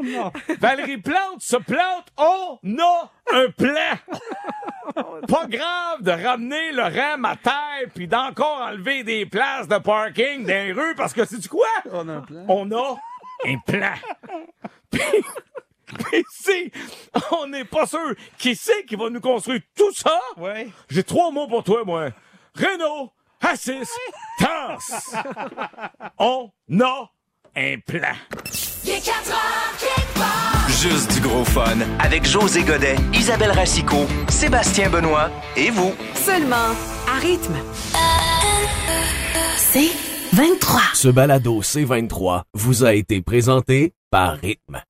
Valérie 0.61 0.97
Plante 0.97 1.41
se 1.43 1.57
plante. 1.57 2.09
On 2.17 2.59
a 2.79 3.11
un 3.33 3.51
plan. 3.51 3.97
Pas 5.29 5.47
grave 5.47 6.01
de 6.03 6.11
ramener 6.11 6.73
le 6.73 6.83
rem 6.85 7.25
à 7.27 7.37
terre 7.37 7.91
puis 7.95 8.09
d'encore 8.09 8.63
enlever 8.63 9.05
des 9.05 9.27
places 9.27 9.69
de 9.69 9.77
parking 9.79 10.43
dans 10.43 10.49
les 10.49 10.73
rues 10.73 10.95
parce 10.95 11.13
que 11.13 11.25
c'est 11.27 11.39
du 11.39 11.49
quoi? 11.51 11.67
On 11.93 12.09
a 12.09 12.13
un 12.15 12.21
plan. 12.23 12.45
On 12.49 12.73
a 12.73 12.97
un 13.47 13.59
plan. 13.59 13.95
Puis, 14.91 15.03
puis 15.99 16.25
si 16.31 16.73
on 17.33 17.47
n'est 17.47 17.65
pas 17.67 17.87
sûr 17.87 18.15
qui 18.39 18.57
c'est 18.57 18.85
qui 18.87 18.97
va 18.97 19.11
nous 19.11 19.21
construire 19.21 19.61
tout 19.77 19.93
ça, 19.93 20.19
Ouais. 20.39 20.69
j'ai 20.89 21.05
trois 21.05 21.31
mots 21.31 21.47
pour 21.47 21.63
toi, 21.63 21.85
moi. 21.85 22.09
Renault, 22.57 23.13
Assis, 23.43 23.83
Tasse. 24.39 25.15
On 26.19 26.51
a 26.83 27.11
un 27.57 27.77
plan. 27.87 28.15
Il 28.85 28.91
est 28.91 29.05
4 29.05 29.31
heures, 29.31 29.77
quelque 29.79 30.19
part. 30.19 30.69
Juste 30.69 31.13
du 31.15 31.21
gros 31.21 31.45
fun 31.45 31.79
avec 31.99 32.27
José 32.27 32.63
Godet, 32.63 32.97
Isabelle 33.13 33.53
Racicot, 33.53 34.07
Sébastien 34.29 34.89
Benoît 34.91 35.31
et 35.57 35.71
vous. 35.71 35.95
Seulement 36.15 36.75
à 37.09 37.19
rythme. 37.21 37.57
C'est 39.57 39.91
23. 40.33 40.81
Ce 40.95 41.09
balado 41.09 41.63
C23 41.63 42.43
vous 42.55 42.85
a 42.85 42.95
été 42.95 43.21
présenté 43.21 43.95
par 44.11 44.37
Rythme. 44.39 44.83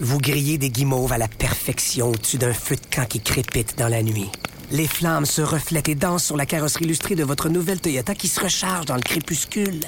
Vous 0.00 0.18
grillez 0.18 0.58
des 0.58 0.70
guimauves 0.70 1.12
à 1.12 1.18
la 1.18 1.28
perfection 1.28 2.10
au-dessus 2.10 2.38
d'un 2.38 2.52
feu 2.52 2.76
de 2.76 2.94
camp 2.94 3.06
qui 3.06 3.20
crépite 3.20 3.78
dans 3.78 3.88
la 3.88 4.02
nuit. 4.02 4.30
Les 4.70 4.86
flammes 4.86 5.24
se 5.24 5.40
reflètent 5.40 5.88
et 5.88 5.94
dansent 5.94 6.26
sur 6.26 6.36
la 6.36 6.46
carrosserie 6.46 6.84
illustrée 6.84 7.14
de 7.14 7.24
votre 7.24 7.48
nouvelle 7.48 7.80
Toyota 7.80 8.14
qui 8.14 8.28
se 8.28 8.40
recharge 8.40 8.86
dans 8.86 8.96
le 8.96 9.02
crépuscule. 9.02 9.80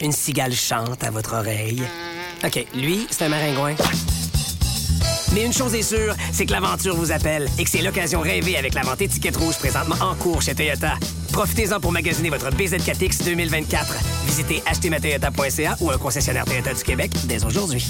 Une 0.00 0.12
cigale 0.12 0.52
chante 0.52 1.02
à 1.04 1.10
votre 1.10 1.34
oreille. 1.34 1.82
OK, 2.44 2.66
lui, 2.74 3.06
c'est 3.10 3.24
un 3.24 3.28
maringouin. 3.28 3.74
Mais 5.32 5.44
une 5.44 5.52
chose 5.52 5.74
est 5.74 5.82
sûre, 5.82 6.14
c'est 6.32 6.46
que 6.46 6.52
l'aventure 6.52 6.94
vous 6.96 7.12
appelle 7.12 7.48
et 7.58 7.64
que 7.64 7.70
c'est 7.70 7.82
l'occasion 7.82 8.20
rêvée 8.20 8.56
avec 8.56 8.74
la 8.74 8.82
vente 8.82 9.00
étiquette 9.02 9.36
rouge 9.36 9.58
présentement 9.58 9.96
en 10.00 10.14
cours 10.14 10.42
chez 10.42 10.54
Toyota. 10.54 10.94
Profitez-en 11.32 11.80
pour 11.80 11.92
magasiner 11.92 12.30
votre 12.30 12.50
BZ4X 12.50 13.24
2024. 13.24 13.96
Visitez 14.26 14.62
achetermatoyota.ca 14.66 15.76
ou 15.80 15.90
un 15.90 15.98
concessionnaire 15.98 16.44
Toyota 16.44 16.74
du 16.74 16.82
Québec 16.82 17.12
dès 17.24 17.44
aujourd'hui. 17.44 17.84